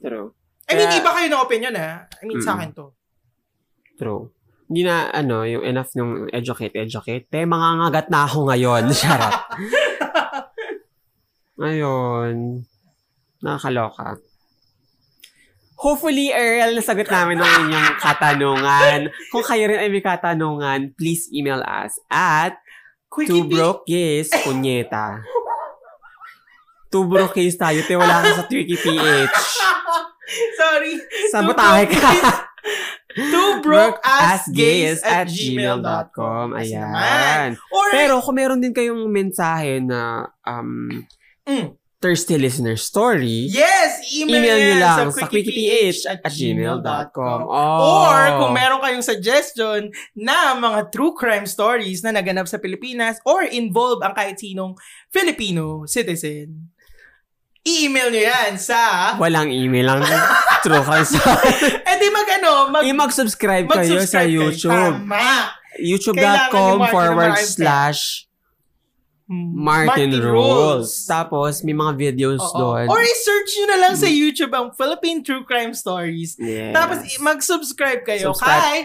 True. 0.00 0.32
I 0.64 0.72
mean, 0.74 0.90
iba 0.90 1.10
kayo 1.10 1.26
ng 1.28 1.42
opinion 1.42 1.74
ha. 1.74 2.08
I 2.08 2.24
mean, 2.24 2.40
sa 2.40 2.52
Mm. 2.52 2.58
akin 2.58 2.70
to. 2.72 2.86
True. 3.94 4.22
Hindi 4.64 4.82
na, 4.82 5.10
ano, 5.10 5.44
yung 5.44 5.60
enough 5.62 5.92
nung 5.94 6.26
educate, 6.30 6.72
educate. 6.74 7.28
Te, 7.28 7.44
mangangagat 7.44 8.08
na 8.08 8.24
ako 8.24 8.48
ngayon. 8.48 8.88
Charot. 8.96 9.34
Ayun. 11.60 12.64
Nakakaloka. 13.38 14.18
Hopefully, 15.76 16.32
Earl, 16.32 16.72
nasagot 16.72 17.06
namin 17.06 17.36
ang 17.36 17.68
inyong 17.68 18.00
katanungan. 18.00 19.00
Kung 19.28 19.44
kayo 19.44 19.68
rin 19.68 19.78
ay 19.78 19.90
may 19.92 20.00
katanungan, 20.00 20.96
please 20.96 21.28
email 21.28 21.60
us 21.60 22.00
at 22.08 22.56
Quickie 23.06 23.28
Two 23.28 23.44
Bee- 23.44 23.52
broke 23.52 23.84
gays, 23.84 24.32
punyeta. 24.42 25.20
Two 26.88 27.04
broke 27.04 27.36
gays 27.36 27.54
tayo, 27.54 27.84
te 27.84 27.94
wala 27.94 28.22
ka 28.22 28.32
sa 28.32 28.44
Twiki 28.46 28.74
PH. 28.74 29.34
Sorry. 30.56 30.94
Sabotahe 31.30 31.84
ka. 31.90 32.10
Two 33.14 33.60
broke 33.66 34.00
ass 34.02 34.48
gays 34.50 35.04
at 35.04 35.26
at 35.26 35.26
gmail.com. 35.28 36.56
Ayan. 36.56 37.54
Or, 37.70 37.88
Pero 37.92 38.18
kung 38.24 38.36
meron 38.40 38.58
din 38.58 38.72
kayong 38.72 39.04
mensahe 39.08 39.78
na 39.84 40.28
um, 40.42 41.04
Mm. 41.44 41.76
thirsty 42.00 42.40
listener 42.40 42.72
story, 42.76 43.52
yes, 43.52 44.00
email, 44.16 44.40
email 44.40 44.56
nyo 44.60 44.76
lang 44.80 45.08
sa 45.12 45.28
quickieph 45.28 46.00
quickieph 46.00 46.00
at 46.08 46.20
gmail.com. 46.24 47.38
Oh. 47.44 48.08
Or 48.08 48.20
kung 48.40 48.52
meron 48.56 48.80
kayong 48.80 49.04
suggestion 49.04 49.92
na 50.16 50.56
mga 50.56 50.88
true 50.88 51.12
crime 51.12 51.44
stories 51.44 52.00
na 52.00 52.16
naganap 52.16 52.48
sa 52.48 52.56
Pilipinas 52.56 53.20
or 53.28 53.44
involve 53.44 54.00
ang 54.00 54.16
kahit 54.16 54.40
sinong 54.40 54.72
Filipino 55.12 55.84
citizen, 55.84 56.72
i-email 57.64 58.12
nyo 58.12 58.22
yan 58.22 58.52
sa... 58.60 58.78
Walang 59.16 59.48
email 59.48 59.88
lang. 59.88 60.04
True 60.60 60.84
crime 60.84 61.08
story. 61.08 61.52
Eh 61.88 61.96
di 61.96 62.08
mag 62.12 62.28
ano, 62.36 62.50
mag, 62.68 62.82
Eh, 62.84 62.92
mag-subscribe 62.92 63.64
kayo 63.66 64.04
sa 64.04 64.20
mag-subscribe 64.20 64.28
kayo. 64.28 64.40
YouTube. 64.52 64.72
Tama. 64.72 65.26
Youtube.com 65.80 66.74
Martin 66.78 66.92
forward 66.92 67.34
slash 67.40 68.00
Martin, 69.24 70.20
Rules. 70.20 71.08
Tapos, 71.08 71.64
may 71.64 71.72
mga 71.72 71.96
videos 71.96 72.44
Oo. 72.44 72.60
doon. 72.60 72.86
Or 72.92 73.00
i-search 73.00 73.50
nyo 73.56 73.66
na 73.72 73.78
lang 73.80 73.94
sa 73.96 74.04
YouTube 74.04 74.52
ang 74.52 74.76
Philippine 74.76 75.24
True 75.24 75.48
Crime 75.48 75.72
Stories. 75.72 76.36
Yes. 76.36 76.76
Tapos 76.76 77.00
mag-subscribe 77.18 78.04
kayo 78.04 78.36
Subscribe. 78.36 78.60
kay 78.60 78.78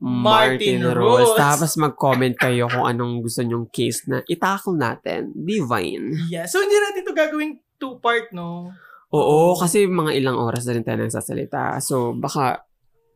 Martin 0.00 0.82
Rules. 0.88 1.36
Tapos 1.36 1.76
mag-comment 1.76 2.32
kayo 2.34 2.66
kung 2.66 2.88
anong 2.88 3.20
gusto 3.20 3.44
nyong 3.44 3.68
case 3.68 4.08
na 4.08 4.24
itakol 4.24 4.74
natin. 4.74 5.28
Divine. 5.36 6.16
Yeah. 6.26 6.48
So 6.48 6.64
hindi 6.64 6.74
natin 6.74 7.04
to 7.04 7.12
gagawing 7.12 7.60
two-part, 7.82 8.30
no? 8.30 8.70
Oo, 9.10 9.58
kasi 9.58 9.90
mga 9.90 10.14
ilang 10.14 10.38
oras 10.38 10.62
na 10.64 10.78
rin 10.78 10.86
tayo 10.86 11.02
nagsasalita. 11.02 11.82
So, 11.82 12.14
baka 12.14 12.64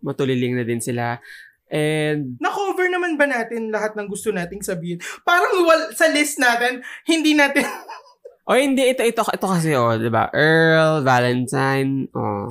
matuliling 0.04 0.58
na 0.58 0.66
din 0.66 0.82
sila. 0.82 1.22
And, 1.70 2.36
Na-cover 2.42 2.90
naman 2.90 3.14
ba 3.16 3.24
natin 3.30 3.70
lahat 3.70 3.94
ng 3.94 4.10
gusto 4.10 4.34
nating 4.34 4.60
sabihin? 4.60 4.98
Parang 5.24 5.62
wal, 5.62 5.94
sa 5.94 6.10
list 6.10 6.36
natin, 6.42 6.84
hindi 7.08 7.32
natin... 7.32 7.64
o 8.50 8.54
hindi, 8.54 8.92
ito, 8.92 9.02
ito, 9.02 9.24
ito 9.24 9.46
kasi, 9.46 9.72
oh, 9.72 9.96
di 9.96 10.10
ba? 10.12 10.28
Earl, 10.34 11.00
Valentine, 11.00 12.12
oh. 12.12 12.50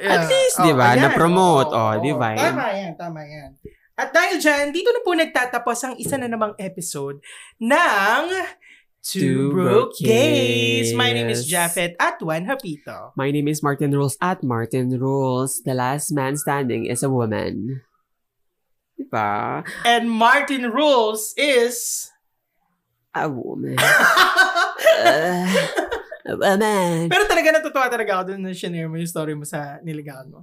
At 0.00 0.26
least, 0.30 0.62
di 0.64 0.72
ba? 0.72 0.96
Na-promote, 0.96 1.70
Oo, 1.70 1.78
oh, 1.78 1.92
oo. 1.98 2.02
di 2.02 2.12
ba? 2.16 2.32
Tama 2.32 2.64
yan, 2.74 2.92
tama 2.96 3.20
yan. 3.22 3.50
At 3.96 4.12
dahil 4.12 4.36
dyan, 4.36 4.76
dito 4.76 4.92
na 4.92 5.00
po 5.00 5.16
nagtatapos 5.16 5.78
ang 5.84 5.94
isa 5.96 6.20
na 6.20 6.28
namang 6.28 6.52
episode 6.60 7.16
ng 7.56 8.22
Two 9.06 9.54
Broke 9.54 9.94
Gays. 10.02 10.90
My 10.90 11.14
name 11.14 11.30
is. 11.30 11.46
Jafet 11.46 11.94
at 12.02 12.18
Juan 12.18 12.42
Hapito. 12.42 13.14
My 13.14 13.30
name 13.30 13.46
is 13.46 13.62
Martin 13.62 13.94
Rules 13.94 14.18
at 14.18 14.42
Martin 14.42 14.98
Rules. 14.98 15.62
The 15.62 15.78
last 15.78 16.10
man 16.10 16.34
standing 16.34 16.90
is 16.90 17.06
a 17.06 17.10
woman. 17.10 17.86
Diba? 18.98 19.62
And 19.86 20.10
Martin 20.10 20.74
Rules 20.74 21.38
is... 21.38 22.10
A 23.14 23.30
woman. 23.30 23.78
Uh, 24.96 25.48
a 26.24 26.34
woman. 26.36 27.08
Pero 27.08 27.24
talaga 27.28 27.48
natutuwa 27.52 27.86
talaga 27.88 28.10
ako 28.16 28.22
dun 28.32 28.44
na 28.44 28.52
mo 28.88 28.96
yung 28.96 29.08
story 29.08 29.36
mo 29.36 29.44
sa 29.44 29.76
niligawan 29.84 30.28
mo. 30.28 30.40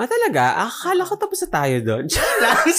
Ah, 0.00 0.08
talaga? 0.08 0.44
Akala 0.64 1.04
ko 1.04 1.12
tapos 1.14 1.44
na 1.44 1.48
tayo 1.52 1.76
doon. 1.84 2.04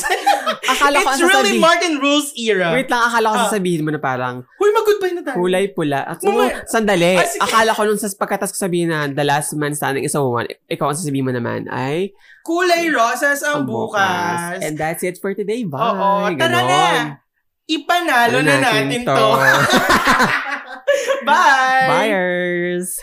Akala 0.73 0.95
ko 0.98 1.06
It's 1.06 1.14
ang 1.14 1.22
really 1.22 1.53
sasabihin- 1.53 1.61
Martin 1.61 1.93
Rules 1.98 2.34
era. 2.34 2.73
Wait 2.73 2.89
lang, 2.89 3.02
akala 3.03 3.26
ko 3.30 3.35
Ah. 3.38 3.43
sasabihin 3.45 3.85
mo 3.85 3.93
na 3.93 4.02
parang 4.02 4.41
Huy, 4.57 4.73
mag-goodbye 4.73 5.14
na 5.14 5.22
tayo. 5.22 5.38
kulay 5.38 5.69
pula. 5.69 6.02
At 6.02 6.18
Mamaya- 6.19 6.57
oh, 6.57 6.65
sandali. 6.65 7.14
Ah, 7.14 7.30
sige. 7.30 7.38
akala 7.39 7.72
ko 7.72 7.81
nung 7.85 7.95
sa 7.95 8.10
pagkatas 8.11 8.49
ko 8.49 8.57
sabihin 8.60 8.89
na 8.89 9.06
the 9.06 9.22
last 9.22 9.53
man 9.53 9.72
standing 9.72 10.02
is 10.02 10.11
a 10.11 10.19
woman, 10.19 10.49
ikaw 10.65 10.89
ang 10.89 10.98
sasabihin 10.98 11.30
mo 11.30 11.31
naman 11.31 11.69
ay 11.69 12.10
Kulay 12.41 12.89
rosas 12.89 13.45
ang 13.45 13.69
bukas. 13.69 14.57
And 14.60 14.73
that's 14.73 15.06
it 15.06 15.22
for 15.22 15.38
today. 15.38 15.61
Bye. 15.61 15.77
Oo, 15.77 16.10
tara 16.34 16.49
Ganon. 16.57 16.65
na. 16.65 17.22
Ipanalo 17.69 18.41
Ano 18.41 18.49
na 18.49 18.57
natin 18.57 19.06
to. 19.06 19.14
Bye! 21.22 21.85
Buyers! 21.88 22.98